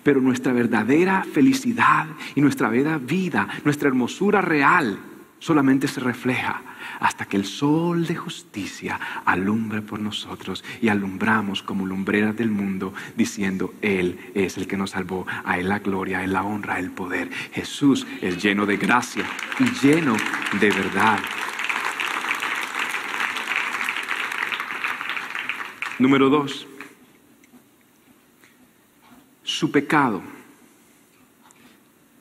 Pero 0.03 0.21
nuestra 0.21 0.53
verdadera 0.53 1.25
felicidad 1.25 2.07
y 2.35 2.41
nuestra 2.41 2.69
verdadera 2.69 2.99
vida, 2.99 3.49
nuestra 3.65 3.89
hermosura 3.89 4.41
real, 4.41 4.99
solamente 5.39 5.89
se 5.89 6.01
refleja 6.01 6.63
hasta 7.01 7.25
que 7.25 7.37
el 7.39 7.47
sol 7.47 8.07
de 8.07 8.15
justicia 8.15 9.01
alumbre 9.25 9.83
por 9.83 9.99
nosotros 9.99 10.63
y 10.81 10.89
alumbramos 10.89 11.63
como 11.63 11.87
lumbreras 11.87 12.37
del 12.37 12.51
mundo 12.51 12.93
diciendo, 13.17 13.75
Él 13.81 14.19
es 14.35 14.59
el 14.59 14.69
que 14.69 14.77
nos 14.77 14.91
salvó, 14.91 15.27
a 15.45 15.59
Él 15.59 15.69
la 15.69 15.79
gloria, 15.81 16.19
a 16.19 16.25
Él 16.25 16.35
la 16.35 16.45
honra, 16.45 16.79
el 16.79 16.91
poder. 16.91 17.31
Jesús 17.53 18.07
es 18.21 18.43
lleno 18.43 18.67
de 18.67 18.77
gracia 18.77 19.25
y 19.59 19.65
lleno 19.85 20.15
de 20.61 20.71
verdad. 20.71 21.19
Número 25.99 26.31
dos, 26.31 26.67
su 29.43 29.71
pecado 29.71 30.23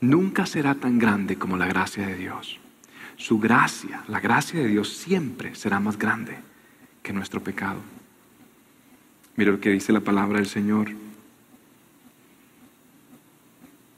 nunca 0.02 0.46
será 0.46 0.76
tan 0.76 1.00
grande 1.00 1.38
como 1.38 1.58
la 1.58 1.68
gracia 1.68 2.06
de 2.08 2.16
Dios 2.16 2.59
su 3.20 3.38
gracia, 3.38 4.02
la 4.08 4.22
gracia 4.22 4.62
de 4.62 4.70
Dios 4.70 4.90
siempre 4.90 5.54
será 5.54 5.80
más 5.82 6.00
grande 6.00 6.38
que 7.04 7.12
nuestro 7.12 7.44
pecado. 7.44 7.82
Mira 9.36 9.52
lo 9.52 9.60
que 9.60 9.72
dice 9.72 9.92
la 9.92 10.00
palabra 10.00 10.38
del 10.38 10.48
Señor. 10.48 10.90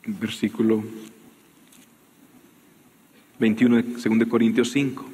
Versículo 0.05 0.83
21 3.39 3.75
de 3.75 3.83
2 3.83 4.27
Corintios 4.27 4.71
5. 4.71 5.05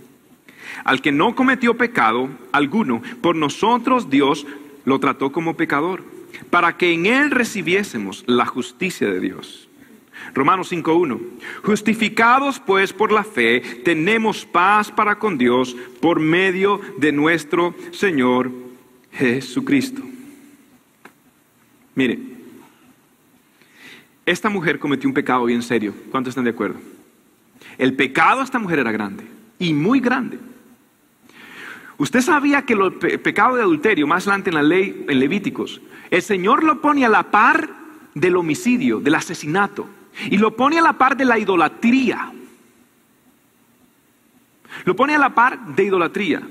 Al 0.85 1.01
que 1.01 1.11
no 1.11 1.35
cometió 1.35 1.77
pecado 1.77 2.29
alguno, 2.53 3.01
por 3.21 3.35
nosotros 3.35 4.09
Dios 4.09 4.47
lo 4.85 5.01
trató 5.01 5.33
como 5.33 5.57
pecador, 5.57 6.05
para 6.49 6.77
que 6.77 6.93
en 6.93 7.07
él 7.07 7.29
recibiésemos 7.29 8.23
la 8.25 8.45
justicia 8.45 9.09
de 9.09 9.19
Dios. 9.19 9.66
Romanos 10.33 10.71
5.1. 10.71 11.19
Justificados 11.63 12.59
pues 12.59 12.93
por 12.93 13.11
la 13.11 13.23
fe, 13.23 13.61
tenemos 13.83 14.45
paz 14.45 14.91
para 14.91 15.17
con 15.17 15.37
Dios 15.37 15.75
por 16.01 16.19
medio 16.19 16.79
de 16.97 17.11
nuestro 17.11 17.75
Señor 17.91 18.51
Jesucristo. 19.11 20.01
Mire, 21.95 22.19
esta 24.25 24.49
mujer 24.49 24.77
cometió 24.77 25.09
un 25.09 25.13
pecado 25.13 25.45
bien 25.45 25.63
serio. 25.63 25.93
¿Cuántos 26.11 26.31
están 26.31 26.43
de 26.43 26.51
acuerdo? 26.51 26.79
El 27.77 27.95
pecado 27.95 28.39
de 28.39 28.45
esta 28.45 28.59
mujer 28.59 28.79
era 28.79 28.91
grande 28.91 29.23
y 29.57 29.73
muy 29.73 29.99
grande. 29.99 30.37
Usted 31.97 32.21
sabía 32.21 32.61
que 32.61 32.73
el 32.73 33.19
pecado 33.19 33.55
de 33.55 33.63
adulterio, 33.63 34.05
más 34.05 34.27
adelante 34.27 34.51
en 34.51 34.55
la 34.55 34.61
ley, 34.61 35.05
en 35.07 35.19
Levíticos, 35.19 35.81
el 36.11 36.21
Señor 36.21 36.63
lo 36.63 36.79
pone 36.79 37.05
a 37.05 37.09
la 37.09 37.31
par 37.31 37.69
del 38.13 38.35
homicidio, 38.35 38.99
del 38.99 39.15
asesinato. 39.15 39.87
Y 40.25 40.37
lo 40.37 40.55
pone 40.55 40.79
a 40.79 40.81
la 40.81 40.93
par 40.93 41.15
de 41.15 41.25
la 41.25 41.37
idolatría. 41.37 42.31
Lo 44.85 44.95
pone 44.95 45.15
a 45.15 45.19
la 45.19 45.33
par 45.33 45.59
de 45.75 45.83
idolatría. 45.83 46.41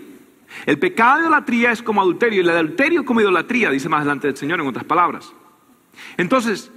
El 0.65 0.79
pecado 0.79 1.17
de 1.17 1.23
idolatría 1.23 1.73
es 1.73 1.83
como 1.83 2.01
adulterio 2.01 2.41
y 2.41 2.45
el 2.45 2.51
adulterio 2.51 3.05
como 3.05 3.21
idolatría, 3.21 3.71
dice 3.71 3.89
más 3.89 3.99
adelante 3.99 4.29
el 4.29 4.37
Señor 4.37 4.61
en 4.61 4.67
otras 4.67 4.85
palabras. 4.85 5.33
Entonces, 6.17 6.71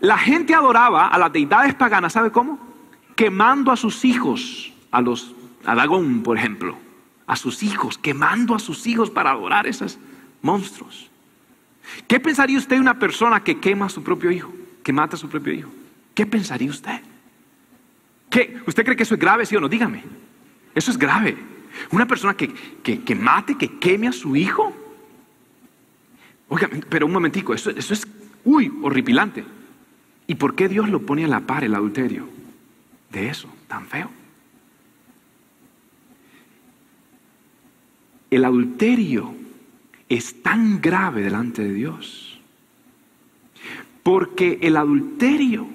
la 0.00 0.18
gente 0.18 0.54
adoraba 0.54 1.08
a 1.08 1.18
las 1.18 1.32
deidades 1.32 1.74
paganas, 1.74 2.14
¿sabe 2.14 2.32
cómo? 2.32 2.58
Quemando 3.14 3.70
a 3.70 3.76
sus 3.76 4.04
hijos, 4.04 4.72
a 4.90 5.00
los 5.00 5.34
a 5.64 5.86
por 6.24 6.38
ejemplo, 6.38 6.76
a 7.26 7.36
sus 7.36 7.62
hijos, 7.62 7.98
quemando 7.98 8.54
a 8.54 8.58
sus 8.58 8.86
hijos 8.86 9.10
para 9.10 9.30
adorar 9.30 9.66
esos 9.66 9.98
monstruos. 10.42 11.10
¿Qué 12.08 12.18
pensaría 12.18 12.58
usted 12.58 12.76
de 12.76 12.80
una 12.80 12.98
persona 12.98 13.42
que 13.44 13.60
quema 13.60 13.86
a 13.86 13.90
su 13.90 14.02
propio 14.02 14.30
hijo, 14.30 14.52
que 14.82 14.92
mata 14.92 15.16
a 15.16 15.18
su 15.18 15.28
propio 15.28 15.52
hijo? 15.52 15.70
¿Qué 16.14 16.26
pensaría 16.26 16.70
usted? 16.70 17.00
¿Qué? 18.28 18.60
¿Usted 18.66 18.84
cree 18.84 18.96
que 18.96 19.02
eso 19.02 19.14
es 19.14 19.20
grave, 19.20 19.46
sí 19.46 19.56
o 19.56 19.60
no? 19.60 19.68
Dígame. 19.68 20.02
Eso 20.74 20.90
es 20.90 20.98
grave. 20.98 21.36
Una 21.90 22.06
persona 22.06 22.34
que, 22.34 22.52
que, 22.82 23.14
mate, 23.14 23.56
que 23.56 23.78
queme 23.78 24.08
a 24.08 24.12
su 24.12 24.36
hijo. 24.36 24.74
Oiga, 26.48 26.68
pero 26.88 27.06
un 27.06 27.12
momentico, 27.12 27.54
eso, 27.54 27.70
eso 27.70 27.94
es, 27.94 28.06
uy, 28.44 28.72
horripilante. 28.82 29.44
¿Y 30.26 30.36
por 30.36 30.54
qué 30.54 30.68
Dios 30.68 30.88
lo 30.88 31.02
pone 31.02 31.24
a 31.24 31.28
la 31.28 31.40
par 31.40 31.64
el 31.64 31.74
adulterio? 31.74 32.28
De 33.10 33.28
eso, 33.28 33.48
tan 33.66 33.86
feo. 33.86 34.10
El 38.30 38.44
adulterio 38.44 39.34
es 40.08 40.42
tan 40.42 40.80
grave 40.80 41.22
delante 41.22 41.62
de 41.62 41.72
Dios. 41.72 42.40
Porque 44.02 44.58
el 44.62 44.76
adulterio 44.76 45.66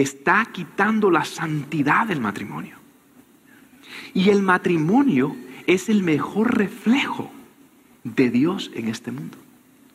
está 0.00 0.46
quitando 0.52 1.10
la 1.10 1.24
santidad 1.24 2.06
del 2.06 2.20
matrimonio. 2.20 2.76
Y 4.14 4.30
el 4.30 4.42
matrimonio 4.42 5.36
es 5.66 5.88
el 5.88 6.02
mejor 6.02 6.56
reflejo 6.56 7.30
de 8.04 8.30
Dios 8.30 8.70
en 8.74 8.88
este 8.88 9.10
mundo, 9.10 9.36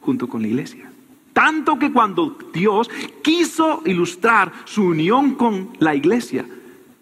junto 0.02 0.28
con 0.28 0.42
la 0.42 0.48
iglesia. 0.48 0.92
Tanto 1.32 1.80
que 1.80 1.92
cuando 1.92 2.38
Dios 2.54 2.90
quiso 3.24 3.82
ilustrar 3.86 4.52
su 4.66 4.84
unión 4.84 5.36
con 5.36 5.70
la 5.80 5.96
iglesia, 5.96 6.46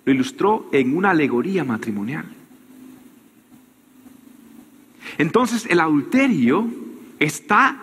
lo 0.05 0.13
ilustró 0.13 0.69
en 0.71 0.95
una 0.95 1.09
alegoría 1.11 1.63
matrimonial. 1.63 2.25
Entonces 5.17 5.65
el 5.69 5.79
adulterio 5.79 6.69
está 7.19 7.77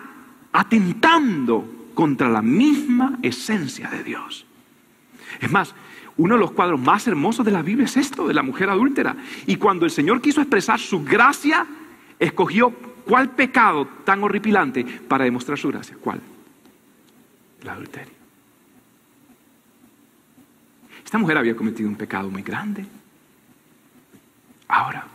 atentando 0.51 1.91
contra 1.93 2.29
la 2.29 2.41
misma 2.41 3.19
esencia 3.21 3.89
de 3.89 4.03
Dios. 4.03 4.45
Es 5.39 5.49
más, 5.51 5.73
uno 6.17 6.35
de 6.35 6.39
los 6.41 6.51
cuadros 6.51 6.79
más 6.79 7.07
hermosos 7.07 7.45
de 7.45 7.51
la 7.51 7.61
Biblia 7.61 7.85
es 7.85 7.95
esto, 7.97 8.27
de 8.27 8.33
la 8.33 8.43
mujer 8.43 8.69
adúltera. 8.69 9.15
Y 9.47 9.55
cuando 9.55 9.85
el 9.85 9.91
Señor 9.91 10.21
quiso 10.21 10.41
expresar 10.41 10.79
su 10.79 11.03
gracia, 11.03 11.65
escogió 12.19 12.71
cuál 13.05 13.29
pecado 13.31 13.87
tan 14.03 14.23
horripilante 14.23 14.83
para 14.83 15.23
demostrar 15.23 15.57
su 15.57 15.69
gracia. 15.69 15.95
¿Cuál? 15.99 16.21
El 17.61 17.69
adulterio. 17.69 18.13
Esta 21.03 21.17
mujer 21.17 21.37
había 21.37 21.55
cometido 21.55 21.89
un 21.89 21.95
pecado 21.95 22.29
muy 22.29 22.43
grande. 22.43 22.85
Ahora, 24.67 25.07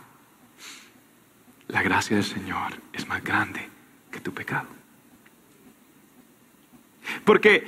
la 1.69 1.81
gracia 1.81 2.17
del 2.17 2.25
Señor 2.25 2.73
es 2.91 3.07
más 3.07 3.23
grande 3.23 3.61
que 4.11 4.19
tu 4.19 4.33
pecado. 4.33 4.67
Porque, 7.23 7.63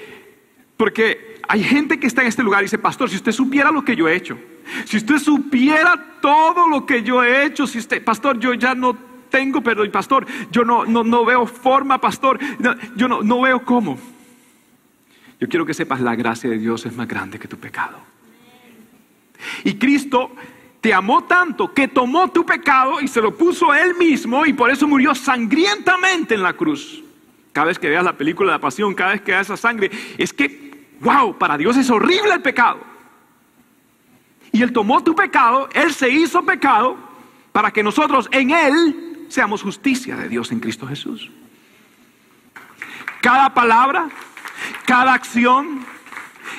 porque 0.76 1.37
hay 1.48 1.64
gente 1.64 2.00
que 2.00 2.08
está 2.08 2.22
en 2.22 2.28
este 2.28 2.44
lugar 2.44 2.62
y 2.62 2.66
dice, 2.66 2.78
pastor, 2.78 3.10
si 3.10 3.16
usted 3.16 3.32
supiera 3.32 3.72
lo 3.72 3.84
que 3.84 3.96
yo 3.96 4.08
he 4.08 4.16
hecho, 4.16 4.38
si 4.86 4.98
usted 4.98 5.18
supiera 5.18 6.20
todo 6.22 6.68
lo 6.68 6.86
que 6.86 7.04
yo 7.04 7.24
he 7.24 7.46
hecho, 7.46 7.68
si 7.68 7.80
usted, 7.80 8.04
pastor, 8.04 8.40
yo 8.40 8.54
ya 8.54 8.76
no 8.76 8.98
tengo 9.30 9.62
perdón, 9.62 9.92
pastor, 9.92 10.26
yo 10.52 10.64
no, 10.64 10.86
no, 10.86 11.04
no 11.04 11.26
veo 11.26 11.46
forma, 11.46 12.00
pastor, 12.00 12.40
yo 12.96 13.08
no, 13.08 13.22
no 13.22 13.42
veo 13.42 13.64
cómo. 13.64 13.98
Yo 15.40 15.48
quiero 15.48 15.66
que 15.66 15.74
sepas, 15.74 16.02
la 16.02 16.16
gracia 16.16 16.50
de 16.50 16.58
Dios 16.58 16.86
es 16.86 16.96
más 16.96 17.08
grande 17.08 17.38
que 17.38 17.48
tu 17.48 17.58
pecado. 17.58 18.00
Y 19.64 19.76
Cristo 19.76 20.32
te 20.82 20.94
amó 20.94 21.24
tanto 21.26 21.74
que 21.74 21.88
tomó 21.88 22.30
tu 22.30 22.46
pecado 22.46 23.00
y 23.02 23.08
se 23.08 23.22
lo 23.22 23.36
puso 23.36 23.74
él 23.74 23.96
mismo 23.96 24.46
y 24.46 24.54
por 24.54 24.70
eso 24.70 24.88
murió 24.88 25.14
sangrientamente 25.14 26.36
en 26.36 26.44
la 26.44 26.54
cruz. 26.54 27.04
Cada 27.52 27.68
vez 27.68 27.80
que 27.80 27.90
veas 27.90 28.04
la 28.04 28.18
película 28.18 28.52
de 28.52 28.58
la 28.58 28.62
pasión, 28.62 28.94
cada 28.94 29.14
vez 29.14 29.22
que 29.22 29.32
veas 29.32 29.48
esa 29.48 29.58
sangre, 29.58 29.92
es 30.18 30.34
que, 30.34 30.67
wow, 31.02 31.38
para 31.38 31.58
Dios 31.58 31.78
es 31.78 31.90
horrible 31.90 32.34
el 32.34 32.42
pecado. 32.42 32.80
Y 34.52 34.62
Él 34.62 34.72
tomó 34.72 35.04
tu 35.04 35.16
pecado, 35.16 35.70
Él 35.74 35.94
se 35.94 36.10
hizo 36.10 36.44
pecado 36.44 36.98
para 37.52 37.72
que 37.72 37.84
nosotros 37.84 38.28
en 38.32 38.52
Él 38.52 39.26
seamos 39.30 39.62
justicia 39.62 40.16
de 40.16 40.30
Dios 40.30 40.52
en 40.52 40.60
Cristo 40.60 40.88
Jesús. 40.88 41.30
Cada 43.22 43.54
palabra, 43.54 44.10
cada 44.86 45.14
acción, 45.14 45.86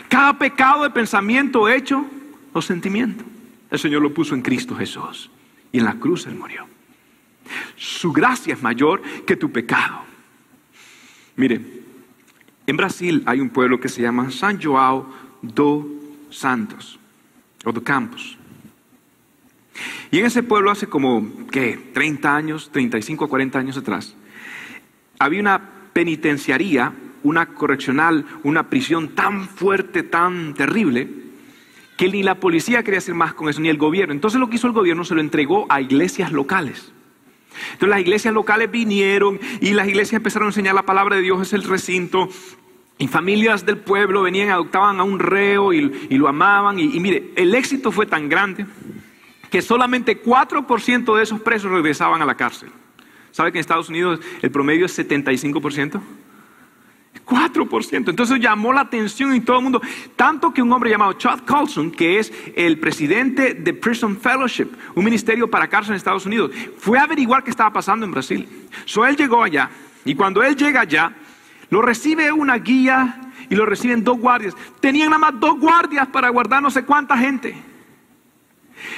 cada 0.08 0.38
pecado 0.38 0.82
de 0.82 0.90
pensamiento 0.90 1.68
hecho 1.68 2.04
o 2.52 2.60
sentimiento, 2.60 3.24
el 3.70 3.78
Señor 3.78 4.02
lo 4.02 4.12
puso 4.12 4.34
en 4.34 4.42
Cristo 4.42 4.74
Jesús. 4.74 5.30
Y 5.70 5.78
en 5.78 5.84
la 5.84 5.94
cruz 5.94 6.26
Él 6.26 6.34
murió. 6.34 6.66
Su 7.76 8.12
gracia 8.12 8.54
es 8.54 8.62
mayor 8.62 9.02
que 9.26 9.36
tu 9.36 9.50
pecado. 9.50 10.00
Mire, 11.36 11.60
en 12.68 12.76
Brasil 12.76 13.22
hay 13.24 13.40
un 13.40 13.48
pueblo 13.48 13.80
que 13.80 13.88
se 13.88 14.02
llama 14.02 14.30
San 14.30 14.58
João 14.58 15.06
do 15.40 15.86
Santos, 16.30 16.98
o 17.64 17.72
do 17.72 17.82
Campos. 17.82 18.36
Y 20.10 20.18
en 20.18 20.26
ese 20.26 20.42
pueblo 20.42 20.70
hace 20.70 20.86
como, 20.86 21.46
¿qué? 21.50 21.90
30 21.94 22.36
años, 22.36 22.70
35 22.70 23.24
a 23.24 23.28
40 23.28 23.58
años 23.58 23.76
atrás, 23.78 24.14
había 25.18 25.40
una 25.40 25.62
penitenciaría, 25.94 26.92
una 27.22 27.46
correccional, 27.46 28.26
una 28.42 28.68
prisión 28.68 29.14
tan 29.14 29.48
fuerte, 29.48 30.02
tan 30.02 30.52
terrible, 30.52 31.08
que 31.96 32.10
ni 32.10 32.22
la 32.22 32.34
policía 32.34 32.82
quería 32.82 32.98
hacer 32.98 33.14
más 33.14 33.32
con 33.32 33.48
eso, 33.48 33.62
ni 33.62 33.70
el 33.70 33.78
gobierno. 33.78 34.12
Entonces 34.12 34.38
lo 34.38 34.50
que 34.50 34.56
hizo 34.56 34.66
el 34.66 34.74
gobierno 34.74 35.04
se 35.04 35.14
lo 35.14 35.22
entregó 35.22 35.64
a 35.70 35.80
iglesias 35.80 36.32
locales. 36.32 36.92
Entonces 37.72 37.88
las 37.88 38.00
iglesias 38.00 38.34
locales 38.34 38.70
vinieron 38.70 39.40
y 39.60 39.72
las 39.72 39.88
iglesias 39.88 40.14
empezaron 40.14 40.46
a 40.46 40.50
enseñar 40.50 40.74
la 40.74 40.82
palabra 40.82 41.16
de 41.16 41.22
Dios, 41.22 41.42
es 41.42 41.52
el 41.52 41.64
recinto. 41.64 42.28
Y 42.98 43.06
familias 43.06 43.64
del 43.64 43.78
pueblo 43.78 44.22
venían, 44.22 44.50
adoptaban 44.50 44.98
a 44.98 45.04
un 45.04 45.18
reo 45.20 45.72
y, 45.72 45.80
lo 46.10 46.28
amaban. 46.28 46.78
Y, 46.78 46.96
y, 46.96 47.00
mire, 47.00 47.30
el 47.36 47.54
éxito 47.54 47.92
fue 47.92 48.06
tan 48.06 48.28
grande 48.28 48.66
que 49.50 49.62
solamente 49.62 50.22
4% 50.22 51.16
de 51.16 51.22
esos 51.22 51.40
presos 51.40 51.70
regresaban 51.70 52.20
a 52.22 52.26
la 52.26 52.36
cárcel. 52.36 52.70
¿Sabe 53.30 53.52
que 53.52 53.58
en 53.58 53.60
Estados 53.60 53.88
Unidos 53.88 54.20
el 54.42 54.50
promedio 54.50 54.86
es 54.86 54.98
75%? 54.98 56.00
4%. 57.28 58.08
Entonces 58.08 58.40
llamó 58.40 58.72
la 58.72 58.80
atención 58.80 59.32
en 59.32 59.44
todo 59.44 59.58
el 59.58 59.62
mundo. 59.62 59.82
Tanto 60.16 60.52
que 60.52 60.62
un 60.62 60.72
hombre 60.72 60.90
llamado 60.90 61.12
Chad 61.12 61.40
Colson, 61.40 61.90
que 61.90 62.18
es 62.18 62.32
el 62.56 62.78
presidente 62.78 63.54
de 63.54 63.74
Prison 63.74 64.16
Fellowship, 64.16 64.68
un 64.94 65.04
ministerio 65.04 65.48
para 65.48 65.68
cárcel 65.68 65.92
en 65.92 65.96
Estados 65.96 66.26
Unidos, 66.26 66.50
fue 66.78 66.98
a 66.98 67.02
averiguar 67.02 67.44
qué 67.44 67.50
estaba 67.50 67.72
pasando 67.72 68.06
en 68.06 68.12
Brasil. 68.12 68.48
So 68.86 69.04
él 69.06 69.16
llegó 69.16 69.42
allá 69.42 69.70
y 70.04 70.14
cuando 70.14 70.42
él 70.42 70.56
llega 70.56 70.80
allá, 70.80 71.12
lo 71.70 71.82
recibe 71.82 72.32
una 72.32 72.56
guía 72.56 73.20
y 73.50 73.54
lo 73.54 73.66
reciben 73.66 74.02
dos 74.02 74.18
guardias. 74.18 74.54
Tenían 74.80 75.10
nada 75.10 75.18
más 75.18 75.40
dos 75.40 75.58
guardias 75.58 76.08
para 76.08 76.30
guardar 76.30 76.62
no 76.62 76.70
sé 76.70 76.84
cuánta 76.84 77.16
gente. 77.16 77.67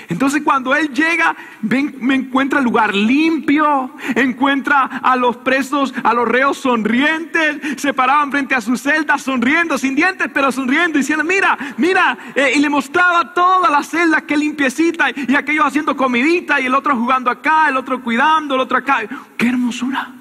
Entonces 0.08 0.42
cuando 0.42 0.74
él 0.74 0.92
llega, 0.92 1.36
me 1.62 2.14
encuentra 2.14 2.58
el 2.58 2.64
lugar 2.64 2.94
limpio, 2.94 3.90
encuentra 4.14 5.00
a 5.02 5.16
los 5.16 5.36
presos, 5.38 5.94
a 6.02 6.14
los 6.14 6.26
reos 6.28 6.58
sonrientes, 6.58 7.80
se 7.80 7.94
paraban 7.94 8.30
frente 8.30 8.54
a 8.54 8.60
su 8.60 8.76
celda 8.76 9.18
sonriendo, 9.18 9.78
sin 9.78 9.94
dientes, 9.94 10.28
pero 10.32 10.50
sonriendo, 10.52 10.98
diciendo, 10.98 11.24
mira, 11.24 11.56
mira, 11.76 12.18
eh, 12.34 12.52
y 12.56 12.58
le 12.58 12.68
mostraba 12.68 13.32
toda 13.34 13.70
la 13.70 13.82
celda 13.82 14.22
que 14.22 14.36
limpiecita, 14.36 15.10
y 15.10 15.34
aquellos 15.34 15.64
haciendo 15.64 15.96
comidita, 15.96 16.60
y 16.60 16.66
el 16.66 16.74
otro 16.74 16.96
jugando 16.96 17.30
acá, 17.30 17.68
el 17.68 17.76
otro 17.76 18.02
cuidando, 18.02 18.54
el 18.54 18.60
otro 18.60 18.78
acá. 18.78 19.02
¡Qué 19.36 19.48
hermosura! 19.48 20.12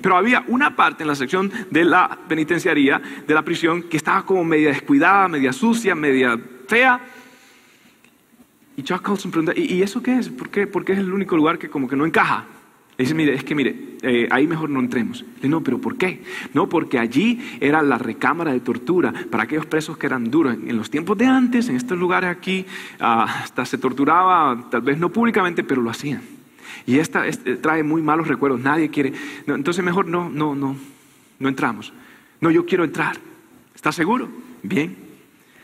Pero 0.00 0.16
había 0.16 0.44
una 0.48 0.74
parte 0.74 1.04
en 1.04 1.08
la 1.08 1.14
sección 1.14 1.52
de 1.70 1.84
la 1.84 2.18
penitenciaría, 2.28 3.00
de 3.26 3.34
la 3.34 3.42
prisión, 3.42 3.84
que 3.84 3.96
estaba 3.96 4.24
como 4.24 4.44
media 4.44 4.68
descuidada, 4.68 5.28
media 5.28 5.52
sucia, 5.52 5.94
media 5.94 6.38
fea. 6.68 7.00
Y 8.76 8.82
Chuck 8.82 9.02
Colson 9.02 9.30
pregunta, 9.30 9.52
¿y, 9.56 9.82
eso 9.82 10.02
qué 10.02 10.18
es? 10.18 10.28
¿Por 10.28 10.50
qué? 10.50 10.66
Porque 10.66 10.92
es 10.92 10.98
el 10.98 11.12
único 11.12 11.36
lugar 11.36 11.58
que 11.58 11.68
como 11.68 11.88
que 11.88 11.96
no 11.96 12.06
encaja. 12.06 12.44
Le 12.96 13.04
dice, 13.04 13.14
mire, 13.14 13.34
es 13.34 13.42
que 13.42 13.54
mire, 13.54 13.96
eh, 14.02 14.28
ahí 14.30 14.46
mejor 14.46 14.70
no 14.70 14.80
entremos. 14.80 15.22
Le 15.22 15.34
dice, 15.34 15.48
no, 15.48 15.62
pero 15.62 15.80
¿por 15.80 15.96
qué? 15.96 16.22
No, 16.54 16.68
porque 16.68 16.98
allí 16.98 17.40
era 17.60 17.82
la 17.82 17.98
recámara 17.98 18.52
de 18.52 18.60
tortura 18.60 19.12
para 19.30 19.44
aquellos 19.44 19.66
presos 19.66 19.96
que 19.96 20.06
eran 20.06 20.30
duros. 20.30 20.54
En 20.54 20.76
los 20.76 20.90
tiempos 20.90 21.16
de 21.18 21.26
antes, 21.26 21.68
en 21.68 21.76
estos 21.76 21.98
lugares 21.98 22.30
aquí, 22.30 22.66
ah, 23.00 23.42
hasta 23.42 23.64
se 23.64 23.78
torturaba, 23.78 24.68
tal 24.70 24.82
vez 24.82 24.98
no 24.98 25.10
públicamente, 25.10 25.62
pero 25.62 25.80
lo 25.80 25.90
hacían. 25.90 26.22
Y 26.86 26.98
esta, 26.98 27.24
trae 27.60 27.82
muy 27.82 28.02
malos 28.02 28.28
recuerdos, 28.28 28.60
nadie 28.60 28.90
quiere. 28.90 29.12
entonces 29.46 29.84
mejor 29.84 30.06
no, 30.06 30.28
no, 30.28 30.54
no, 30.54 30.76
no 31.38 31.48
entramos. 31.48 31.92
No, 32.40 32.50
yo 32.50 32.66
quiero 32.66 32.84
entrar. 32.84 33.16
¿Está 33.74 33.92
seguro? 33.92 34.28
Bien. 34.62 34.96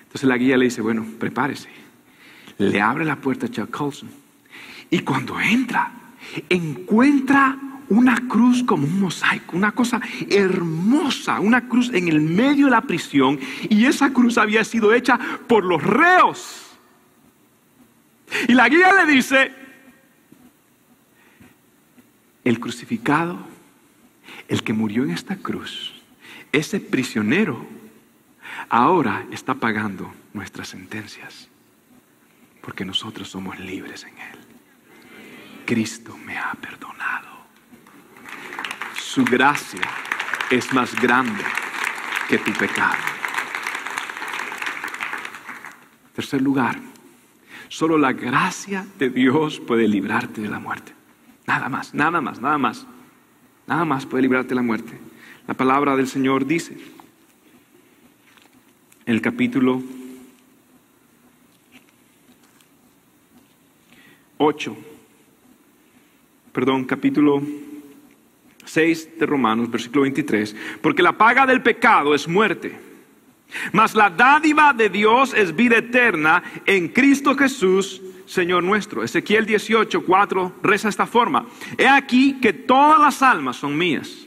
Entonces 0.03 0.29
la 0.29 0.37
guía 0.37 0.57
le 0.57 0.65
dice, 0.65 0.81
bueno, 0.81 1.05
prepárese 1.19 1.80
le 2.61 2.81
abre 2.81 3.05
la 3.07 3.17
puerta 3.17 3.47
a 3.47 3.49
Chuck 3.49 3.71
Colson. 3.71 4.11
Y 4.91 5.01
cuando 5.01 5.41
entra, 5.41 5.93
encuentra 6.49 7.57
una 7.89 8.29
cruz 8.29 8.63
como 8.63 8.87
un 8.87 9.01
mosaico, 9.01 9.57
una 9.57 9.73
cosa 9.73 10.01
hermosa, 10.29 11.41
una 11.41 11.69
cruz 11.69 11.91
en 11.93 12.09
el 12.09 12.21
medio 12.21 12.67
de 12.67 12.73
la 12.73 12.83
prisión. 12.83 13.41
Y 13.69 13.87
esa 13.87 14.13
cruz 14.13 14.37
había 14.37 14.63
sido 14.65 14.93
hecha 14.93 15.19
por 15.47 15.65
los 15.65 15.83
reos. 15.83 16.77
Y 18.47 18.53
la 18.53 18.69
guía 18.69 18.93
le 18.93 19.13
dice, 19.13 19.53
el 22.45 22.61
crucificado, 22.61 23.39
el 24.49 24.63
que 24.63 24.73
murió 24.75 25.05
en 25.05 25.11
esta 25.11 25.37
cruz, 25.37 25.95
ese 26.53 26.79
prisionero, 26.79 27.67
ahora 28.69 29.25
está 29.31 29.55
pagando 29.55 30.13
nuestras 30.35 30.69
sentencias 30.69 31.50
porque 32.61 32.85
nosotros 32.85 33.29
somos 33.29 33.59
libres 33.59 34.05
en 34.05 34.19
Él. 34.19 34.39
Cristo 35.67 36.17
me 36.17 36.37
ha 36.37 36.53
perdonado. 36.55 37.29
Su 38.95 39.25
gracia 39.25 39.89
es 40.51 40.73
más 40.73 40.95
grande 41.01 41.45
que 42.29 42.39
tu 42.39 42.53
pecado. 42.53 42.97
Tercer 46.15 46.43
lugar, 46.43 46.79
solo 47.69 47.97
la 47.99 48.13
gracia 48.13 48.87
de 48.99 49.11
Dios 49.11 49.61
puede 49.61 49.89
librarte 49.89 50.41
de 50.41 50.49
la 50.49 50.59
muerte. 50.59 50.93
Nada 51.47 51.69
más, 51.69 51.95
nada 51.95 52.21
más, 52.21 52.41
nada 52.41 52.59
más. 52.59 52.87
Nada 53.67 53.85
más 53.85 54.07
puede 54.07 54.23
librarte 54.23 54.51
de 54.51 54.55
la 54.57 54.63
muerte. 54.63 54.99
La 55.47 55.55
palabra 55.55 55.97
del 55.97 56.09
Señor 56.09 56.47
dice 56.47 56.77
el 59.07 59.21
capítulo 59.21 59.83
8, 64.43 64.74
perdón, 66.51 66.86
capítulo 66.86 67.43
6 68.64 69.18
de 69.18 69.26
Romanos, 69.26 69.70
versículo 69.70 70.03
23, 70.03 70.57
porque 70.80 71.03
la 71.03 71.12
paga 71.12 71.45
del 71.45 71.61
pecado 71.61 72.14
es 72.14 72.26
muerte, 72.26 72.74
mas 73.72 73.95
la 73.95 74.09
dádiva 74.09 74.72
de 74.72 74.88
Dios 74.88 75.34
es 75.34 75.55
vida 75.55 75.76
eterna 75.76 76.43
en 76.64 76.88
Cristo 76.88 77.36
Jesús, 77.36 78.01
Señor 78.24 78.64
nuestro. 78.64 79.05
Ezequiel 79.05 79.45
18, 79.45 80.07
4 80.07 80.55
reza 80.62 80.88
esta 80.88 81.05
forma, 81.05 81.45
he 81.76 81.86
aquí 81.86 82.41
que 82.41 82.55
todas 82.55 82.99
las 82.99 83.20
almas 83.20 83.57
son 83.57 83.76
mías, 83.76 84.26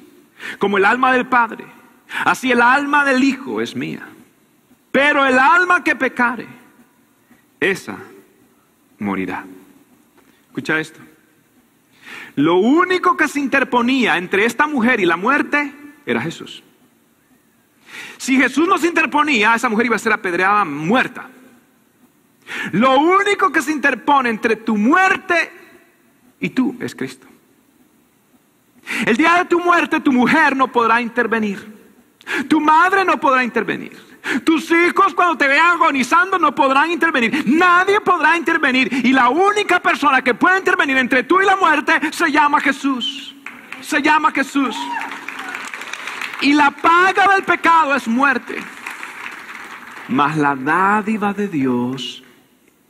como 0.59 0.77
el 0.77 0.85
alma 0.85 1.11
del 1.11 1.25
Padre, 1.25 1.65
así 2.23 2.51
el 2.51 2.61
alma 2.61 3.03
del 3.03 3.23
Hijo 3.23 3.61
es 3.61 3.75
mía, 3.75 4.07
pero 4.91 5.25
el 5.25 5.39
alma 5.39 5.83
que 5.83 5.95
pecare, 5.95 6.45
esa 7.59 7.97
morirá. 8.99 9.43
Escucha 10.53 10.79
esto. 10.79 10.99
Lo 12.35 12.57
único 12.57 13.17
que 13.17 13.27
se 13.27 13.39
interponía 13.39 14.19
entre 14.19 14.45
esta 14.45 14.67
mujer 14.67 14.99
y 14.99 15.05
la 15.07 15.17
muerte 15.17 15.73
era 16.05 16.21
Jesús. 16.21 16.61
Si 18.17 18.37
Jesús 18.37 18.67
no 18.67 18.77
se 18.77 18.85
interponía, 18.85 19.55
esa 19.55 19.67
mujer 19.67 19.87
iba 19.87 19.95
a 19.95 19.99
ser 19.99 20.13
apedreada 20.13 20.63
muerta. 20.63 21.27
Lo 22.71 22.99
único 22.99 23.51
que 23.51 23.63
se 23.63 23.71
interpone 23.71 24.29
entre 24.29 24.55
tu 24.57 24.77
muerte 24.77 25.51
y 26.39 26.51
tú 26.51 26.77
es 26.79 26.93
Cristo. 26.93 27.25
El 29.07 29.17
día 29.17 29.39
de 29.39 29.45
tu 29.45 29.59
muerte 29.59 30.01
tu 30.01 30.11
mujer 30.11 30.55
no 30.55 30.71
podrá 30.71 31.01
intervenir. 31.01 31.73
Tu 32.47 32.61
madre 32.61 33.03
no 33.03 33.19
podrá 33.19 33.43
intervenir. 33.43 34.12
Tus 34.43 34.71
hijos 34.71 35.13
cuando 35.13 35.37
te 35.37 35.47
vean 35.47 35.75
agonizando 35.75 36.39
no 36.39 36.55
podrán 36.55 36.91
intervenir. 36.91 37.43
Nadie 37.45 37.99
podrá 38.01 38.37
intervenir. 38.37 38.89
Y 39.05 39.11
la 39.11 39.29
única 39.29 39.79
persona 39.81 40.21
que 40.21 40.33
puede 40.33 40.59
intervenir 40.59 40.97
entre 40.97 41.23
tú 41.23 41.41
y 41.41 41.45
la 41.45 41.55
muerte 41.55 41.93
se 42.11 42.31
llama 42.31 42.61
Jesús. 42.61 43.35
Se 43.81 44.01
llama 44.01 44.31
Jesús. 44.31 44.75
Y 46.41 46.53
la 46.53 46.71
paga 46.71 47.27
del 47.33 47.43
pecado 47.43 47.95
es 47.95 48.07
muerte. 48.07 48.57
Mas 50.07 50.37
la 50.37 50.55
dádiva 50.55 51.33
de 51.33 51.47
Dios 51.47 52.23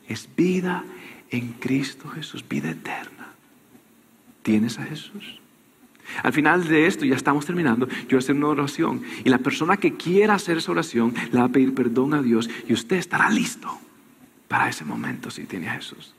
es 0.08 0.28
vida 0.36 0.84
en 1.30 1.54
Cristo 1.54 2.10
Jesús, 2.10 2.48
vida 2.48 2.70
eterna. 2.70 3.28
¿Tienes 4.44 4.78
a 4.78 4.84
Jesús? 4.84 5.40
Al 6.22 6.34
final 6.34 6.68
de 6.68 6.88
esto, 6.88 7.06
ya 7.06 7.16
estamos 7.16 7.46
terminando, 7.46 7.88
yo 7.88 8.10
voy 8.10 8.16
a 8.16 8.20
hacer 8.20 8.36
una 8.36 8.48
oración. 8.48 9.02
Y 9.24 9.30
la 9.30 9.38
persona 9.38 9.78
que 9.78 9.96
quiera 9.96 10.36
hacer 10.36 10.58
esa 10.58 10.72
oración 10.72 11.14
le 11.32 11.40
va 11.40 11.46
a 11.46 11.50
pedir 11.50 11.74
perdón 11.74 12.14
a 12.14 12.22
Dios 12.22 12.50
y 12.68 12.74
usted 12.74 12.98
estará 12.98 13.30
listo 13.30 13.80
para 14.48 14.70
ese 14.70 14.86
momento 14.86 15.32
si 15.32 15.46
tiene 15.46 15.70
a 15.70 15.76
Jesús. 15.76 16.14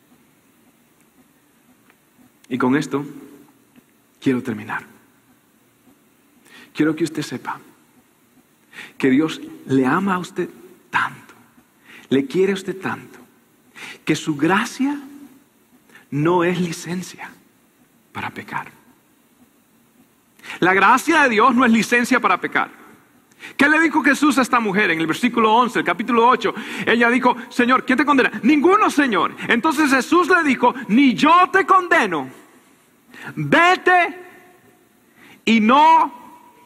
Y 2.49 2.59
con 2.59 2.77
esto 2.77 3.05
quiero 4.21 4.43
terminar. 4.43 4.85
Quiero 6.75 6.97
que 6.97 7.05
usted 7.05 7.23
sepa 7.23 7.61
que 8.99 9.11
Dios 9.11 9.41
le 9.67 9.87
ama 9.87 10.15
a 10.15 10.19
usted 10.19 10.49
tanto, 10.91 11.35
le 12.09 12.27
quiere 12.27 12.53
a 12.53 12.55
usted 12.55 12.81
tanto, 12.81 13.19
que 14.05 14.17
su 14.17 14.37
gracia 14.37 15.01
no 16.11 16.43
es 16.43 16.61
licencia 16.61 17.31
para 18.13 18.31
pecar. 18.31 18.84
La 20.61 20.75
gracia 20.75 21.23
de 21.23 21.31
Dios 21.31 21.55
no 21.55 21.65
es 21.65 21.73
licencia 21.73 22.21
para 22.21 22.41
pecar. 22.41 22.71
¿Qué 23.57 23.69
le 23.69 23.81
dijo 23.81 24.03
Jesús 24.03 24.39
a 24.39 24.43
esta 24.43 24.59
mujer 24.59 24.91
en 24.91 25.01
el 25.01 25.07
versículo 25.07 25.53
11, 25.55 25.79
el 25.81 25.85
capítulo 25.85 26.27
8? 26.27 26.55
Ella 26.87 27.11
dijo, 27.11 27.37
Señor, 27.51 27.85
¿quién 27.85 27.99
te 27.99 28.05
condena? 28.05 28.31
Ninguno, 28.43 28.91
Señor. 28.91 29.35
Entonces 29.49 29.91
Jesús 29.91 30.29
le 30.29 30.43
dijo, 30.43 30.75
ni 30.89 31.15
yo 31.15 31.49
te 31.53 31.67
condeno. 31.67 32.29
Vete 33.37 34.19
y 35.45 35.61
no 35.61 36.13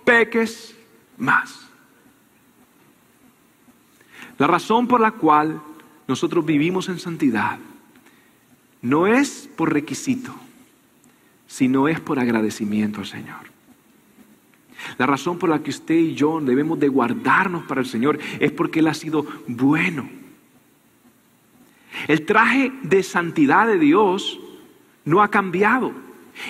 peques 0.04 0.76
más. 1.18 1.68
La 4.38 4.46
razón 4.46 4.86
por 4.86 5.00
la 5.00 5.10
cual 5.10 5.60
nosotros 6.06 6.46
vivimos 6.46 6.88
en 6.88 6.98
santidad 6.98 7.58
no 8.80 9.06
es 9.08 9.50
por 9.56 9.72
requisito, 9.72 10.32
sino 11.48 11.88
es 11.88 11.98
por 11.98 12.20
agradecimiento 12.20 13.00
al 13.00 13.06
Señor. 13.06 13.47
La 14.96 15.06
razón 15.06 15.38
por 15.38 15.50
la 15.50 15.62
que 15.62 15.70
usted 15.70 15.94
y 15.94 16.14
yo 16.14 16.40
debemos 16.40 16.78
de 16.78 16.88
guardarnos 16.88 17.64
para 17.64 17.80
el 17.80 17.86
Señor 17.86 18.18
es 18.38 18.52
porque 18.52 18.80
Él 18.80 18.88
ha 18.88 18.94
sido 18.94 19.26
bueno. 19.46 20.08
El 22.06 22.24
traje 22.24 22.72
de 22.82 23.02
santidad 23.02 23.66
de 23.66 23.78
Dios 23.78 24.38
no 25.04 25.22
ha 25.22 25.28
cambiado. 25.28 25.92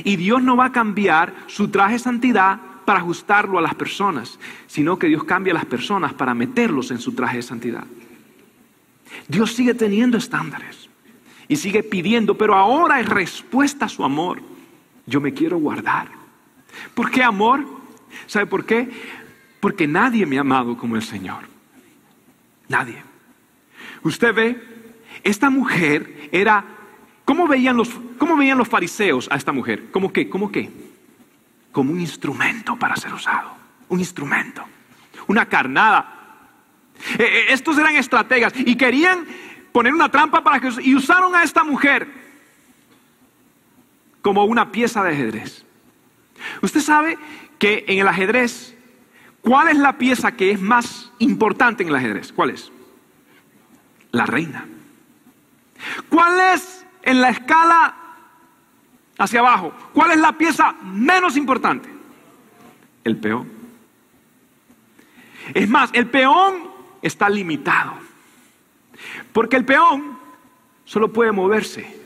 Y 0.04 0.16
Dios 0.16 0.42
no 0.42 0.56
va 0.56 0.66
a 0.66 0.72
cambiar 0.72 1.34
su 1.46 1.68
traje 1.68 1.94
de 1.94 1.98
santidad 2.00 2.60
para 2.84 3.00
ajustarlo 3.00 3.58
a 3.58 3.62
las 3.62 3.74
personas, 3.74 4.38
sino 4.66 4.98
que 4.98 5.08
Dios 5.08 5.24
cambia 5.24 5.52
a 5.52 5.54
las 5.54 5.66
personas 5.66 6.12
para 6.12 6.34
meterlos 6.34 6.90
en 6.90 6.98
su 6.98 7.12
traje 7.12 7.36
de 7.36 7.42
santidad. 7.42 7.84
Dios 9.26 9.52
sigue 9.52 9.74
teniendo 9.74 10.18
estándares 10.18 10.88
y 11.48 11.56
sigue 11.56 11.82
pidiendo, 11.82 12.36
pero 12.36 12.54
ahora 12.54 13.00
es 13.00 13.08
respuesta 13.08 13.86
a 13.86 13.88
su 13.88 14.04
amor. 14.04 14.40
Yo 15.06 15.20
me 15.20 15.32
quiero 15.32 15.58
guardar. 15.58 16.08
¿Por 16.94 17.10
qué 17.10 17.22
amor? 17.22 17.77
¿Sabe 18.26 18.46
por 18.46 18.64
qué? 18.64 18.88
Porque 19.60 19.86
nadie 19.86 20.26
me 20.26 20.38
ha 20.38 20.42
amado 20.42 20.76
como 20.76 20.96
el 20.96 21.02
Señor. 21.02 21.48
Nadie. 22.68 23.02
Usted 24.02 24.34
ve, 24.34 24.62
esta 25.24 25.50
mujer 25.50 26.28
era, 26.32 26.64
¿cómo 27.24 27.48
veían 27.48 27.76
los, 27.76 27.90
cómo 28.18 28.36
veían 28.36 28.58
los 28.58 28.68
fariseos 28.68 29.28
a 29.30 29.36
esta 29.36 29.52
mujer? 29.52 29.90
¿Cómo 29.90 30.12
qué? 30.12 30.28
¿Cómo 30.28 30.52
qué? 30.52 30.70
Como 31.72 31.92
un 31.92 32.00
instrumento 32.00 32.76
para 32.76 32.96
ser 32.96 33.12
usado. 33.12 33.52
Un 33.88 33.98
instrumento. 34.00 34.64
Una 35.26 35.46
carnada. 35.46 36.14
E, 37.18 37.22
e, 37.22 37.52
estos 37.52 37.78
eran 37.78 37.96
estrategas 37.96 38.52
y 38.56 38.76
querían 38.76 39.26
poner 39.72 39.92
una 39.92 40.10
trampa 40.10 40.42
para 40.42 40.60
que 40.60 40.70
y 40.82 40.94
usaron 40.94 41.34
a 41.34 41.42
esta 41.42 41.64
mujer 41.64 42.08
como 44.22 44.44
una 44.44 44.70
pieza 44.70 45.02
de 45.02 45.10
ajedrez. 45.10 45.64
Usted 46.62 46.80
sabe 46.80 47.18
que 47.58 47.84
en 47.88 47.98
el 47.98 48.08
ajedrez, 48.08 48.74
¿cuál 49.40 49.68
es 49.68 49.76
la 49.76 49.98
pieza 49.98 50.32
que 50.32 50.50
es 50.50 50.60
más 50.60 51.10
importante 51.18 51.82
en 51.82 51.88
el 51.90 51.96
ajedrez? 51.96 52.32
¿Cuál 52.32 52.50
es? 52.50 52.70
La 54.12 54.26
reina. 54.26 54.66
¿Cuál 56.08 56.54
es 56.54 56.86
en 57.02 57.20
la 57.20 57.30
escala 57.30 57.94
hacia 59.18 59.40
abajo? 59.40 59.72
¿Cuál 59.92 60.12
es 60.12 60.18
la 60.18 60.32
pieza 60.32 60.74
menos 60.82 61.36
importante? 61.36 61.88
El 63.04 63.16
peón. 63.16 63.48
Es 65.54 65.68
más, 65.68 65.90
el 65.92 66.08
peón 66.08 66.70
está 67.02 67.28
limitado. 67.28 67.94
Porque 69.32 69.56
el 69.56 69.64
peón 69.64 70.18
solo 70.84 71.12
puede 71.12 71.32
moverse 71.32 71.96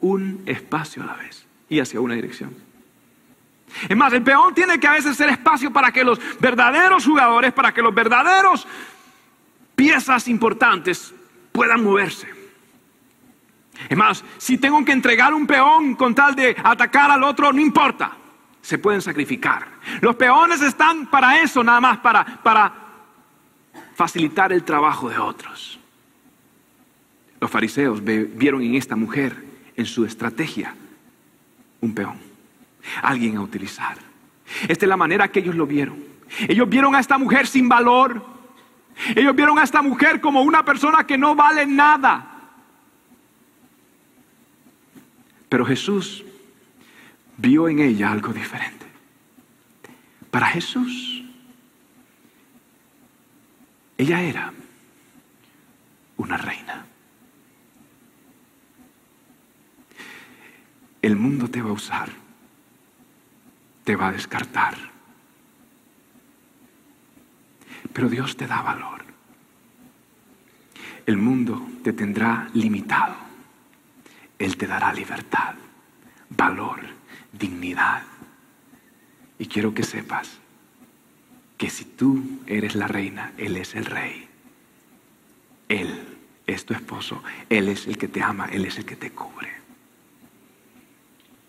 un 0.00 0.42
espacio 0.46 1.02
a 1.02 1.06
la 1.06 1.14
vez 1.14 1.46
y 1.68 1.80
hacia 1.80 2.00
una 2.00 2.14
dirección. 2.14 2.65
Es 3.88 3.96
más, 3.96 4.12
el 4.12 4.22
peón 4.22 4.54
tiene 4.54 4.80
que 4.80 4.86
a 4.86 4.92
veces 4.92 5.16
ser 5.16 5.28
espacio 5.28 5.72
para 5.72 5.92
que 5.92 6.04
los 6.04 6.20
verdaderos 6.40 7.04
jugadores, 7.04 7.52
para 7.52 7.72
que 7.72 7.82
los 7.82 7.94
verdaderos 7.94 8.66
piezas 9.74 10.28
importantes 10.28 11.14
puedan 11.52 11.84
moverse. 11.84 12.28
Es 13.88 13.96
más, 13.96 14.24
si 14.38 14.56
tengo 14.56 14.82
que 14.84 14.92
entregar 14.92 15.34
un 15.34 15.46
peón 15.46 15.94
con 15.94 16.14
tal 16.14 16.34
de 16.34 16.56
atacar 16.62 17.10
al 17.10 17.22
otro, 17.22 17.52
no 17.52 17.60
importa, 17.60 18.12
se 18.62 18.78
pueden 18.78 19.02
sacrificar. 19.02 19.66
Los 20.00 20.16
peones 20.16 20.62
están 20.62 21.06
para 21.06 21.40
eso, 21.42 21.62
nada 21.62 21.80
más, 21.80 21.98
para, 21.98 22.24
para 22.42 22.72
facilitar 23.94 24.52
el 24.52 24.64
trabajo 24.64 25.10
de 25.10 25.18
otros. 25.18 25.78
Los 27.38 27.50
fariseos 27.50 28.02
vieron 28.02 28.62
en 28.62 28.74
esta 28.74 28.96
mujer, 28.96 29.44
en 29.76 29.84
su 29.84 30.06
estrategia, 30.06 30.74
un 31.82 31.94
peón 31.94 32.25
alguien 33.02 33.36
a 33.36 33.40
utilizar. 33.40 33.98
Esta 34.68 34.84
es 34.84 34.88
la 34.88 34.96
manera 34.96 35.28
que 35.28 35.40
ellos 35.40 35.54
lo 35.54 35.66
vieron. 35.66 36.02
Ellos 36.48 36.68
vieron 36.68 36.94
a 36.94 37.00
esta 37.00 37.18
mujer 37.18 37.46
sin 37.46 37.68
valor. 37.68 38.24
Ellos 39.14 39.34
vieron 39.34 39.58
a 39.58 39.62
esta 39.62 39.82
mujer 39.82 40.20
como 40.20 40.42
una 40.42 40.64
persona 40.64 41.06
que 41.06 41.18
no 41.18 41.34
vale 41.34 41.66
nada. 41.66 42.32
Pero 45.48 45.64
Jesús 45.64 46.24
vio 47.36 47.68
en 47.68 47.80
ella 47.80 48.10
algo 48.10 48.32
diferente. 48.32 48.86
Para 50.30 50.46
Jesús, 50.48 51.22
ella 53.96 54.22
era 54.22 54.52
una 56.16 56.36
reina. 56.36 56.84
El 61.00 61.16
mundo 61.16 61.48
te 61.48 61.62
va 61.62 61.70
a 61.70 61.74
usar 61.74 62.25
te 63.86 63.94
va 63.94 64.08
a 64.08 64.12
descartar. 64.12 64.74
Pero 67.92 68.08
Dios 68.08 68.36
te 68.36 68.48
da 68.48 68.60
valor. 68.60 69.04
El 71.06 71.16
mundo 71.16 71.64
te 71.84 71.92
tendrá 71.92 72.50
limitado. 72.52 73.14
Él 74.40 74.56
te 74.56 74.66
dará 74.66 74.92
libertad, 74.92 75.54
valor, 76.30 76.80
dignidad. 77.32 78.02
Y 79.38 79.46
quiero 79.46 79.72
que 79.72 79.84
sepas 79.84 80.40
que 81.56 81.70
si 81.70 81.84
tú 81.84 82.40
eres 82.48 82.74
la 82.74 82.88
reina, 82.88 83.34
Él 83.38 83.56
es 83.56 83.76
el 83.76 83.84
rey. 83.84 84.28
Él 85.68 86.18
es 86.44 86.66
tu 86.66 86.74
esposo. 86.74 87.22
Él 87.48 87.68
es 87.68 87.86
el 87.86 87.96
que 87.96 88.08
te 88.08 88.20
ama. 88.20 88.46
Él 88.46 88.64
es 88.64 88.78
el 88.78 88.84
que 88.84 88.96
te 88.96 89.12
cubre. 89.12 89.52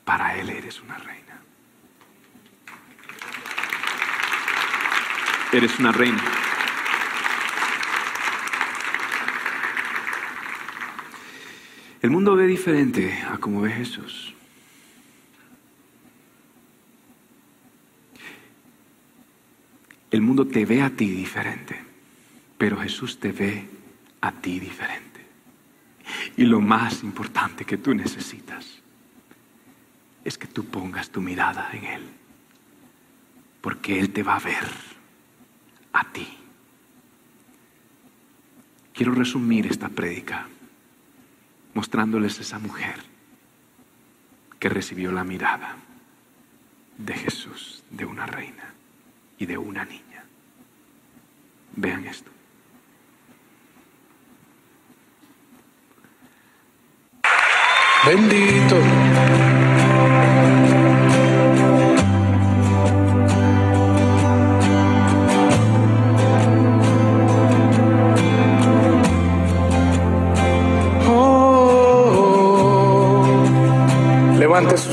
Para 0.05 0.37
Él 0.37 0.51
eres 0.51 0.79
una 0.83 0.99
reina. 0.99 1.26
Eres 5.53 5.79
una 5.79 5.93
reina. 5.93 6.21
El 12.01 12.11
mundo 12.11 12.35
ve 12.35 12.47
diferente 12.47 13.23
a 13.31 13.37
como 13.37 13.61
ve 13.61 13.71
Jesús. 13.71 14.33
El 20.11 20.21
mundo 20.21 20.45
te 20.45 20.65
ve 20.65 20.81
a 20.81 20.89
ti 20.89 21.09
diferente, 21.09 21.81
pero 22.57 22.77
Jesús 22.81 23.17
te 23.19 23.31
ve 23.31 23.69
a 24.19 24.33
ti 24.33 24.59
diferente. 24.59 25.25
Y 26.35 26.43
lo 26.43 26.59
más 26.59 27.03
importante 27.03 27.63
que 27.63 27.77
tú 27.77 27.93
necesitas 27.93 28.79
es 30.25 30.37
que 30.37 30.47
tú 30.47 30.65
pongas 30.65 31.09
tu 31.09 31.21
mirada 31.21 31.69
en 31.71 31.85
Él, 31.85 32.03
porque 33.61 33.97
Él 33.97 34.11
te 34.11 34.23
va 34.23 34.35
a 34.35 34.39
ver 34.39 34.96
a 35.97 36.03
ti. 36.13 36.27
quiero 38.93 39.13
resumir 39.13 39.65
esta 39.67 39.89
prédica 39.89 40.47
mostrándoles 41.73 42.39
esa 42.39 42.59
mujer 42.59 42.95
que 44.59 44.69
recibió 44.69 45.11
la 45.11 45.23
mirada 45.23 45.75
de 46.97 47.13
Jesús, 47.13 47.83
de 47.91 48.05
una 48.05 48.25
reina 48.25 48.73
y 49.37 49.45
de 49.45 49.57
una 49.57 49.85
niña. 49.85 50.23
Vean 51.75 52.05
esto. 52.05 52.31
Bendito. 58.05 59.56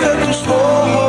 Niña 0.00 0.12
de 0.14 0.26
tus 0.26 0.99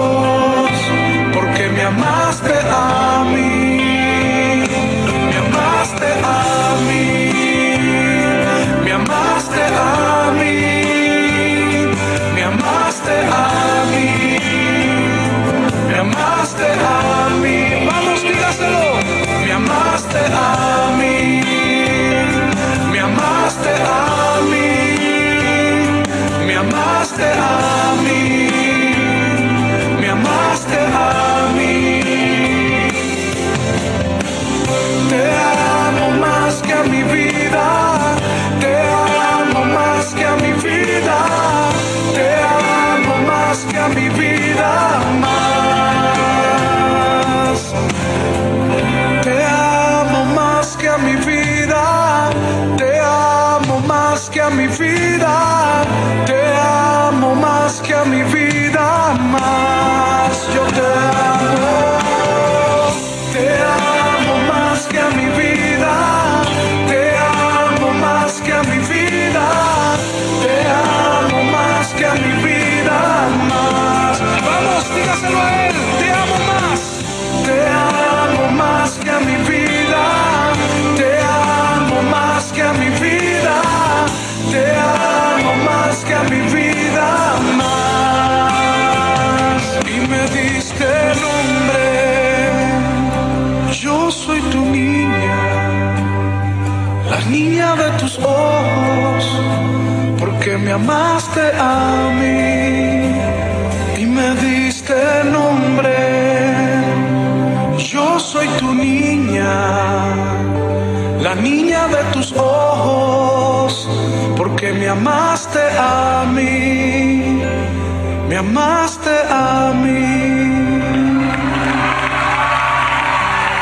me 118.44 118.50
amaste 118.50 119.10
a 119.30 119.74
mí. 119.74 120.82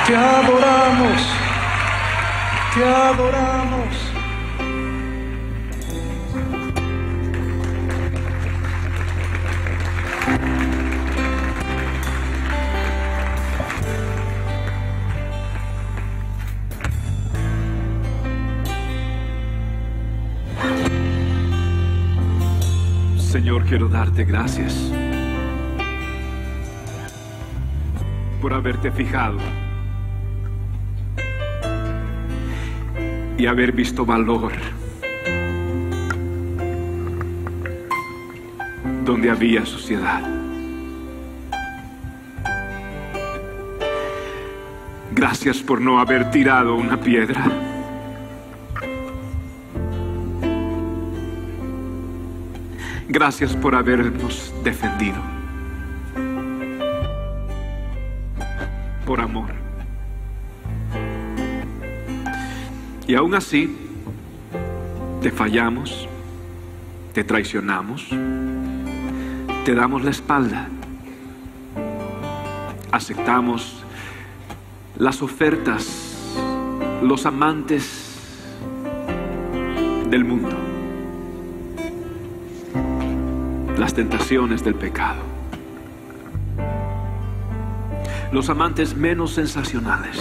Te 0.05 0.15
adoramos, 0.15 1.21
te 2.73 2.83
adoramos. 2.83 3.48
Quiero 23.79 23.93
darte 23.93 24.25
gracias 24.25 24.91
por 28.41 28.53
haberte 28.53 28.91
fijado 28.91 29.37
y 33.37 33.45
haber 33.45 33.71
visto 33.71 34.05
valor 34.05 34.51
donde 39.05 39.31
había 39.31 39.65
suciedad. 39.65 40.23
Gracias 45.13 45.59
por 45.59 45.79
no 45.79 46.01
haber 46.01 46.29
tirado 46.31 46.75
una 46.75 46.99
piedra. 46.99 47.68
Gracias 53.19 53.53
por 53.53 53.75
habernos 53.75 54.53
defendido. 54.63 55.17
Por 59.05 59.19
amor. 59.19 59.49
Y 63.05 63.15
aún 63.15 63.35
así, 63.35 63.75
te 65.21 65.31
fallamos, 65.31 66.07
te 67.13 67.25
traicionamos, 67.25 68.07
te 69.65 69.75
damos 69.75 70.01
la 70.01 70.11
espalda, 70.11 70.69
aceptamos 72.89 73.83
las 74.97 75.21
ofertas, 75.21 76.25
los 77.03 77.25
amantes 77.25 78.17
del 80.09 80.23
mundo, 80.23 80.68
las 83.79 83.93
tentaciones 83.93 84.61
del 84.61 84.75
pecado, 84.75 85.21
los 88.33 88.49
amantes 88.49 88.93
menos 88.93 89.31
sensacionales. 89.31 90.19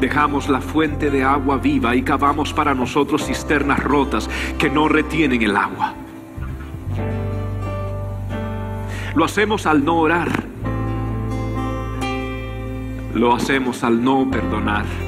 Dejamos 0.00 0.50
la 0.50 0.60
fuente 0.60 1.10
de 1.10 1.24
agua 1.24 1.56
viva 1.56 1.96
y 1.96 2.02
cavamos 2.02 2.52
para 2.52 2.74
nosotros 2.74 3.24
cisternas 3.24 3.82
rotas 3.82 4.28
que 4.58 4.68
no 4.68 4.86
retienen 4.86 5.40
el 5.42 5.56
agua. 5.56 5.94
Lo 9.14 9.24
hacemos 9.24 9.66
al 9.66 9.82
no 9.82 9.98
orar. 9.98 10.44
Lo 13.14 13.34
hacemos 13.34 13.82
al 13.82 14.04
no 14.04 14.30
perdonar. 14.30 15.07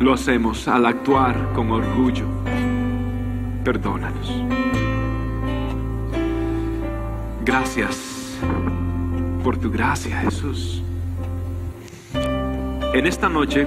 Lo 0.00 0.14
hacemos 0.14 0.66
al 0.66 0.86
actuar 0.86 1.52
con 1.52 1.70
orgullo. 1.70 2.24
Perdónanos. 3.62 4.32
Gracias 7.44 8.38
por 9.44 9.58
tu 9.58 9.70
gracia, 9.70 10.16
Jesús. 10.20 10.82
En 12.94 13.06
esta 13.06 13.28
noche 13.28 13.66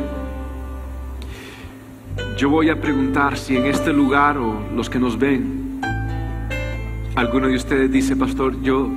yo 2.35 2.49
voy 2.49 2.71
a 2.71 2.81
preguntar 2.81 3.37
si 3.37 3.55
en 3.55 3.67
este 3.67 3.93
lugar 3.93 4.39
o 4.39 4.59
los 4.73 4.89
que 4.89 4.97
nos 4.97 5.19
ven, 5.19 5.79
alguno 7.13 7.47
de 7.47 7.57
ustedes 7.57 7.91
dice, 7.91 8.15
pastor, 8.15 8.59
yo, 8.63 8.89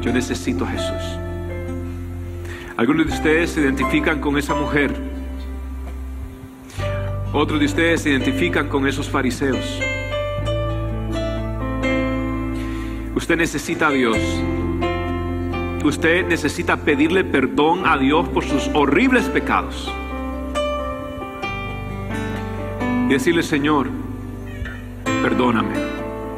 yo 0.00 0.10
necesito 0.10 0.64
a 0.64 0.68
Jesús. 0.68 1.18
Algunos 2.78 3.08
de 3.08 3.12
ustedes 3.12 3.50
se 3.50 3.60
identifican 3.60 4.22
con 4.22 4.38
esa 4.38 4.54
mujer. 4.54 5.13
Otros 7.36 7.58
de 7.58 7.66
ustedes 7.66 8.02
se 8.02 8.10
identifican 8.10 8.68
con 8.68 8.86
esos 8.86 9.10
fariseos. 9.10 9.80
Usted 13.16 13.36
necesita 13.36 13.88
a 13.88 13.90
Dios. 13.90 14.16
Usted 15.84 16.26
necesita 16.28 16.76
pedirle 16.76 17.24
perdón 17.24 17.86
a 17.86 17.98
Dios 17.98 18.28
por 18.28 18.44
sus 18.44 18.70
horribles 18.72 19.24
pecados. 19.24 19.92
y 23.06 23.08
decirle, 23.08 23.42
Señor, 23.42 23.88
perdóname, 25.22 25.74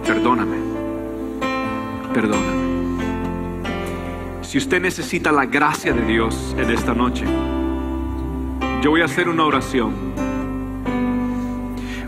perdóname, 0.05 0.57
perdóname. 2.13 2.67
Si 4.43 4.59
usted 4.59 4.81
necesita 4.81 5.31
la 5.31 5.47
gracia 5.47 5.93
de 5.93 6.03
Dios 6.03 6.57
en 6.59 6.71
esta 6.71 6.93
noche, 6.93 7.25
yo 8.83 8.91
voy 8.91 9.03
a 9.03 9.05
hacer 9.05 9.29
una 9.29 9.45
oración. 9.45 10.06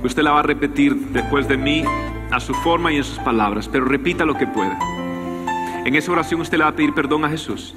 Usted 0.03 0.22
la 0.22 0.32
va 0.32 0.40
a 0.40 0.42
repetir 0.42 0.94
después 1.12 1.49
de 1.49 1.57
mí 1.57 1.84
a 2.30 2.40
su 2.40 2.55
forma 2.55 2.92
y 2.92 2.96
en 2.96 3.05
sus 3.05 3.18
palabras, 3.18 3.68
pero 3.68 3.84
repita 3.84 4.24
lo 4.24 4.34
que 4.34 4.46
pueda. 4.46 4.78
En 5.84 5.94
esa 5.94 6.12
oración 6.12 6.40
usted 6.40 6.59
le 6.59 6.64
va 6.64 6.70
a 6.70 6.76
pedir 6.76 6.94
perdón 6.94 7.24
a 7.24 7.28
Jesús 7.28 7.74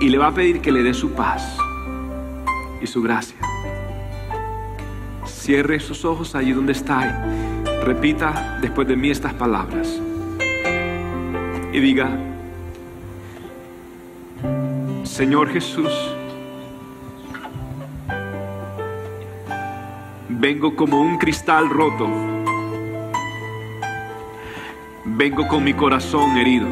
y 0.00 0.08
le 0.08 0.18
va 0.18 0.28
a 0.28 0.34
pedir 0.34 0.60
que 0.60 0.72
le 0.72 0.82
dé 0.82 0.94
su 0.94 1.12
paz 1.12 1.56
y 2.80 2.86
su 2.86 3.02
gracia. 3.02 3.36
Cierre 5.26 5.78
sus 5.80 6.04
ojos 6.04 6.34
allí 6.34 6.52
donde 6.52 6.72
está. 6.72 7.24
Repita 7.84 8.58
después 8.60 8.88
de 8.88 8.96
mí 8.96 9.10
estas 9.10 9.34
palabras. 9.34 10.00
Y 11.72 11.80
diga, 11.80 12.08
Señor 15.02 15.48
Jesús, 15.50 15.92
vengo 20.40 20.74
como 20.74 21.00
un 21.00 21.18
cristal 21.18 21.70
roto. 21.70 22.08
Vengo 25.04 25.46
con 25.48 25.62
mi 25.62 25.74
corazón 25.74 26.36
herido. 26.36 26.66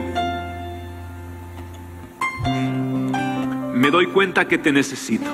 Me 3.74 3.90
doy 3.90 4.06
cuenta 4.06 4.46
que 4.46 4.58
te 4.58 4.72
necesito 4.72 5.30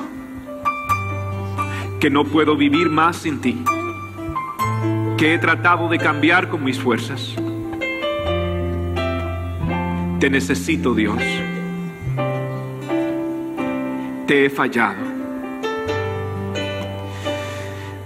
que 2.01 2.11
no 2.11 2.25
puedo 2.25 2.57
vivir 2.57 2.89
más 2.89 3.17
sin 3.17 3.41
ti, 3.41 3.63
que 5.17 5.35
he 5.35 5.39
tratado 5.39 5.89
de 5.89 5.99
cambiar 5.99 6.49
con 6.49 6.63
mis 6.63 6.79
fuerzas. 6.79 7.35
Te 10.21 10.31
necesito, 10.31 10.95
Dios. 10.95 11.23
Te 14.27 14.47
he 14.47 14.51
fallado. 14.51 15.08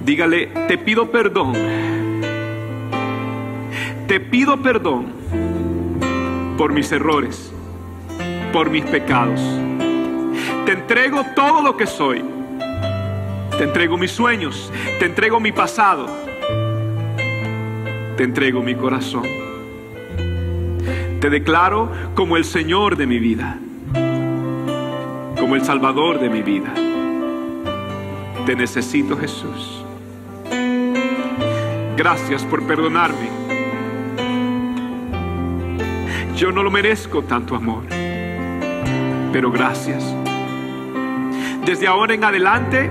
Dígale, 0.04 0.46
te 0.68 0.78
pido 0.78 1.10
perdón. 1.10 1.54
Te 4.06 4.20
pido 4.20 4.60
perdón 4.60 5.06
por 6.58 6.72
mis 6.72 6.90
errores, 6.92 7.52
por 8.52 8.70
mis 8.70 8.84
pecados. 8.84 9.40
Te 10.66 10.72
entrego 10.72 11.24
todo 11.34 11.62
lo 11.62 11.76
que 11.76 11.86
soy 11.86 12.22
te 13.62 13.64
entrego 13.68 13.96
mis 13.96 14.10
sueños, 14.10 14.72
te 14.98 15.06
entrego 15.06 15.38
mi 15.38 15.52
pasado, 15.52 16.06
te 18.16 18.24
entrego 18.24 18.62
mi 18.62 18.74
corazón. 18.74 19.22
Te 21.20 21.30
declaro 21.30 21.88
como 22.14 22.36
el 22.36 22.44
Señor 22.44 22.96
de 22.96 23.06
mi 23.06 23.18
vida, 23.18 23.58
como 25.38 25.54
el 25.54 25.64
Salvador 25.64 26.18
de 26.18 26.28
mi 26.28 26.42
vida. 26.42 26.74
Te 28.46 28.56
necesito 28.56 29.16
Jesús. 29.16 29.81
Gracias 31.96 32.44
por 32.44 32.66
perdonarme. 32.66 33.28
Yo 36.36 36.50
no 36.50 36.62
lo 36.62 36.70
merezco 36.70 37.22
tanto 37.22 37.54
amor, 37.54 37.84
pero 39.32 39.50
gracias. 39.50 40.04
Desde 41.64 41.86
ahora 41.86 42.14
en 42.14 42.24
adelante, 42.24 42.90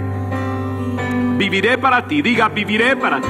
Viviré 1.41 1.75
para 1.79 2.05
ti. 2.07 2.21
Diga, 2.21 2.49
viviré 2.49 2.95
para 2.95 3.19
ti. 3.19 3.27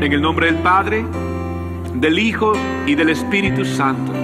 En 0.00 0.12
el 0.12 0.20
nombre 0.20 0.46
del 0.46 0.56
Padre, 0.56 1.04
del 1.94 2.18
Hijo 2.18 2.52
y 2.84 2.96
del 2.96 3.10
Espíritu 3.10 3.64
Santo. 3.64 4.23